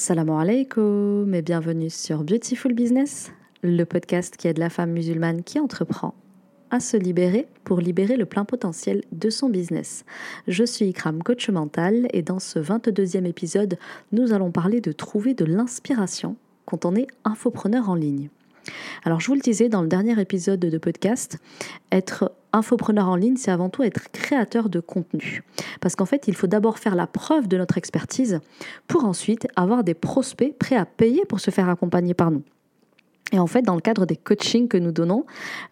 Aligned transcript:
Salam 0.00 0.30
alaikum 0.30 1.34
et 1.34 1.42
bienvenue 1.42 1.90
sur 1.90 2.22
Beautiful 2.22 2.72
Business, 2.72 3.32
le 3.64 3.82
podcast 3.82 4.36
qui 4.36 4.46
aide 4.46 4.58
la 4.58 4.70
femme 4.70 4.92
musulmane 4.92 5.42
qui 5.42 5.58
entreprend 5.58 6.14
à 6.70 6.78
se 6.78 6.96
libérer 6.96 7.48
pour 7.64 7.80
libérer 7.80 8.16
le 8.16 8.24
plein 8.24 8.44
potentiel 8.44 9.02
de 9.10 9.28
son 9.28 9.48
business. 9.48 10.04
Je 10.46 10.62
suis 10.62 10.84
Ikram, 10.84 11.24
coach 11.24 11.50
mental, 11.50 12.06
et 12.12 12.22
dans 12.22 12.38
ce 12.38 12.60
22e 12.60 13.24
épisode, 13.24 13.76
nous 14.12 14.32
allons 14.32 14.52
parler 14.52 14.80
de 14.80 14.92
trouver 14.92 15.34
de 15.34 15.44
l'inspiration 15.44 16.36
quand 16.64 16.84
on 16.84 16.94
est 16.94 17.08
infopreneur 17.24 17.90
en 17.90 17.96
ligne. 17.96 18.30
Alors, 19.02 19.18
je 19.18 19.26
vous 19.26 19.34
le 19.34 19.40
disais 19.40 19.68
dans 19.68 19.82
le 19.82 19.88
dernier 19.88 20.20
épisode 20.20 20.60
de 20.60 20.78
podcast, 20.78 21.38
être 21.90 22.30
infopreneur 22.58 23.08
en 23.08 23.16
ligne, 23.16 23.36
c'est 23.36 23.50
avant 23.50 23.70
tout 23.70 23.82
être 23.82 24.10
créateur 24.12 24.68
de 24.68 24.80
contenu. 24.80 25.42
Parce 25.80 25.96
qu'en 25.96 26.06
fait, 26.06 26.28
il 26.28 26.34
faut 26.34 26.46
d'abord 26.46 26.78
faire 26.78 26.94
la 26.94 27.06
preuve 27.06 27.48
de 27.48 27.56
notre 27.56 27.78
expertise 27.78 28.40
pour 28.86 29.04
ensuite 29.04 29.46
avoir 29.56 29.84
des 29.84 29.94
prospects 29.94 30.56
prêts 30.58 30.76
à 30.76 30.84
payer 30.84 31.24
pour 31.24 31.40
se 31.40 31.50
faire 31.50 31.68
accompagner 31.68 32.14
par 32.14 32.30
nous. 32.30 32.42
Et 33.32 33.38
en 33.38 33.46
fait, 33.46 33.62
dans 33.62 33.74
le 33.74 33.80
cadre 33.80 34.06
des 34.06 34.16
coachings 34.16 34.68
que 34.68 34.78
nous 34.78 34.92
donnons, 34.92 35.26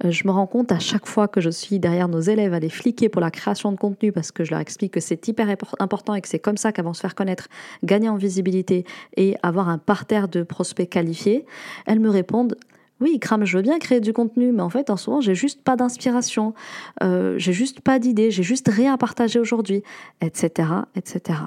euh, 0.05 0.11
je 0.11 0.27
me 0.27 0.31
rends 0.33 0.47
compte 0.47 0.73
à 0.73 0.79
chaque 0.79 1.07
fois 1.07 1.27
que 1.27 1.41
je 1.41 1.49
suis 1.49 1.79
derrière 1.79 2.09
nos 2.09 2.21
élèves 2.21 2.53
à 2.53 2.61
les 2.61 2.69
fliquer 2.69 3.09
pour 3.09 3.23
la 3.23 3.31
création 3.31 3.73
de 3.73 3.79
contenu 3.79 4.13
parce 4.13 4.31
que 4.31 4.45
je 4.45 4.51
leur 4.51 4.61
explique 4.61 4.93
que 4.93 5.01
c'est 5.01 5.27
hyper 5.27 5.49
important 5.79 6.15
et 6.15 6.21
que 6.21 6.29
c'est 6.29 6.39
comme 6.39 6.59
ça 6.59 6.73
qu'avant 6.73 6.93
se 6.93 7.01
faire 7.01 7.15
connaître, 7.15 7.49
gagner 7.83 8.11
en 8.11 8.17
visibilité 8.17 8.85
et 9.17 9.37
avoir 9.43 9.71
un 9.71 9.79
parterre 9.79 10.29
de 10.29 10.43
prospects 10.43 10.89
qualifiés, 10.89 11.47
elles 11.87 12.01
me 12.01 12.11
répondent 12.11 12.57
oui, 13.01 13.19
crame, 13.19 13.45
je 13.45 13.57
veux 13.57 13.63
bien 13.63 13.79
créer 13.79 14.01
du 14.01 14.13
contenu, 14.13 14.53
mais 14.53 14.63
en 14.63 14.71
fait, 14.71 14.89
en 14.89 14.97
ce 14.97 15.11
moment, 15.11 15.21
j'ai 15.21 15.35
juste 15.35 15.63
pas 15.63 15.77
d'inspiration, 15.77 16.55
euh, 17.03 17.35
j'ai 17.39 17.53
juste 17.53 17.81
pas 17.81 17.99
d'idées, 17.99 18.31
j'ai 18.31 18.43
juste 18.43 18.69
rien 18.69 18.95
à 18.95 18.97
partager 18.97 19.39
aujourd'hui, 19.39 19.83
etc., 20.23 20.71
etc. 20.95 21.41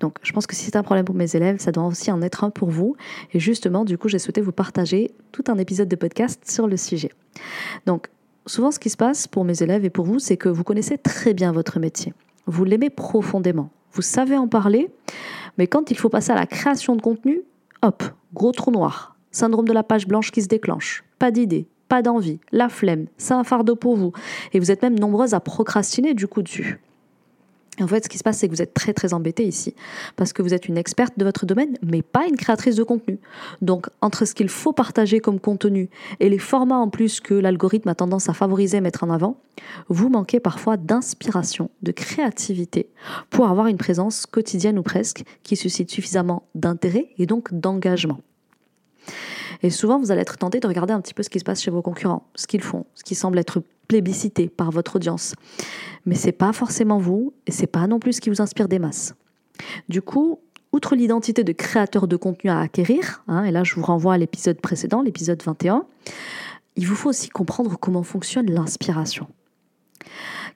Donc, 0.00 0.16
je 0.22 0.32
pense 0.32 0.46
que 0.46 0.56
si 0.56 0.64
c'est 0.64 0.76
un 0.76 0.82
problème 0.82 1.04
pour 1.04 1.14
mes 1.14 1.36
élèves, 1.36 1.58
ça 1.60 1.70
doit 1.70 1.84
aussi 1.84 2.10
en 2.10 2.22
être 2.22 2.44
un 2.44 2.50
pour 2.50 2.70
vous. 2.70 2.96
Et 3.34 3.40
justement, 3.40 3.84
du 3.84 3.98
coup, 3.98 4.08
j'ai 4.08 4.18
souhaité 4.18 4.40
vous 4.40 4.52
partager 4.52 5.10
tout 5.32 5.44
un 5.48 5.58
épisode 5.58 5.88
de 5.88 5.96
podcast 5.96 6.42
sur 6.50 6.66
le 6.66 6.76
sujet. 6.78 7.10
Donc, 7.86 8.08
souvent, 8.46 8.70
ce 8.70 8.78
qui 8.78 8.90
se 8.90 8.96
passe 8.96 9.28
pour 9.28 9.44
mes 9.44 9.62
élèves 9.62 9.84
et 9.84 9.90
pour 9.90 10.06
vous, 10.06 10.18
c'est 10.18 10.38
que 10.38 10.48
vous 10.48 10.64
connaissez 10.64 10.96
très 10.96 11.34
bien 11.34 11.52
votre 11.52 11.78
métier. 11.78 12.14
Vous 12.46 12.64
l'aimez 12.64 12.90
profondément. 12.90 13.70
Vous 13.92 14.02
savez 14.02 14.36
en 14.36 14.48
parler, 14.48 14.88
mais 15.58 15.66
quand 15.66 15.90
il 15.90 15.98
faut 15.98 16.08
passer 16.08 16.32
à 16.32 16.36
la 16.36 16.46
création 16.46 16.96
de 16.96 17.02
contenu, 17.02 17.42
hop, 17.82 18.02
gros 18.32 18.52
trou 18.52 18.70
noir 18.70 19.09
syndrome 19.30 19.66
de 19.66 19.72
la 19.72 19.82
page 19.82 20.06
blanche 20.06 20.30
qui 20.30 20.42
se 20.42 20.48
déclenche, 20.48 21.04
pas 21.18 21.30
d'idée, 21.30 21.66
pas 21.88 22.02
d'envie, 22.02 22.38
la 22.52 22.68
flemme, 22.68 23.06
c'est 23.18 23.34
un 23.34 23.44
fardeau 23.44 23.74
pour 23.76 23.96
vous. 23.96 24.12
Et 24.52 24.60
vous 24.60 24.70
êtes 24.70 24.82
même 24.82 24.98
nombreuses 24.98 25.34
à 25.34 25.40
procrastiner 25.40 26.14
du 26.14 26.28
coup 26.28 26.42
dessus. 26.42 26.78
En 27.80 27.86
fait, 27.86 28.04
ce 28.04 28.08
qui 28.08 28.18
se 28.18 28.22
passe, 28.22 28.38
c'est 28.38 28.48
que 28.48 28.54
vous 28.54 28.62
êtes 28.62 28.74
très 28.74 28.92
très 28.92 29.14
embêté 29.14 29.44
ici, 29.44 29.74
parce 30.16 30.32
que 30.32 30.42
vous 30.42 30.52
êtes 30.52 30.68
une 30.68 30.76
experte 30.76 31.18
de 31.18 31.24
votre 31.24 31.46
domaine, 31.46 31.76
mais 31.82 32.02
pas 32.02 32.26
une 32.26 32.36
créatrice 32.36 32.76
de 32.76 32.82
contenu. 32.82 33.18
Donc, 33.62 33.88
entre 34.02 34.24
ce 34.24 34.34
qu'il 34.34 34.48
faut 34.48 34.72
partager 34.72 35.20
comme 35.20 35.40
contenu 35.40 35.88
et 36.20 36.28
les 36.28 36.38
formats 36.38 36.78
en 36.78 36.88
plus 36.88 37.20
que 37.20 37.34
l'algorithme 37.34 37.88
a 37.88 37.94
tendance 37.94 38.28
à 38.28 38.34
favoriser 38.34 38.78
et 38.78 38.80
mettre 38.80 39.02
en 39.02 39.10
avant, 39.10 39.38
vous 39.88 40.10
manquez 40.10 40.40
parfois 40.40 40.76
d'inspiration, 40.76 41.70
de 41.82 41.92
créativité, 41.92 42.90
pour 43.30 43.48
avoir 43.48 43.66
une 43.66 43.78
présence 43.78 44.26
quotidienne 44.26 44.78
ou 44.78 44.82
presque 44.82 45.22
qui 45.42 45.56
suscite 45.56 45.90
suffisamment 45.90 46.44
d'intérêt 46.54 47.08
et 47.18 47.26
donc 47.26 47.52
d'engagement. 47.52 48.20
Et 49.62 49.70
souvent, 49.70 49.98
vous 49.98 50.10
allez 50.10 50.22
être 50.22 50.38
tenté 50.38 50.60
de 50.60 50.66
regarder 50.66 50.92
un 50.92 51.00
petit 51.00 51.14
peu 51.14 51.22
ce 51.22 51.30
qui 51.30 51.38
se 51.38 51.44
passe 51.44 51.62
chez 51.62 51.70
vos 51.70 51.82
concurrents, 51.82 52.26
ce 52.34 52.46
qu'ils 52.46 52.62
font, 52.62 52.86
ce 52.94 53.04
qui 53.04 53.14
semble 53.14 53.38
être 53.38 53.62
plébiscité 53.88 54.48
par 54.48 54.70
votre 54.70 54.96
audience. 54.96 55.34
Mais 56.06 56.14
c'est 56.14 56.32
pas 56.32 56.52
forcément 56.52 56.98
vous, 56.98 57.34
et 57.46 57.52
c'est 57.52 57.66
pas 57.66 57.86
non 57.86 57.98
plus 57.98 58.14
ce 58.14 58.20
qui 58.20 58.30
vous 58.30 58.40
inspire 58.40 58.68
des 58.68 58.78
masses. 58.78 59.14
Du 59.88 60.00
coup, 60.00 60.38
outre 60.72 60.94
l'identité 60.94 61.44
de 61.44 61.52
créateur 61.52 62.06
de 62.06 62.16
contenu 62.16 62.50
à 62.50 62.60
acquérir, 62.60 63.22
hein, 63.28 63.44
et 63.44 63.50
là 63.50 63.64
je 63.64 63.74
vous 63.74 63.82
renvoie 63.82 64.14
à 64.14 64.18
l'épisode 64.18 64.60
précédent, 64.60 65.02
l'épisode 65.02 65.42
21, 65.42 65.84
il 66.76 66.86
vous 66.86 66.94
faut 66.94 67.10
aussi 67.10 67.28
comprendre 67.28 67.76
comment 67.78 68.02
fonctionne 68.02 68.50
l'inspiration. 68.50 69.26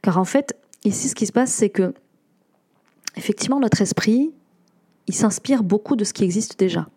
Car 0.03 0.19
en 0.19 0.25
fait, 0.25 0.57
ici 0.85 1.09
ce 1.09 1.15
qui 1.15 1.27
se 1.27 1.33
passe, 1.33 1.51
c'est 1.51 1.71
que 1.71 1.93
effectivement 3.17 3.61
notre 3.61 3.83
esprit, 3.83 4.33
il 5.07 5.15
s'inspire 5.15 5.63
beaucoup 5.63 5.97
de 5.97 6.05
ce 6.05 6.13
qui 6.13 6.25
existe 6.25 6.59
déjà. 6.59 6.89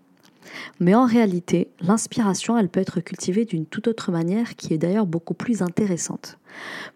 Mais 0.79 0.95
en 0.95 1.05
réalité, 1.05 1.69
l'inspiration, 1.81 2.57
elle 2.57 2.69
peut 2.69 2.79
être 2.79 3.00
cultivée 3.00 3.45
d'une 3.45 3.66
toute 3.66 3.88
autre 3.88 4.11
manière 4.11 4.55
qui 4.55 4.73
est 4.73 4.78
d'ailleurs 4.78 5.05
beaucoup 5.05 5.33
plus 5.33 5.61
intéressante. 5.61 6.38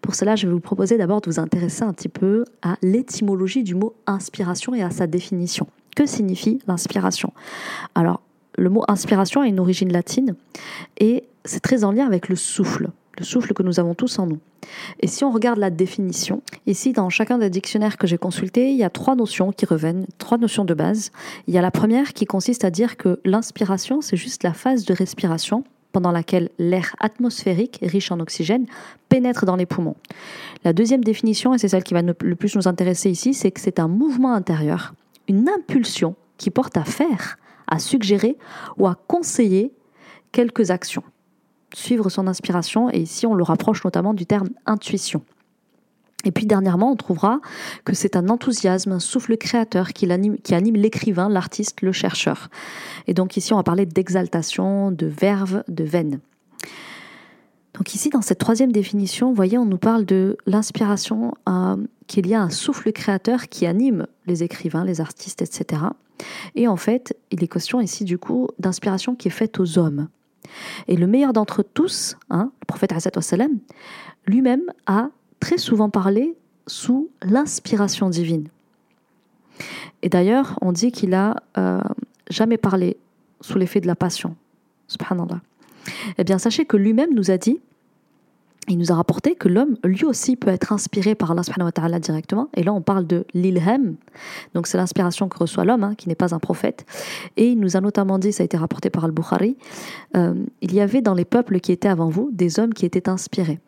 Pour 0.00 0.14
cela, 0.14 0.36
je 0.36 0.46
vais 0.46 0.52
vous 0.52 0.60
proposer 0.60 0.98
d'abord 0.98 1.20
de 1.20 1.30
vous 1.30 1.40
intéresser 1.40 1.82
un 1.82 1.92
petit 1.92 2.08
peu 2.08 2.44
à 2.62 2.76
l'étymologie 2.82 3.62
du 3.62 3.74
mot 3.74 3.94
inspiration 4.06 4.74
et 4.74 4.82
à 4.82 4.90
sa 4.90 5.06
définition. 5.06 5.66
Que 5.96 6.06
signifie 6.06 6.60
l'inspiration? 6.66 7.32
Alors, 7.94 8.22
le 8.56 8.70
mot 8.70 8.84
inspiration 8.88 9.40
a 9.40 9.46
une 9.46 9.60
origine 9.60 9.92
latine 9.92 10.34
et 10.98 11.24
c'est 11.44 11.60
très 11.60 11.84
en 11.84 11.92
lien 11.92 12.06
avec 12.06 12.28
le 12.28 12.36
souffle 12.36 12.90
le 13.18 13.24
souffle 13.24 13.52
que 13.54 13.62
nous 13.62 13.80
avons 13.80 13.94
tous 13.94 14.18
en 14.18 14.26
nous. 14.26 14.38
Et 15.00 15.06
si 15.06 15.24
on 15.24 15.30
regarde 15.30 15.58
la 15.58 15.70
définition, 15.70 16.42
ici 16.66 16.92
dans 16.92 17.10
chacun 17.10 17.38
des 17.38 17.50
dictionnaires 17.50 17.98
que 17.98 18.06
j'ai 18.06 18.18
consultés, 18.18 18.70
il 18.70 18.76
y 18.76 18.84
a 18.84 18.90
trois 18.90 19.14
notions 19.14 19.52
qui 19.52 19.66
reviennent, 19.66 20.06
trois 20.18 20.38
notions 20.38 20.64
de 20.64 20.74
base. 20.74 21.10
Il 21.46 21.54
y 21.54 21.58
a 21.58 21.62
la 21.62 21.70
première 21.70 22.12
qui 22.12 22.24
consiste 22.24 22.64
à 22.64 22.70
dire 22.70 22.96
que 22.96 23.20
l'inspiration, 23.24 24.00
c'est 24.00 24.16
juste 24.16 24.42
la 24.42 24.52
phase 24.52 24.84
de 24.84 24.94
respiration 24.94 25.64
pendant 25.92 26.10
laquelle 26.10 26.48
l'air 26.58 26.96
atmosphérique, 27.00 27.78
riche 27.82 28.10
en 28.10 28.20
oxygène, 28.20 28.66
pénètre 29.10 29.44
dans 29.44 29.56
les 29.56 29.66
poumons. 29.66 29.96
La 30.64 30.72
deuxième 30.72 31.04
définition, 31.04 31.52
et 31.52 31.58
c'est 31.58 31.68
celle 31.68 31.84
qui 31.84 31.92
va 31.92 32.00
le 32.00 32.34
plus 32.34 32.56
nous 32.56 32.66
intéresser 32.66 33.10
ici, 33.10 33.34
c'est 33.34 33.50
que 33.50 33.60
c'est 33.60 33.78
un 33.78 33.88
mouvement 33.88 34.32
intérieur, 34.32 34.94
une 35.28 35.50
impulsion 35.50 36.14
qui 36.38 36.50
porte 36.50 36.78
à 36.78 36.84
faire, 36.84 37.36
à 37.66 37.78
suggérer 37.78 38.38
ou 38.78 38.86
à 38.86 38.96
conseiller 39.06 39.72
quelques 40.32 40.70
actions 40.70 41.04
suivre 41.74 42.08
son 42.10 42.26
inspiration, 42.26 42.90
et 42.90 43.00
ici 43.00 43.26
on 43.26 43.34
le 43.34 43.42
rapproche 43.42 43.84
notamment 43.84 44.14
du 44.14 44.26
terme 44.26 44.48
intuition. 44.66 45.22
Et 46.24 46.30
puis 46.30 46.46
dernièrement, 46.46 46.92
on 46.92 46.96
trouvera 46.96 47.40
que 47.84 47.94
c'est 47.94 48.16
un 48.16 48.28
enthousiasme, 48.28 48.92
un 48.92 49.00
souffle 49.00 49.36
créateur 49.36 49.92
qui 49.92 50.10
anime, 50.10 50.76
l'écrivain, 50.76 51.28
l'artiste, 51.28 51.82
le 51.82 51.92
chercheur. 51.92 52.48
Et 53.06 53.14
donc 53.14 53.36
ici, 53.36 53.52
on 53.52 53.56
va 53.56 53.64
parler 53.64 53.86
d'exaltation, 53.86 54.92
de 54.92 55.06
verve, 55.06 55.64
de 55.68 55.84
veine. 55.84 56.20
Donc 57.74 57.94
ici, 57.94 58.10
dans 58.10 58.22
cette 58.22 58.38
troisième 58.38 58.70
définition, 58.70 59.30
vous 59.30 59.34
voyez, 59.34 59.58
on 59.58 59.64
nous 59.64 59.78
parle 59.78 60.04
de 60.04 60.36
l'inspiration, 60.46 61.34
euh, 61.48 61.76
qu'il 62.06 62.26
y 62.26 62.34
a 62.34 62.42
un 62.42 62.50
souffle 62.50 62.92
créateur 62.92 63.48
qui 63.48 63.66
anime 63.66 64.06
les 64.26 64.42
écrivains, 64.42 64.84
les 64.84 65.00
artistes, 65.00 65.42
etc. 65.42 65.82
Et 66.54 66.68
en 66.68 66.76
fait, 66.76 67.16
il 67.30 67.42
est 67.42 67.48
question 67.48 67.80
ici 67.80 68.04
du 68.04 68.18
coup 68.18 68.48
d'inspiration 68.58 69.14
qui 69.14 69.28
est 69.28 69.32
faite 69.32 69.58
aux 69.58 69.78
hommes. 69.78 70.08
Et 70.88 70.96
le 70.96 71.06
meilleur 71.06 71.32
d'entre 71.32 71.62
tous, 71.62 72.16
hein, 72.30 72.50
le 72.60 72.66
prophète 72.66 72.92
lui-même 74.26 74.62
a 74.86 75.08
très 75.40 75.58
souvent 75.58 75.90
parlé 75.90 76.36
sous 76.66 77.10
l'inspiration 77.22 78.08
divine. 78.08 78.48
Et 80.02 80.08
d'ailleurs, 80.08 80.58
on 80.60 80.72
dit 80.72 80.92
qu'il 80.92 81.14
a 81.14 81.36
euh, 81.58 81.80
jamais 82.30 82.56
parlé 82.56 82.96
sous 83.40 83.58
l'effet 83.58 83.80
de 83.80 83.86
la 83.86 83.96
passion. 83.96 84.36
Subhanallah. 84.88 85.40
Eh 86.18 86.24
bien, 86.24 86.38
sachez 86.38 86.64
que 86.64 86.76
lui-même 86.76 87.14
nous 87.14 87.30
a 87.30 87.38
dit 87.38 87.60
il 88.68 88.78
nous 88.78 88.92
a 88.92 88.94
rapporté 88.94 89.34
que 89.34 89.48
l'homme, 89.48 89.76
lui 89.84 90.04
aussi, 90.04 90.36
peut 90.36 90.50
être 90.50 90.72
inspiré 90.72 91.14
par 91.14 91.32
Allah 91.32 91.42
subhanahu 91.42 91.66
wa 91.66 91.72
ta'ala 91.72 91.98
directement. 91.98 92.48
Et 92.54 92.62
là, 92.62 92.72
on 92.72 92.80
parle 92.80 93.06
de 93.06 93.26
l'ilham. 93.34 93.96
Donc, 94.54 94.68
c'est 94.68 94.78
l'inspiration 94.78 95.28
que 95.28 95.36
reçoit 95.36 95.64
l'homme, 95.64 95.82
hein, 95.82 95.94
qui 95.96 96.08
n'est 96.08 96.14
pas 96.14 96.34
un 96.34 96.38
prophète. 96.38 96.86
Et 97.36 97.48
il 97.48 97.58
nous 97.58 97.76
a 97.76 97.80
notamment 97.80 98.18
dit, 98.18 98.32
ça 98.32 98.42
a 98.42 98.44
été 98.44 98.56
rapporté 98.56 98.88
par 98.88 99.04
Al-Bukhari, 99.04 99.56
euh, 100.16 100.34
il 100.60 100.74
y 100.74 100.80
avait 100.80 101.02
dans 101.02 101.14
les 101.14 101.24
peuples 101.24 101.58
qui 101.58 101.72
étaient 101.72 101.88
avant 101.88 102.08
vous 102.08 102.30
des 102.32 102.60
hommes 102.60 102.72
qui 102.72 102.86
étaient 102.86 103.08
inspirés. 103.08 103.58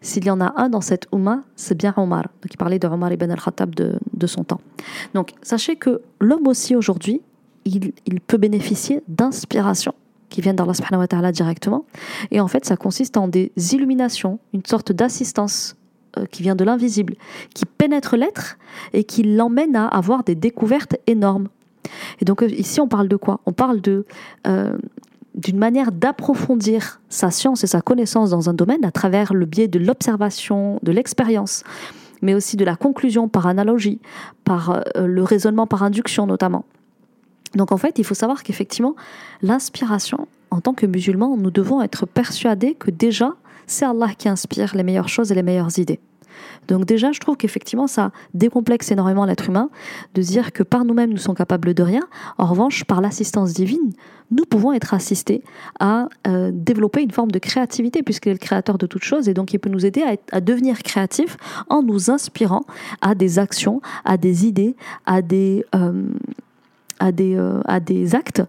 S'il 0.00 0.24
y 0.24 0.30
en 0.30 0.40
a 0.40 0.54
un 0.56 0.70
dans 0.70 0.80
cette 0.80 1.06
Ummah, 1.12 1.42
c'est 1.54 1.76
bien 1.76 1.92
Omar. 1.98 2.22
Donc, 2.40 2.54
il 2.54 2.56
parlait 2.56 2.78
de 2.78 2.88
Omar 2.88 3.12
ibn 3.12 3.30
al-Khattab 3.30 3.74
de, 3.74 3.98
de, 4.14 4.26
son 4.26 4.44
temps. 4.44 4.62
Donc, 5.12 5.34
sachez 5.42 5.76
que 5.76 6.00
l'homme 6.20 6.46
aussi, 6.46 6.74
aujourd'hui, 6.74 7.20
il, 7.66 7.92
il 8.06 8.22
peut 8.22 8.38
bénéficier 8.38 9.02
d'inspiration 9.08 9.92
qui 10.30 10.40
viennent 10.40 10.56
d'Allah 10.56 10.74
subhanahu 10.74 11.00
wa 11.00 11.08
ta'ala 11.08 11.32
directement. 11.32 11.84
Et 12.30 12.40
en 12.40 12.48
fait, 12.48 12.64
ça 12.64 12.76
consiste 12.76 13.16
en 13.16 13.28
des 13.28 13.52
illuminations, 13.72 14.38
une 14.54 14.64
sorte 14.64 14.92
d'assistance 14.92 15.76
euh, 16.16 16.24
qui 16.24 16.42
vient 16.42 16.56
de 16.56 16.64
l'invisible, 16.64 17.14
qui 17.54 17.66
pénètre 17.66 18.16
l'être 18.16 18.56
et 18.92 19.04
qui 19.04 19.22
l'emmène 19.22 19.76
à 19.76 19.86
avoir 19.86 20.24
des 20.24 20.34
découvertes 20.34 20.96
énormes. 21.06 21.48
Et 22.20 22.24
donc 22.24 22.42
euh, 22.42 22.48
ici, 22.48 22.80
on 22.80 22.88
parle 22.88 23.08
de 23.08 23.16
quoi? 23.16 23.40
On 23.46 23.52
parle 23.52 23.80
de 23.80 24.06
euh, 24.46 24.76
d'une 25.36 25.58
manière 25.58 25.92
d'approfondir 25.92 27.00
sa 27.08 27.30
science 27.30 27.62
et 27.62 27.68
sa 27.68 27.80
connaissance 27.80 28.30
dans 28.30 28.50
un 28.50 28.54
domaine 28.54 28.84
à 28.84 28.90
travers 28.90 29.32
le 29.32 29.46
biais 29.46 29.68
de 29.68 29.78
l'observation, 29.78 30.80
de 30.82 30.90
l'expérience, 30.90 31.62
mais 32.22 32.34
aussi 32.34 32.56
de 32.56 32.64
la 32.64 32.74
conclusion 32.74 33.28
par 33.28 33.46
analogie, 33.46 34.00
par 34.42 34.82
le 34.96 35.22
raisonnement 35.22 35.68
par 35.68 35.84
induction 35.84 36.26
notamment. 36.26 36.64
Donc 37.54 37.72
en 37.72 37.76
fait, 37.76 37.98
il 37.98 38.04
faut 38.04 38.14
savoir 38.14 38.42
qu'effectivement, 38.42 38.94
l'inspiration, 39.42 40.28
en 40.50 40.60
tant 40.60 40.74
que 40.74 40.86
musulmans, 40.86 41.36
nous 41.36 41.50
devons 41.50 41.82
être 41.82 42.06
persuadés 42.06 42.74
que 42.74 42.90
déjà, 42.90 43.34
c'est 43.66 43.84
Allah 43.84 44.08
qui 44.16 44.28
inspire 44.28 44.74
les 44.74 44.82
meilleures 44.82 45.08
choses 45.08 45.32
et 45.32 45.34
les 45.34 45.42
meilleures 45.42 45.78
idées. 45.78 46.00
Donc 46.68 46.84
déjà, 46.84 47.12
je 47.12 47.20
trouve 47.20 47.36
qu'effectivement, 47.36 47.86
ça 47.86 48.12
décomplexe 48.34 48.90
énormément 48.90 49.24
l'être 49.24 49.48
humain 49.48 49.70
de 50.14 50.22
dire 50.22 50.52
que 50.52 50.62
par 50.62 50.84
nous-mêmes, 50.84 51.10
nous 51.10 51.18
sommes 51.18 51.34
capables 51.34 51.74
de 51.74 51.82
rien. 51.82 52.02
En 52.38 52.46
revanche, 52.46 52.84
par 52.84 53.00
l'assistance 53.00 53.52
divine, 53.52 53.92
nous 54.30 54.44
pouvons 54.44 54.72
être 54.72 54.94
assistés 54.94 55.42
à 55.80 56.08
euh, 56.26 56.50
développer 56.52 57.02
une 57.02 57.10
forme 57.10 57.32
de 57.32 57.38
créativité, 57.38 58.02
puisqu'il 58.02 58.30
est 58.30 58.34
le 58.34 58.38
créateur 58.38 58.78
de 58.78 58.86
toutes 58.86 59.02
choses, 59.02 59.28
et 59.28 59.34
donc 59.34 59.52
il 59.52 59.58
peut 59.58 59.70
nous 59.70 59.84
aider 59.84 60.04
à, 60.32 60.40
devenir 60.40 60.82
créatifs 60.82 61.36
en 61.68 61.82
nous 61.82 62.10
inspirant 62.10 62.62
à 63.00 63.14
des 63.14 63.38
actions, 63.38 63.80
à 64.04 64.16
des 64.16 64.46
idées, 64.46 64.76
à 65.06 65.22
des, 65.22 65.64
euh, 65.74 66.04
à 67.00 67.10
des, 67.10 67.36
euh, 67.36 67.60
à 67.64 67.80
des 67.80 68.14
actes 68.14 68.42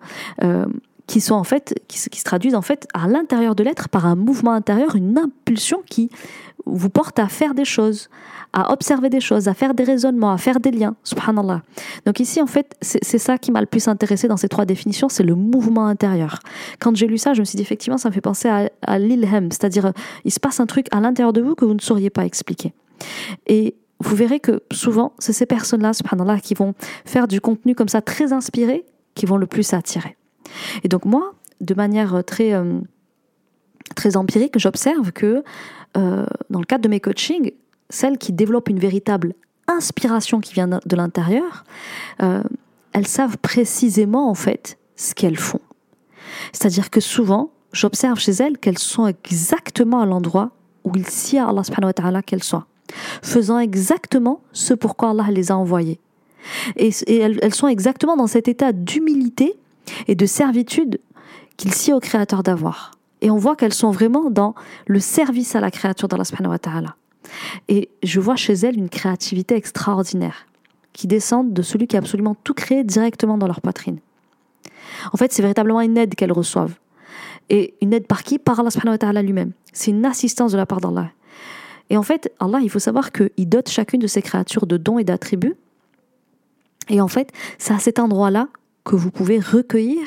qui 1.12 1.20
sont 1.20 1.36
en 1.36 1.44
fait 1.44 1.76
qui, 1.90 2.00
se 2.00 2.24
traduisent 2.24 2.56
en 2.56 2.62
fait 2.62 2.88
à 2.94 3.08
l'intérieur 3.08 3.54
de 3.54 3.64
l'être 3.64 3.90
par 3.90 4.06
un 4.06 4.16
mouvement 4.16 4.54
intérieur, 4.54 4.96
une 4.96 5.18
impulsion 5.18 5.82
qui 5.90 6.10
vous 6.66 6.90
porte 6.90 7.20
à 7.20 7.28
faire 7.28 7.54
des 7.54 7.66
choses, 7.66 8.10
à 8.54 8.72
observer 8.72 9.10
des 9.10 9.20
choses, 9.20 9.50
à 9.50 9.54
faire 9.54 9.74
des 9.74 9.84
raisonnements, 9.84 10.32
à 10.32 10.38
faire 10.38 10.60
des 10.62 10.72
liens. 10.72 10.96
Subhanallah. 11.04 11.64
Donc 12.06 12.20
ici, 12.22 12.42
en 12.42 12.48
fait, 12.48 12.76
c'est 12.82 13.18
ça 13.18 13.38
qui 13.38 13.52
m'a 13.52 13.60
le 13.60 13.66
plus 13.66 13.90
intéressé 13.90 14.30
dans 14.30 14.38
ces 14.38 14.48
trois 14.48 14.66
définitions, 14.66 15.10
c'est 15.10 15.24
le 15.24 15.36
mouvement 15.36 15.88
intérieur. 15.88 16.40
Quand 16.80 16.96
j'ai 16.96 17.08
lu 17.08 17.18
ça, 17.18 17.34
je 17.34 17.42
me 17.42 17.46
suis 17.46 17.58
dit 17.58 17.64
effectivement, 17.64 17.98
ça 17.98 18.08
me 18.08 18.14
fait 18.14 18.22
penser 18.22 18.48
à, 18.48 18.70
à 18.84 18.98
l'ilhem, 18.98 19.52
c'est-à-dire 19.52 19.88
euh, 19.88 19.92
il 20.24 20.32
se 20.32 20.40
passe 20.40 20.62
un 20.62 20.66
truc 20.66 20.88
à 20.92 21.02
l'intérieur 21.02 21.34
de 21.34 21.42
vous 21.42 21.56
que 21.56 21.66
vous 21.66 21.74
ne 21.74 21.82
sauriez 21.82 22.10
pas 22.10 22.26
expliquer. 22.26 22.74
Et 23.48 23.76
vous 24.02 24.16
verrez 24.16 24.40
que 24.40 24.64
souvent, 24.72 25.14
c'est 25.20 25.34
ces 25.34 25.46
personnes-là, 25.46 25.94
subhanallah, 25.94 26.40
qui 26.40 26.54
vont 26.54 26.74
faire 27.06 27.28
du 27.28 27.42
contenu 27.42 27.76
comme 27.76 27.90
ça 27.90 28.02
très 28.02 28.34
inspiré, 28.34 28.86
qui 29.16 29.26
vont 29.26 29.38
le 29.38 29.48
plus 29.48 29.74
attirer. 29.74 30.18
Et 30.84 30.88
donc 30.88 31.06
moi, 31.06 31.34
de 31.60 31.74
manière 31.74 32.24
très, 32.26 32.54
euh, 32.54 32.80
très 33.96 34.18
empirique, 34.18 34.58
j'observe 34.58 35.12
que 35.12 35.44
euh, 35.98 36.26
dans 36.50 36.60
le 36.60 36.66
cadre 36.66 36.84
de 36.84 36.90
mes 36.90 37.00
coachings, 37.00 37.52
celles 37.90 38.18
qui 38.18 38.34
développent 38.34 38.70
une 38.70 38.80
véritable 38.80 39.34
inspiration 39.68 40.40
qui 40.40 40.54
vient 40.54 40.68
de 40.68 40.96
l'intérieur, 40.96 41.64
euh, 42.22 42.42
elles 42.94 43.08
savent 43.08 43.38
précisément 43.38 44.30
en 44.30 44.34
fait 44.36 44.78
ce 44.96 45.14
qu'elles 45.14 45.38
font. 45.38 45.62
C'est-à-dire 46.54 46.90
que 46.90 47.00
souvent, 47.00 47.52
j'observe 47.74 48.20
chez 48.20 48.32
elles 48.32 48.58
qu'elles 48.58 48.80
sont 48.80 49.08
exactement 49.08 50.02
à 50.02 50.06
l'endroit 50.06 50.52
où 50.84 50.92
il 50.96 51.08
s'y 51.08 51.38
a 51.38 51.48
Allah 51.48 51.64
subhanahu 51.64 51.90
wa 51.90 51.94
ta'ala 51.94 52.22
qu'elles 52.22 52.44
soient, 52.44 52.68
faisant 53.22 53.60
exactement 53.60 54.42
ce 54.52 54.74
pourquoi 54.74 55.12
Allah 55.12 55.28
les 55.32 55.52
a 55.52 55.58
envoyées. 55.58 56.00
Et, 56.76 56.92
elles, 57.08 57.54
sont 57.54 57.68
exactement 57.68 58.18
dans 58.18 58.28
cet 58.28 58.48
état 58.48 58.72
d'humilité 58.72 59.54
et 60.08 60.16
de 60.16 60.26
servitude 60.26 61.00
qu'il 61.58 61.74
s'y 61.74 61.94
au 61.94 62.00
Créateur 62.00 62.44
d'avoir. 62.44 62.92
Et 63.22 63.30
on 63.30 63.38
voit 63.38 63.56
qu'elles 63.56 63.74
sont 63.74 63.92
vraiment 63.92 64.32
dans 64.32 64.56
le 64.88 65.00
service 65.00 65.56
à 65.56 65.60
la 65.60 65.70
créature 65.70 66.08
d'Allah 66.08 66.24
wa. 66.42 66.58
Et 67.68 67.90
je 68.02 68.20
vois 68.20 68.36
chez 68.36 68.54
elles 68.54 68.78
une 68.78 68.90
créativité 68.90 69.56
extraordinaire 69.56 70.48
qui 70.94 71.08
descend 71.08 71.54
de 71.54 71.62
celui 71.62 71.88
qui 71.88 71.96
a 71.96 72.00
absolument 72.00 72.36
tout 72.44 72.54
créé 72.54 72.84
directement 72.84 73.38
dans 73.38 73.48
leur 73.48 73.62
poitrine. 73.62 74.00
En 75.14 75.18
fait, 75.18 75.32
c'est 75.32 75.42
véritablement 75.42 75.82
une 75.82 75.98
aide 75.98 76.16
qu'elles 76.16 76.32
reçoivent. 76.32 76.76
Et 77.50 77.76
une 77.82 77.94
aide 77.94 78.08
par 78.08 78.24
qui? 78.24 78.40
Par 78.40 78.60
Allah 78.60 79.22
lui-même. 79.22 79.52
C'est 79.74 79.92
une 79.92 80.06
assistance 80.06 80.52
de 80.52 80.58
la 80.58 80.66
part 80.66 80.82
d'Allah. 80.82 81.12
Et 81.92 81.98
en 81.98 82.04
fait, 82.04 82.34
Allah, 82.40 82.60
il 82.64 82.70
faut 82.70 82.80
savoir 82.80 83.12
qu'il 83.12 83.50
dote 83.50 83.68
chacune 83.68 84.00
de 84.00 84.08
ses 84.08 84.22
créatures 84.22 84.66
de 84.66 84.78
dons 84.78 84.98
et 84.98 85.04
d'attributs. 85.04 85.58
Et 86.88 87.02
en 87.02 87.10
fait, 87.10 87.34
c'est 87.58 87.74
à 87.74 87.80
cet 87.80 88.00
endroit-là 88.00 88.48
que 88.86 88.96
vous 88.96 89.12
pouvez 89.12 89.40
recueillir 89.40 90.00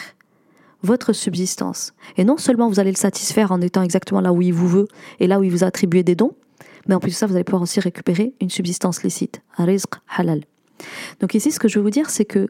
votre 0.82 1.12
subsistance. 1.12 1.92
Et 2.16 2.24
non 2.24 2.38
seulement 2.38 2.70
vous 2.70 2.80
allez 2.80 2.90
le 2.90 2.96
satisfaire 2.96 3.52
en 3.52 3.60
étant 3.60 3.82
exactement 3.82 4.22
là 4.22 4.32
où 4.32 4.40
il 4.40 4.54
vous 4.54 4.66
veut 4.66 4.88
et 5.20 5.26
là 5.26 5.38
où 5.38 5.44
il 5.44 5.50
vous 5.50 5.62
a 5.62 5.66
attribué 5.66 6.02
des 6.02 6.14
dons, 6.14 6.32
mais 6.88 6.94
en 6.94 7.00
plus 7.00 7.10
de 7.10 7.16
ça, 7.16 7.26
vous 7.26 7.34
allez 7.34 7.44
pouvoir 7.44 7.62
aussi 7.62 7.80
récupérer 7.80 8.32
une 8.40 8.48
subsistance 8.48 9.02
licite, 9.02 9.42
un 9.58 9.66
rizq 9.66 9.90
halal. 10.16 10.40
Donc 11.20 11.34
ici, 11.34 11.52
ce 11.52 11.60
que 11.60 11.68
je 11.68 11.78
veux 11.78 11.84
vous 11.84 11.90
dire, 11.90 12.08
c'est 12.08 12.24
que 12.24 12.48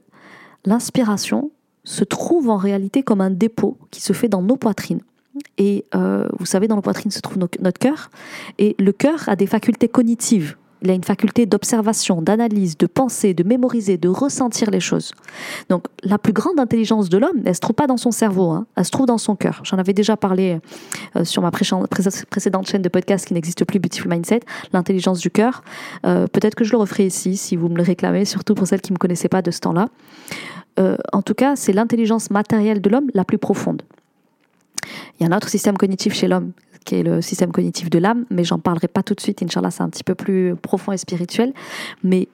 l'inspiration 0.64 1.50
se 1.82 2.04
trouve 2.04 2.50
en 2.50 2.56
réalité 2.56 3.02
comme 3.02 3.20
un 3.20 3.30
dépôt 3.30 3.78
qui 3.90 4.00
se 4.00 4.12
fait 4.12 4.28
dans 4.28 4.42
nos 4.42 4.56
poitrines. 4.56 5.02
Et 5.58 5.84
euh, 5.94 6.28
vous 6.38 6.46
savez, 6.46 6.68
dans 6.68 6.76
nos 6.76 6.82
poitrines 6.82 7.10
se 7.10 7.20
trouve 7.20 7.38
notre 7.38 7.78
cœur. 7.78 8.10
Et 8.58 8.76
le 8.78 8.92
cœur 8.92 9.28
a 9.28 9.36
des 9.36 9.46
facultés 9.46 9.88
cognitives 9.88 10.56
il 10.84 10.90
a 10.90 10.94
une 10.94 11.02
faculté 11.02 11.46
d'observation, 11.46 12.20
d'analyse, 12.20 12.76
de 12.76 12.86
penser, 12.86 13.32
de 13.32 13.42
mémoriser, 13.42 13.96
de 13.96 14.08
ressentir 14.08 14.70
les 14.70 14.80
choses. 14.80 15.12
Donc 15.70 15.86
la 16.02 16.18
plus 16.18 16.34
grande 16.34 16.60
intelligence 16.60 17.08
de 17.08 17.16
l'homme, 17.16 17.40
elle 17.46 17.54
se 17.54 17.60
trouve 17.60 17.74
pas 17.74 17.86
dans 17.86 17.96
son 17.96 18.10
cerveau, 18.10 18.50
hein, 18.50 18.66
elle 18.76 18.84
se 18.84 18.90
trouve 18.90 19.06
dans 19.06 19.16
son 19.16 19.34
cœur. 19.34 19.62
J'en 19.64 19.78
avais 19.78 19.94
déjà 19.94 20.18
parlé 20.18 20.60
euh, 21.16 21.24
sur 21.24 21.40
ma 21.40 21.50
précédente 21.50 22.68
chaîne 22.68 22.82
de 22.82 22.88
podcast 22.90 23.26
qui 23.26 23.32
n'existe 23.32 23.64
plus, 23.64 23.78
Beautiful 23.78 24.10
Mindset, 24.10 24.40
l'intelligence 24.74 25.20
du 25.20 25.30
cœur. 25.30 25.64
Euh, 26.04 26.26
peut-être 26.26 26.54
que 26.54 26.64
je 26.64 26.72
le 26.72 26.78
referai 26.78 27.06
ici 27.06 27.38
si 27.38 27.56
vous 27.56 27.70
me 27.70 27.76
le 27.76 27.82
réclamez, 27.82 28.26
surtout 28.26 28.54
pour 28.54 28.66
celles 28.66 28.82
qui 28.82 28.92
ne 28.92 28.96
me 28.96 28.98
connaissaient 28.98 29.28
pas 29.28 29.42
de 29.42 29.50
ce 29.50 29.60
temps-là. 29.60 29.88
En 31.12 31.22
tout 31.22 31.34
cas, 31.34 31.54
c'est 31.54 31.72
l'intelligence 31.72 32.30
matérielle 32.30 32.80
de 32.80 32.90
l'homme 32.90 33.08
la 33.14 33.24
plus 33.24 33.38
profonde. 33.38 33.82
Il 35.18 35.26
y 35.26 35.30
a 35.30 35.32
un 35.32 35.36
autre 35.36 35.48
système 35.48 35.76
cognitif 35.76 36.14
chez 36.14 36.28
l'homme 36.28 36.52
qui 36.84 36.96
est 36.96 37.02
le 37.02 37.22
système 37.22 37.50
cognitif 37.50 37.88
de 37.88 37.98
l'âme, 37.98 38.26
mais 38.30 38.44
j'en 38.44 38.58
parlerai 38.58 38.88
pas 38.88 39.02
tout 39.02 39.14
de 39.14 39.20
suite, 39.20 39.42
Inch'Allah, 39.42 39.70
c'est 39.70 39.82
un 39.82 39.88
petit 39.88 40.04
peu 40.04 40.14
plus 40.14 40.54
profond 40.54 40.92
et 40.92 40.98
spirituel. 40.98 41.54
Mais 42.02 42.28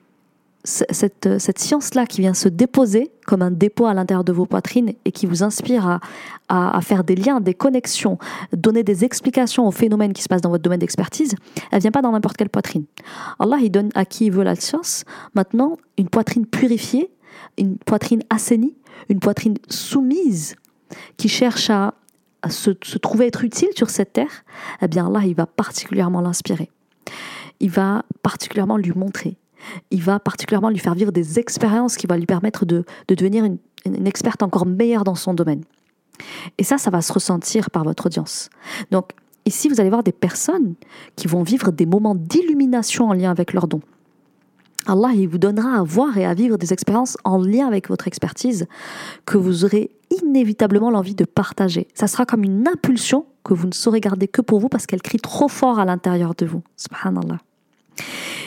cette, 0.65 1.59
science-là 1.59 2.07
qui 2.07 2.21
vient 2.21 2.35
se 2.35 2.49
déposer 2.49 3.11
comme 3.27 3.43
un 3.43 3.51
dépôt 3.51 3.87
à 3.87 3.95
l'intérieur 3.95 4.25
de 4.25 4.33
vos 4.33 4.45
poitrines 4.45 4.93
et 5.05 5.13
qui 5.13 5.27
vous 5.27 5.43
inspire 5.43 6.01
à, 6.49 6.81
faire 6.83 7.05
des 7.05 7.15
liens, 7.15 7.41
des 7.41 7.55
connexions, 7.55 8.19
donner 8.53 8.83
des 8.83 9.05
explications 9.05 9.67
aux 9.67 9.71
phénomènes 9.71 10.13
qui 10.13 10.23
se 10.23 10.29
passent 10.29 10.43
dans 10.43 10.51
votre 10.51 10.63
domaine 10.63 10.81
d'expertise, 10.81 11.35
elle 11.71 11.81
vient 11.81 11.91
pas 11.91 12.03
dans 12.03 12.13
n'importe 12.13 12.37
quelle 12.37 12.51
poitrine. 12.51 12.85
Allah, 13.39 13.57
il 13.63 13.71
donne 13.71 13.91
à 13.95 14.05
qui 14.05 14.27
il 14.27 14.33
veut 14.33 14.45
la 14.45 14.57
science 14.57 15.05
maintenant 15.35 15.77
une 15.97 16.09
poitrine 16.09 16.45
purifiée, 16.45 17.11
une 17.57 17.79
poitrine 17.79 18.23
assainie, 18.29 18.75
une 19.09 19.21
poitrine 19.21 19.57
soumise 19.69 20.57
qui 21.17 21.29
cherche 21.29 21.71
à 21.71 21.95
se, 22.49 22.71
se, 22.83 22.99
trouver 22.99 23.27
être 23.27 23.45
utile 23.45 23.69
sur 23.77 23.91
cette 23.91 24.13
terre, 24.13 24.45
eh 24.81 24.89
bien 24.89 25.07
Allah, 25.07 25.27
il 25.27 25.35
va 25.35 25.47
particulièrement 25.47 26.21
l'inspirer. 26.21 26.71
Il 27.61 27.71
va 27.71 28.05
particulièrement 28.23 28.77
lui 28.77 28.93
montrer. 28.93 29.37
Il 29.91 30.03
va 30.03 30.19
particulièrement 30.19 30.71
lui 30.71 30.79
faire 30.79 30.95
vivre 30.95 31.13
des 31.13 31.39
expériences 31.39 31.97
qui 31.97 32.07
vont 32.07 32.17
lui 32.17 32.27
permettre 32.27 32.65
de, 32.65 32.85
de 33.09 33.15
devenir 33.15 33.45
une, 33.45 33.59
une, 33.85 34.07
experte 34.07 34.43
encore 34.43 34.65
meilleure 34.65 35.05
dans 35.05 35.15
son 35.15 35.35
domaine. 35.35 35.63
Et 36.59 36.65
ça, 36.65 36.79
ça 36.79 36.91
va 36.91 37.03
se 37.03 37.13
ressentir 37.13 37.71
par 37.71 37.85
votre 37.85 38.07
audience. 38.07 38.49
Donc, 38.91 39.11
ici, 39.45 39.69
vous 39.69 39.81
allez 39.81 39.91
voir 39.91 40.03
des 40.03 40.13
personnes 40.13 40.75
qui 41.17 41.27
vont 41.29 41.43
vivre 41.43 41.73
des 41.73 41.87
moments 41.87 42.15
d'illumination 42.15 43.09
en 43.09 43.13
lien 43.13 43.31
avec 43.31 43.53
leurs 43.53 43.69
dons. 43.69 43.83
Allah 44.87 45.11
il 45.15 45.29
vous 45.29 45.39
donnera 45.39 45.79
à 45.79 45.83
voir 45.83 46.17
et 46.17 46.25
à 46.25 46.35
vivre 46.35 46.57
des 46.57 46.73
expériences 46.73 47.17
en 47.25 47.39
lien 47.39 47.67
avec 47.67 47.89
votre 47.89 48.09
expertise 48.09 48.67
que 49.27 49.37
vous 49.37 49.65
aurez 49.65 49.91
inévitablement 50.23 50.91
l'envie 50.91 51.15
de 51.15 51.25
partager. 51.25 51.89
Ça 51.95 52.07
sera 52.07 52.27
comme 52.27 52.45
une 52.45 52.67
impulsion 52.67 53.27
que 53.45 53.55
vous 53.55 53.67
ne 53.67 53.75
saurez 53.75 54.01
garder 54.01 54.29
que 54.29 54.41
pour 54.41 54.61
vous 54.61 54.69
parce 54.69 54.87
qu'elle 54.87 55.03
crie 55.03 55.19
trop 55.19 55.49
fort 55.49 55.79
à 55.79 55.85
l'intérieur 55.85 56.35
de 56.35 56.47
vous. 56.47 56.63
Subhanallah. 56.77 57.39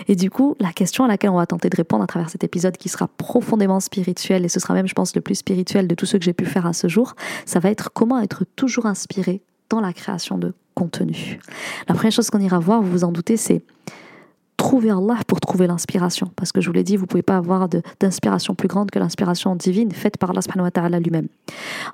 Et 0.08 0.16
du 0.16 0.30
coup, 0.30 0.56
la 0.60 0.72
question 0.72 1.06
à 1.06 1.08
laquelle 1.08 1.30
on 1.30 1.38
va 1.38 1.46
tenter 1.46 1.70
de 1.70 1.76
répondre 1.76 2.04
à 2.04 2.08
travers 2.08 2.30
cet 2.30 2.44
épisode 2.44 2.78
qui 2.78 2.90
sera 2.90 3.08
profondément 3.08 3.80
spirituel, 3.80 4.44
et 4.44 4.50
ce 4.50 4.60
sera 4.60 4.74
même, 4.74 4.88
je 4.88 4.94
pense, 4.94 5.16
le 5.16 5.22
plus 5.22 5.36
spirituel 5.36 5.88
de 5.88 5.96
tous 5.96 6.06
ceux 6.06 6.18
que 6.18 6.26
j'ai 6.26 6.34
pu 6.34 6.46
faire 6.46 6.66
à 6.66 6.74
ce 6.74 6.88
jour, 6.88 7.16
ça 7.46 7.60
va 7.60 7.70
être 7.70 7.92
comment 7.94 8.20
être 8.20 8.44
toujours 8.56 8.86
inspiré 8.86 9.42
dans 9.70 9.80
la 9.80 9.94
création 9.94 10.38
de 10.38 10.54
contenu. 10.76 11.40
La 11.88 11.96
première 11.96 12.12
chose 12.12 12.30
qu'on 12.30 12.40
ira 12.40 12.60
voir, 12.60 12.82
vous 12.82 12.92
vous 12.92 13.04
en 13.04 13.12
doutez, 13.12 13.38
c'est 13.38 13.64
trouver 14.64 14.92
Allah 14.92 15.18
pour 15.28 15.42
trouver 15.42 15.68
l'inspiration. 15.68 16.32
Parce 16.38 16.54
que 16.54 16.62
je 16.62 16.68
vous 16.68 16.74
l'ai 16.74 16.84
dit, 16.84 16.96
vous 16.96 17.04
ne 17.04 17.08
pouvez 17.08 17.22
pas 17.22 17.36
avoir 17.36 17.68
d'inspiration 18.00 18.56
plus 18.56 18.70
grande 18.70 18.92
que 18.92 18.98
l'inspiration 18.98 19.58
divine 19.58 19.92
faite 19.92 20.16
par 20.18 20.32
Allah 20.32 21.00
lui-même. 21.02 21.28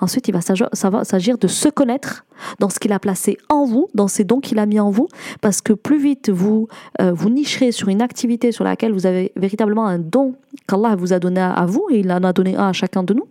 Ensuite, 0.01 0.27
il 0.27 0.33
va 0.33 0.41
s'agir 0.41 1.37
de 1.39 1.47
se 1.47 1.69
connaître 1.69 2.25
dans 2.59 2.69
ce 2.69 2.79
qu'il 2.79 2.93
a 2.93 2.99
placé 2.99 3.39
en 3.49 3.65
vous, 3.65 3.87
dans 3.95 4.07
ces 4.07 4.23
dons 4.23 4.39
qu'il 4.39 4.59
a 4.59 4.67
mis 4.67 4.79
en 4.79 4.91
vous, 4.91 5.07
parce 5.41 5.61
que 5.61 5.73
plus 5.73 5.97
vite 5.97 6.29
vous 6.29 6.67
euh, 7.01 7.11
vous 7.11 7.31
nicherez 7.31 7.71
sur 7.71 7.89
une 7.89 8.03
activité 8.03 8.51
sur 8.51 8.63
laquelle 8.63 8.93
vous 8.93 9.07
avez 9.07 9.31
véritablement 9.35 9.87
un 9.87 9.97
don 9.97 10.35
qu'Allah 10.67 10.95
vous 10.95 11.11
a 11.11 11.19
donné 11.19 11.41
à 11.41 11.65
vous, 11.65 11.87
et 11.89 11.99
il 11.99 12.11
en 12.11 12.23
a 12.23 12.33
donné 12.33 12.55
un 12.55 12.67
à 12.67 12.73
chacun 12.73 13.01
de 13.01 13.15
nous, 13.15 13.27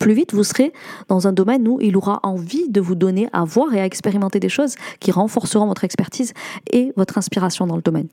plus 0.00 0.14
vite 0.14 0.34
vous 0.34 0.42
serez 0.42 0.72
dans 1.08 1.28
un 1.28 1.32
domaine 1.32 1.68
où 1.68 1.78
il 1.80 1.96
aura 1.96 2.18
envie 2.24 2.68
de 2.68 2.80
vous 2.80 2.96
donner 2.96 3.28
à 3.32 3.44
voir 3.44 3.72
et 3.74 3.80
à 3.80 3.84
expérimenter 3.84 4.40
des 4.40 4.48
choses 4.48 4.74
qui 4.98 5.12
renforceront 5.12 5.66
votre 5.66 5.84
expertise 5.84 6.32
et 6.72 6.92
votre 6.96 7.18
inspiration 7.18 7.66
dans 7.68 7.76
le 7.76 7.82
domaine. 7.82 8.08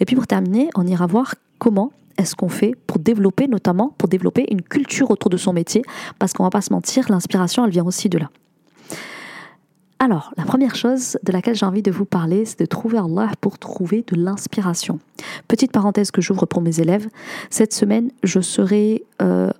Et 0.00 0.06
puis 0.06 0.16
pour 0.16 0.26
terminer, 0.26 0.70
on 0.76 0.86
ira 0.86 1.06
voir 1.06 1.34
comment 1.58 1.92
est-ce 2.16 2.36
qu'on 2.36 2.48
fait 2.48 2.74
pour 2.86 3.00
développer, 3.00 3.48
notamment 3.48 3.92
pour 3.98 4.08
développer 4.08 4.46
une 4.50 4.62
culture 4.62 5.10
autour 5.10 5.30
de 5.30 5.36
son 5.36 5.52
métier, 5.52 5.82
parce 6.18 6.32
qu'on 6.32 6.44
va 6.44 6.50
pas 6.50 6.60
se 6.60 6.72
mentir, 6.72 7.10
l'inspiration, 7.10 7.64
elle 7.64 7.72
vient 7.72 7.84
aussi 7.84 8.08
de 8.08 8.18
là. 8.18 8.30
Alors, 9.98 10.32
la 10.36 10.44
première 10.44 10.74
chose 10.74 11.16
de 11.22 11.32
laquelle 11.32 11.54
j'ai 11.54 11.64
envie 11.66 11.82
de 11.82 11.92
vous 11.92 12.04
parler, 12.04 12.44
c'est 12.44 12.58
de 12.58 12.66
trouver 12.66 12.98
Allah 12.98 13.30
pour 13.40 13.58
trouver 13.58 14.04
de 14.06 14.16
l'inspiration. 14.16 14.98
Petite 15.46 15.70
parenthèse 15.70 16.10
que 16.10 16.20
j'ouvre 16.20 16.44
pour 16.46 16.60
mes 16.60 16.80
élèves. 16.80 17.08
Cette 17.50 17.72
semaine, 17.72 18.10
je 18.24 18.40
serai 18.40 19.04
euh, 19.22 19.50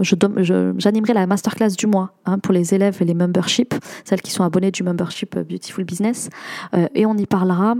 j'animerai 0.00 1.12
la 1.12 1.26
masterclass 1.26 1.70
du 1.70 1.86
mois 1.86 2.12
hein, 2.26 2.38
pour 2.38 2.52
les 2.52 2.74
élèves 2.74 2.98
et 3.00 3.04
les 3.04 3.14
memberships, 3.14 3.74
celles 4.04 4.22
qui 4.22 4.30
sont 4.30 4.44
abonnées 4.44 4.70
du 4.70 4.82
membership 4.82 5.38
Beautiful 5.38 5.84
Business. 5.84 6.30
Euh, 6.74 6.86
et 6.94 7.06
on 7.06 7.16
y 7.16 7.26
parlera 7.26 7.74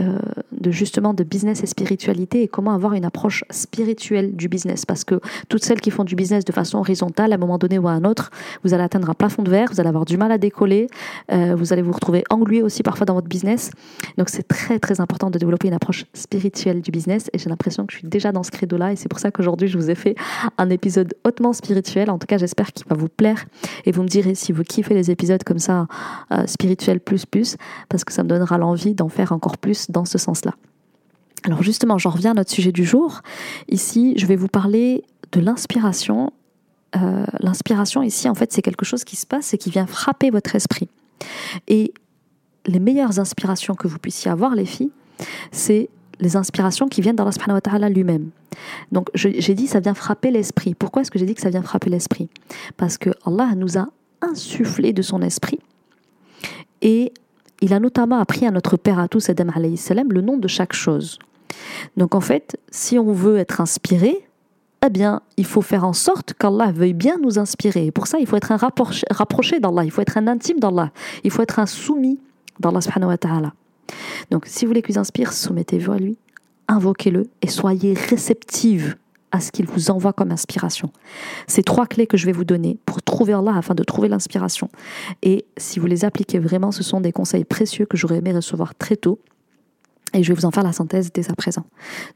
euh, 0.00 0.18
de 0.52 0.70
justement 0.72 1.14
de 1.14 1.22
business 1.22 1.62
et 1.62 1.66
spiritualité 1.66 2.42
et 2.42 2.48
comment 2.48 2.72
avoir 2.72 2.94
une 2.94 3.04
approche 3.04 3.44
spirituelle 3.48 4.34
du 4.34 4.48
business. 4.48 4.84
Parce 4.84 5.04
que 5.04 5.20
toutes 5.48 5.62
celles 5.62 5.80
qui 5.80 5.92
font 5.92 6.02
du 6.02 6.16
business 6.16 6.44
de 6.44 6.52
façon 6.52 6.78
horizontale, 6.78 7.32
à 7.32 7.36
un 7.36 7.38
moment 7.38 7.58
donné 7.58 7.78
ou 7.78 7.86
à 7.86 7.92
un 7.92 8.04
autre, 8.04 8.30
vous 8.64 8.74
allez 8.74 8.82
atteindre 8.82 9.08
un 9.08 9.14
plafond 9.14 9.44
de 9.44 9.50
verre, 9.50 9.68
vous 9.70 9.78
allez 9.78 9.88
avoir 9.88 10.04
du 10.04 10.16
mal 10.16 10.32
à 10.32 10.38
décoller, 10.38 10.88
euh, 11.30 11.54
vous 11.56 11.72
allez 11.72 11.82
vous 11.82 11.92
retrouver 11.92 12.24
englué 12.30 12.62
aussi 12.62 12.82
parfois 12.82 13.06
dans 13.06 13.14
votre 13.14 13.28
business. 13.28 13.70
Donc 14.16 14.30
c'est 14.30 14.48
très 14.48 14.80
très 14.80 15.00
important 15.00 15.30
de 15.30 15.38
développer 15.38 15.68
une 15.68 15.74
approche 15.74 16.06
spirituelle 16.12 16.80
du 16.80 16.90
business 16.90 17.30
et 17.32 17.38
j'ai 17.38 17.48
l'impression 17.48 17.86
que 17.86 17.92
je 17.92 17.98
suis 17.98 18.08
déjà 18.08 18.32
dans 18.32 18.42
ce 18.42 18.50
credo-là 18.50 18.92
et 18.92 18.96
c'est 18.96 19.08
pour 19.08 19.20
ça 19.20 19.30
qu'aujourd'hui 19.30 19.68
je 19.68 19.78
vous 19.78 19.90
ai 19.90 19.94
fait 19.94 20.16
un 20.58 20.70
épisode 20.70 21.14
hautement 21.24 21.52
spirituel. 21.52 22.10
En 22.10 22.18
tout 22.18 22.26
cas, 22.26 22.38
j'espère 22.38 22.72
qu'il 22.72 22.86
va 22.88 22.96
vous 22.96 23.08
plaire 23.08 23.44
et 23.84 23.92
vous 23.92 24.02
me 24.02 24.08
direz 24.08 24.34
si 24.34 24.50
vous 24.50 24.64
kiffez 24.64 24.94
les 24.94 25.10
épisodes 25.10 25.44
comme 25.44 25.60
ça, 25.60 25.86
euh, 26.32 26.46
spirituels 26.46 27.00
plus 27.00 27.26
plus, 27.26 27.56
parce 27.88 28.04
que 28.04 28.12
ça 28.12 28.22
me 28.22 28.28
donnera 28.28 28.58
l'envie 28.58 28.94
d'en 28.94 29.08
faire 29.08 29.32
encore 29.32 29.58
plus 29.58 29.87
dans 29.88 30.04
ce 30.04 30.18
sens-là. 30.18 30.54
Alors 31.44 31.62
justement, 31.62 31.98
j'en 31.98 32.10
reviens 32.10 32.32
à 32.32 32.34
notre 32.34 32.50
sujet 32.50 32.72
du 32.72 32.84
jour. 32.84 33.22
Ici, 33.68 34.14
je 34.16 34.26
vais 34.26 34.36
vous 34.36 34.48
parler 34.48 35.04
de 35.32 35.40
l'inspiration. 35.40 36.32
Euh, 36.96 37.24
l'inspiration 37.40 38.02
ici, 38.02 38.28
en 38.28 38.34
fait, 38.34 38.52
c'est 38.52 38.62
quelque 38.62 38.84
chose 38.84 39.04
qui 39.04 39.16
se 39.16 39.26
passe 39.26 39.54
et 39.54 39.58
qui 39.58 39.70
vient 39.70 39.86
frapper 39.86 40.30
votre 40.30 40.54
esprit. 40.54 40.88
Et 41.68 41.92
les 42.66 42.80
meilleures 42.80 43.18
inspirations 43.18 43.74
que 43.74 43.88
vous 43.88 43.98
puissiez 43.98 44.30
avoir, 44.30 44.54
les 44.54 44.66
filles, 44.66 44.90
c'est 45.52 45.88
les 46.20 46.36
inspirations 46.36 46.88
qui 46.88 47.00
viennent 47.00 47.16
d'Allah 47.16 47.32
subhanahu 47.32 47.60
wa 47.64 47.88
lui-même. 47.88 48.30
Donc 48.90 49.08
j'ai 49.14 49.54
dit 49.54 49.66
ça 49.66 49.80
vient 49.80 49.94
frapper 49.94 50.30
l'esprit. 50.30 50.74
Pourquoi 50.74 51.02
est-ce 51.02 51.10
que 51.10 51.18
j'ai 51.18 51.26
dit 51.26 51.34
que 51.34 51.40
ça 51.40 51.50
vient 51.50 51.62
frapper 51.62 51.90
l'esprit? 51.90 52.28
Parce 52.76 52.98
que 52.98 53.10
Allah 53.24 53.54
nous 53.54 53.78
a 53.78 53.86
insufflé 54.20 54.92
de 54.92 55.02
son 55.02 55.22
esprit 55.22 55.60
et 56.82 57.12
il 57.60 57.72
a 57.72 57.80
notamment 57.80 58.18
appris 58.18 58.46
à 58.46 58.50
notre 58.50 58.76
père 58.76 58.98
à 58.98 59.08
tous, 59.08 59.28
Adam 59.28 59.48
salam, 59.76 60.12
le 60.12 60.20
nom 60.20 60.36
de 60.36 60.48
chaque 60.48 60.72
chose. 60.72 61.18
Donc 61.96 62.14
en 62.14 62.20
fait, 62.20 62.58
si 62.70 62.98
on 62.98 63.12
veut 63.12 63.38
être 63.38 63.60
inspiré, 63.60 64.24
eh 64.86 64.90
bien, 64.90 65.22
il 65.36 65.44
faut 65.44 65.60
faire 65.60 65.84
en 65.84 65.92
sorte 65.92 66.34
qu'Allah 66.34 66.70
veuille 66.70 66.94
bien 66.94 67.18
nous 67.20 67.38
inspirer. 67.38 67.86
Et 67.86 67.90
pour 67.90 68.06
ça, 68.06 68.18
il 68.20 68.26
faut 68.26 68.36
être 68.36 68.52
un 68.52 68.56
rapproché 68.56 69.58
d'Allah, 69.58 69.84
il 69.84 69.90
faut 69.90 70.02
être 70.02 70.18
un 70.18 70.28
intime 70.28 70.60
d'Allah, 70.60 70.92
il 71.24 71.30
faut 71.30 71.42
être 71.42 71.58
un 71.58 71.66
soumis 71.66 72.20
d'Allah 72.60 72.80
subhanahu 72.80 73.10
wa 73.10 73.18
ta'ala. 73.18 73.52
Donc, 74.30 74.46
si 74.46 74.64
vous 74.64 74.70
voulez 74.70 74.82
qu'il 74.82 74.94
vous 74.94 75.00
inspire, 75.00 75.32
soumettez-vous 75.32 75.92
à 75.92 75.98
lui, 75.98 76.16
invoquez-le 76.68 77.28
et 77.42 77.48
soyez 77.48 77.94
réceptive 77.94 78.96
à 79.30 79.40
ce 79.40 79.52
qu'il 79.52 79.66
vous 79.66 79.90
envoie 79.90 80.12
comme 80.12 80.30
inspiration. 80.30 80.90
C'est 81.46 81.62
trois 81.62 81.86
clés 81.86 82.06
que 82.06 82.16
je 82.16 82.26
vais 82.26 82.32
vous 82.32 82.44
donner 82.44 82.78
pour 82.86 83.02
trouver 83.02 83.32
Allah 83.32 83.54
afin 83.56 83.74
de 83.74 83.82
trouver 83.82 84.08
l'inspiration. 84.08 84.70
Et 85.22 85.46
si 85.56 85.78
vous 85.78 85.86
les 85.86 86.04
appliquez 86.04 86.38
vraiment, 86.38 86.72
ce 86.72 86.82
sont 86.82 87.00
des 87.00 87.12
conseils 87.12 87.44
précieux 87.44 87.86
que 87.86 87.96
j'aurais 87.96 88.16
aimé 88.16 88.32
recevoir 88.32 88.74
très 88.74 88.96
tôt. 88.96 89.20
Et 90.14 90.22
je 90.22 90.32
vais 90.32 90.34
vous 90.34 90.46
en 90.46 90.50
faire 90.50 90.64
la 90.64 90.72
synthèse 90.72 91.12
dès 91.12 91.30
à 91.30 91.34
présent. 91.34 91.64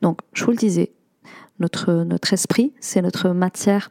Donc, 0.00 0.21
je 0.33 0.45
vous 0.45 0.50
le 0.50 0.57
disais, 0.57 0.92
notre, 1.59 1.92
notre 2.04 2.33
esprit, 2.33 2.73
c'est 2.81 3.02
notre 3.02 3.31
matière 3.31 3.90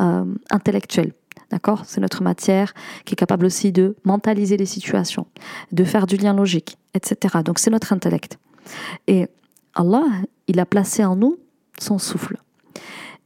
euh, 0.00 0.24
intellectuelle. 0.50 1.12
D'accord? 1.50 1.84
C'est 1.86 2.02
notre 2.02 2.22
matière 2.22 2.74
qui 3.06 3.14
est 3.14 3.16
capable 3.16 3.46
aussi 3.46 3.72
de 3.72 3.96
mentaliser 4.04 4.58
les 4.58 4.66
situations, 4.66 5.26
de 5.72 5.84
faire 5.84 6.06
du 6.06 6.18
lien 6.18 6.34
logique, 6.34 6.76
etc. 6.92 7.38
Donc, 7.42 7.58
c'est 7.58 7.70
notre 7.70 7.94
intellect. 7.94 8.38
Et 9.06 9.28
Allah, 9.74 10.04
il 10.46 10.60
a 10.60 10.66
placé 10.66 11.04
en 11.04 11.16
nous 11.16 11.38
son 11.80 11.98
souffle. 11.98 12.36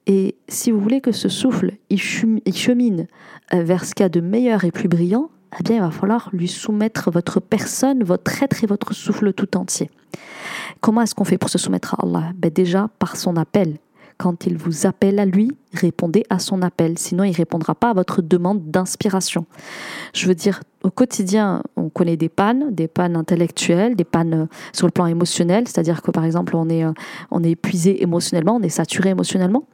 Et 0.06 0.36
si 0.48 0.70
vous 0.70 0.80
voulez 0.80 1.00
que 1.00 1.12
ce 1.12 1.28
souffle 1.28 1.72
il 1.90 2.00
chemine 2.00 3.06
euh, 3.54 3.62
vers 3.62 3.84
ce 3.84 3.94
qu'il 3.94 4.04
y 4.04 4.06
a 4.06 4.08
de 4.08 4.20
meilleur 4.20 4.64
et 4.64 4.72
plus 4.72 4.88
brillant, 4.88 5.30
eh 5.58 5.62
bien, 5.62 5.76
il 5.76 5.82
va 5.82 5.90
falloir 5.90 6.30
lui 6.32 6.48
soumettre 6.48 7.10
votre 7.10 7.38
personne, 7.38 8.02
votre 8.02 8.42
être 8.42 8.64
et 8.64 8.66
votre 8.66 8.94
souffle 8.94 9.32
tout 9.32 9.56
entier. 9.56 9.90
Comment 10.80 11.02
est-ce 11.02 11.14
qu'on 11.14 11.24
fait 11.24 11.38
pour 11.38 11.50
se 11.50 11.58
soumettre 11.58 11.94
à 11.94 12.04
Allah? 12.04 12.32
Ben 12.36 12.50
Déjà 12.50 12.88
par 12.98 13.16
son 13.16 13.36
appel. 13.36 13.76
Quand 14.18 14.46
il 14.46 14.56
vous 14.56 14.86
appelle 14.86 15.18
à 15.18 15.24
lui, 15.24 15.52
répondez 15.72 16.24
à 16.30 16.38
son 16.38 16.62
appel. 16.62 16.98
Sinon, 16.98 17.24
il 17.24 17.30
ne 17.30 17.36
répondra 17.36 17.74
pas 17.74 17.90
à 17.90 17.94
votre 17.94 18.22
demande 18.22 18.70
d'inspiration. 18.70 19.46
Je 20.14 20.26
veux 20.26 20.34
dire, 20.34 20.60
au 20.82 20.90
quotidien, 20.90 21.62
on 21.76 21.88
connaît 21.88 22.16
des 22.16 22.28
pannes, 22.28 22.74
des 22.74 22.88
pannes 22.88 23.16
intellectuelles, 23.16 23.96
des 23.96 24.04
pannes 24.04 24.34
euh, 24.34 24.46
sur 24.72 24.86
le 24.86 24.92
plan 24.92 25.06
émotionnel. 25.06 25.66
C'est-à-dire 25.66 26.02
que, 26.02 26.10
par 26.10 26.24
exemple, 26.24 26.56
on 26.56 26.68
est, 26.68 26.84
euh, 26.84 26.92
on 27.30 27.42
est 27.44 27.50
épuisé 27.50 28.02
émotionnellement, 28.02 28.56
on 28.56 28.62
est 28.62 28.68
saturé 28.68 29.10
émotionnellement. 29.10 29.64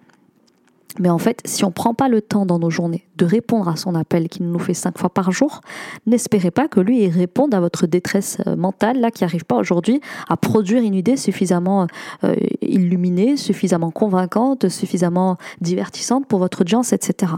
Mais 0.99 1.11
en 1.11 1.19
fait, 1.19 1.41
si 1.45 1.65
on 1.65 1.69
ne 1.69 1.73
prend 1.73 1.95
pas 1.95 2.09
le 2.09 2.23
temps 2.23 2.47
dans 2.47 2.59
nos 2.59 2.71
journées 2.71 3.07
de 3.17 3.25
répondre 3.25 3.69
à 3.69 3.77
son 3.77 3.95
appel 3.95 4.29
qu'il 4.29 4.51
nous 4.51 4.59
fait 4.59 4.75
cinq 4.75 4.99
fois 4.99 5.11
par 5.11 5.31
jour, 5.31 5.61
n'espérez 6.07 6.51
pas 6.51 6.67
que 6.67 6.81
lui 6.81 7.09
réponde 7.09 7.55
à 7.55 7.61
votre 7.61 7.87
détresse 7.87 8.39
euh, 8.47 8.57
mentale, 8.57 9.01
là, 9.01 9.11
qui 9.11 9.23
n'arrive 9.23 9.45
pas 9.45 9.57
aujourd'hui 9.57 10.01
à 10.29 10.37
produire 10.37 10.83
une 10.83 10.95
idée 10.95 11.17
suffisamment 11.17 11.87
euh, 12.25 12.35
illuminée, 12.63 13.37
suffisamment 13.37 13.91
convaincante, 13.91 14.69
suffisamment 14.69 15.37
divertissante 15.61 16.27
pour 16.27 16.39
votre 16.39 16.63
audience, 16.63 16.93
etc. 16.93 17.33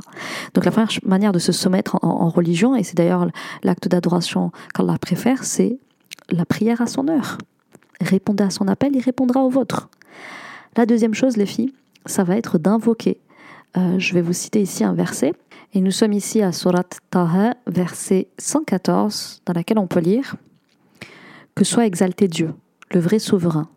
Donc 0.54 0.64
la 0.64 0.70
première 0.70 0.90
manière 1.04 1.32
de 1.32 1.38
se 1.38 1.52
soumettre 1.52 1.98
en, 2.02 2.28
religion, 2.28 2.76
et 2.76 2.84
c'est 2.84 2.96
d'ailleurs 2.96 3.26
l'acte 3.64 3.88
d'adoration 3.88 4.52
qu'Allah 4.74 4.96
préfère, 4.98 5.44
c'est 5.44 5.78
la 6.30 6.44
prière 6.44 6.80
à 6.80 6.86
son 6.86 7.08
heure. 7.08 7.38
Répondez 8.00 8.44
à 8.44 8.50
son 8.50 8.68
appel, 8.68 8.94
il 8.94 9.02
répondra 9.02 9.42
au 9.42 9.50
vôtre. 9.50 9.88
La 10.76 10.86
deuxième 10.86 11.14
chose, 11.14 11.36
les 11.36 11.46
filles, 11.46 11.72
ça 12.06 12.22
va 12.22 12.36
être 12.36 12.56
d'invoquer 12.56 13.18
euh, 13.76 13.98
je 13.98 14.14
vais 14.14 14.22
vous 14.22 14.32
citer 14.32 14.60
ici 14.60 14.84
un 14.84 14.94
verset. 14.94 15.34
Et 15.72 15.80
nous 15.80 15.92
sommes 15.92 16.12
ici 16.12 16.42
à 16.42 16.52
Surat 16.52 16.84
Taha, 17.10 17.54
verset 17.66 18.28
114, 18.38 19.42
dans 19.46 19.52
laquelle 19.52 19.78
on 19.78 19.86
peut 19.86 20.00
lire 20.00 20.34
Que 21.54 21.64
soit 21.64 21.86
exalté 21.86 22.26
Dieu, 22.26 22.54
le 22.92 23.00
vrai 23.00 23.18
souverain. 23.20 23.68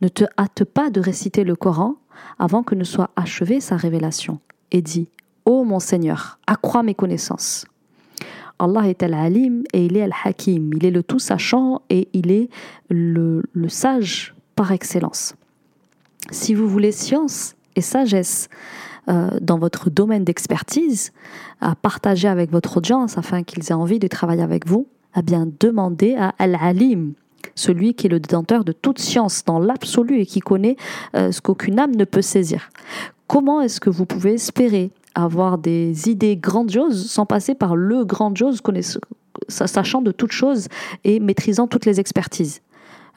Ne 0.00 0.08
te 0.08 0.24
hâte 0.38 0.64
pas 0.64 0.90
de 0.90 1.00
réciter 1.00 1.44
le 1.44 1.54
Coran 1.54 1.96
avant 2.38 2.62
que 2.62 2.74
ne 2.74 2.84
soit 2.84 3.10
achevée 3.16 3.60
sa 3.60 3.76
révélation. 3.76 4.40
Et 4.70 4.80
dis 4.80 5.08
Ô 5.44 5.64
mon 5.64 5.80
Seigneur, 5.80 6.38
accrois 6.46 6.82
mes 6.82 6.94
connaissances. 6.94 7.66
Allah 8.58 8.88
est 8.88 9.02
Al-Alim 9.02 9.64
et 9.72 9.84
il 9.86 9.96
est 9.96 10.02
Al-Hakim. 10.02 10.70
Il 10.74 10.86
est 10.86 10.90
le 10.90 11.02
tout 11.02 11.18
sachant 11.18 11.82
et 11.90 12.08
il 12.12 12.30
est 12.30 12.48
le 12.88 13.42
sage 13.68 14.34
par 14.54 14.72
excellence. 14.72 15.34
Si 16.30 16.54
vous 16.54 16.68
voulez 16.68 16.92
science 16.92 17.56
et 17.74 17.80
sagesse, 17.80 18.48
euh, 19.08 19.30
dans 19.40 19.58
votre 19.58 19.90
domaine 19.90 20.24
d'expertise, 20.24 21.12
à 21.60 21.74
partager 21.74 22.28
avec 22.28 22.50
votre 22.52 22.76
audience 22.76 23.18
afin 23.18 23.42
qu'ils 23.42 23.70
aient 23.70 23.74
envie 23.74 23.98
de 23.98 24.06
travailler 24.06 24.42
avec 24.42 24.66
vous, 24.66 24.86
à 25.14 25.22
bien 25.22 25.48
demander 25.60 26.14
à 26.14 26.34
Al-Alim, 26.38 27.14
celui 27.54 27.94
qui 27.94 28.06
est 28.06 28.10
le 28.10 28.20
détenteur 28.20 28.64
de 28.64 28.72
toute 28.72 28.98
science 28.98 29.44
dans 29.44 29.58
l'absolu 29.58 30.20
et 30.20 30.26
qui 30.26 30.40
connaît 30.40 30.76
euh, 31.16 31.32
ce 31.32 31.40
qu'aucune 31.40 31.78
âme 31.78 31.94
ne 31.96 32.04
peut 32.04 32.22
saisir. 32.22 32.70
Comment 33.26 33.60
est-ce 33.60 33.80
que 33.80 33.90
vous 33.90 34.06
pouvez 34.06 34.34
espérer 34.34 34.90
avoir 35.14 35.58
des 35.58 36.08
idées 36.08 36.36
grandioses 36.36 37.10
sans 37.10 37.26
passer 37.26 37.54
par 37.54 37.76
le 37.76 38.04
grandiose 38.04 38.60
sachant 39.48 40.02
de 40.02 40.12
toutes 40.12 40.32
choses 40.32 40.68
et 41.04 41.20
maîtrisant 41.20 41.66
toutes 41.66 41.86
les 41.86 42.00
expertises? 42.00 42.60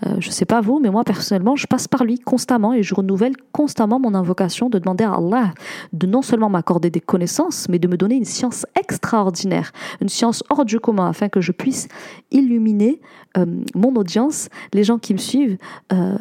Euh, 0.06 0.18
je 0.20 0.28
ne 0.28 0.34
sais 0.34 0.46
pas 0.46 0.62
vous, 0.62 0.80
mais 0.80 0.90
moi 0.90 1.04
personnellement, 1.04 1.56
je 1.56 1.68
passe 1.68 1.88
par 1.88 2.04
lui 2.04 2.20
constamment 2.20 2.74
et 2.74 2.84
je 2.84 2.94
renouvelle 2.94 3.36
constamment 3.52 4.00
mon 4.00 4.14
invocation 4.14 4.70
de 4.70 4.78
demander 4.78 5.04
à 5.04 5.14
Allah 5.14 5.54
de 5.94 6.06
non 6.06 6.22
seulement 6.22 6.50
m'accorder 6.50 6.90
des 6.90 7.00
connaissances, 7.00 7.70
mais 7.70 7.80
de 7.80 7.88
me 7.88 7.98
donner 7.98 8.16
une 8.16 8.26
science 8.26 8.66
extraordinaire, 8.80 9.72
une 10.02 10.10
science 10.10 10.44
hors 10.50 10.66
du 10.66 10.80
commun, 10.80 11.08
afin 11.08 11.30
que 11.30 11.42
je 11.42 11.52
puisse 11.52 11.88
illuminer 12.32 13.00
euh, 13.38 13.46
mon 13.74 13.96
audience, 13.96 14.50
les 14.74 14.84
gens 14.84 14.98
qui 14.98 15.14
me 15.14 15.20
suivent, 15.20 15.58
euh, 15.94 16.18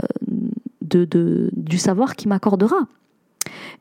du 0.80 1.78
savoir 1.78 2.14
qu'il 2.14 2.28
m'accordera. 2.28 2.76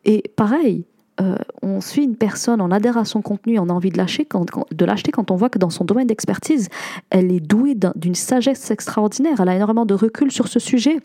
Et 0.05 0.23
pareil, 0.35 0.85
euh, 1.22 1.36
on 1.62 1.79
suit 1.79 2.03
une 2.03 2.15
personne, 2.15 2.60
on 2.60 2.72
adhère 2.72 2.98
à 2.98 3.05
son 3.05 3.22
contenu, 3.22 3.60
on 3.60 3.70
a 3.70 3.74
envie 3.74 3.91
de 3.91 3.98
l'acheter 3.98 4.25
quand, 4.25 5.32
on 5.32 5.36
voit 5.36 5.50
que 5.50 5.60
dans 5.60 5.70
son 5.70 5.86
domaine 5.86 6.08
d'expertise, 6.08 6.70
elle 7.12 7.32
est 7.32 7.39
douée 7.39 7.77
d'une 7.96 8.15
sagesse 8.15 8.72
extraordinaire, 8.72 9.39
elle 9.39 9.50
a 9.50 9.55
énormément 9.55 9.86
de 9.86 9.93
recul 9.93 10.32
sur 10.32 10.48
ce 10.48 10.60
sujet. 10.60 11.00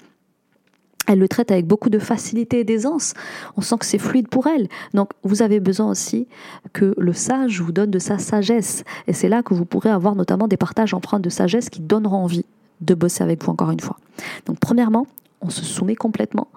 Elle 1.07 1.21
le 1.21 1.29
traite 1.29 1.51
avec 1.51 1.67
beaucoup 1.67 1.89
de 1.89 1.99
facilité 1.99 2.61
et 2.61 2.65
d'aisance. 2.65 3.15
On 3.57 3.63
sent 3.63 3.77
que 3.79 3.87
c'est 3.87 3.99
fluide 3.99 4.29
pour 4.29 4.47
elle. 4.47 4.69
Donc, 4.93 5.13
vous 5.23 5.41
avez 5.41 5.59
besoin 5.59 5.91
aussi 5.91 6.29
que 6.75 6.95
le 6.99 7.13
sage 7.15 7.63
vous 7.63 7.73
donne 7.73 7.91
de 7.91 7.99
sa 7.99 8.19
sagesse. 8.19 8.85
Et 9.07 9.15
c'est 9.15 9.31
là 9.31 9.43
que 9.43 9.55
vous 9.55 9.65
pourrez 9.65 9.89
avoir 9.89 10.15
notamment 10.15 10.49
des 10.49 10.59
partages 10.59 10.93
empreints 10.93 11.21
de 11.21 11.31
sagesse 11.31 11.71
qui 11.71 11.81
donneront 11.81 12.19
envie 12.19 12.45
de 12.83 12.95
bosser 12.95 13.25
avec 13.25 13.43
vous 13.43 13.51
encore 13.51 13.71
une 13.71 13.81
fois. 13.81 13.97
Donc, 14.45 14.59
premièrement, 14.61 15.07
on 15.41 15.49
se 15.49 15.65
soumet 15.65 15.95
complètement. 15.95 16.49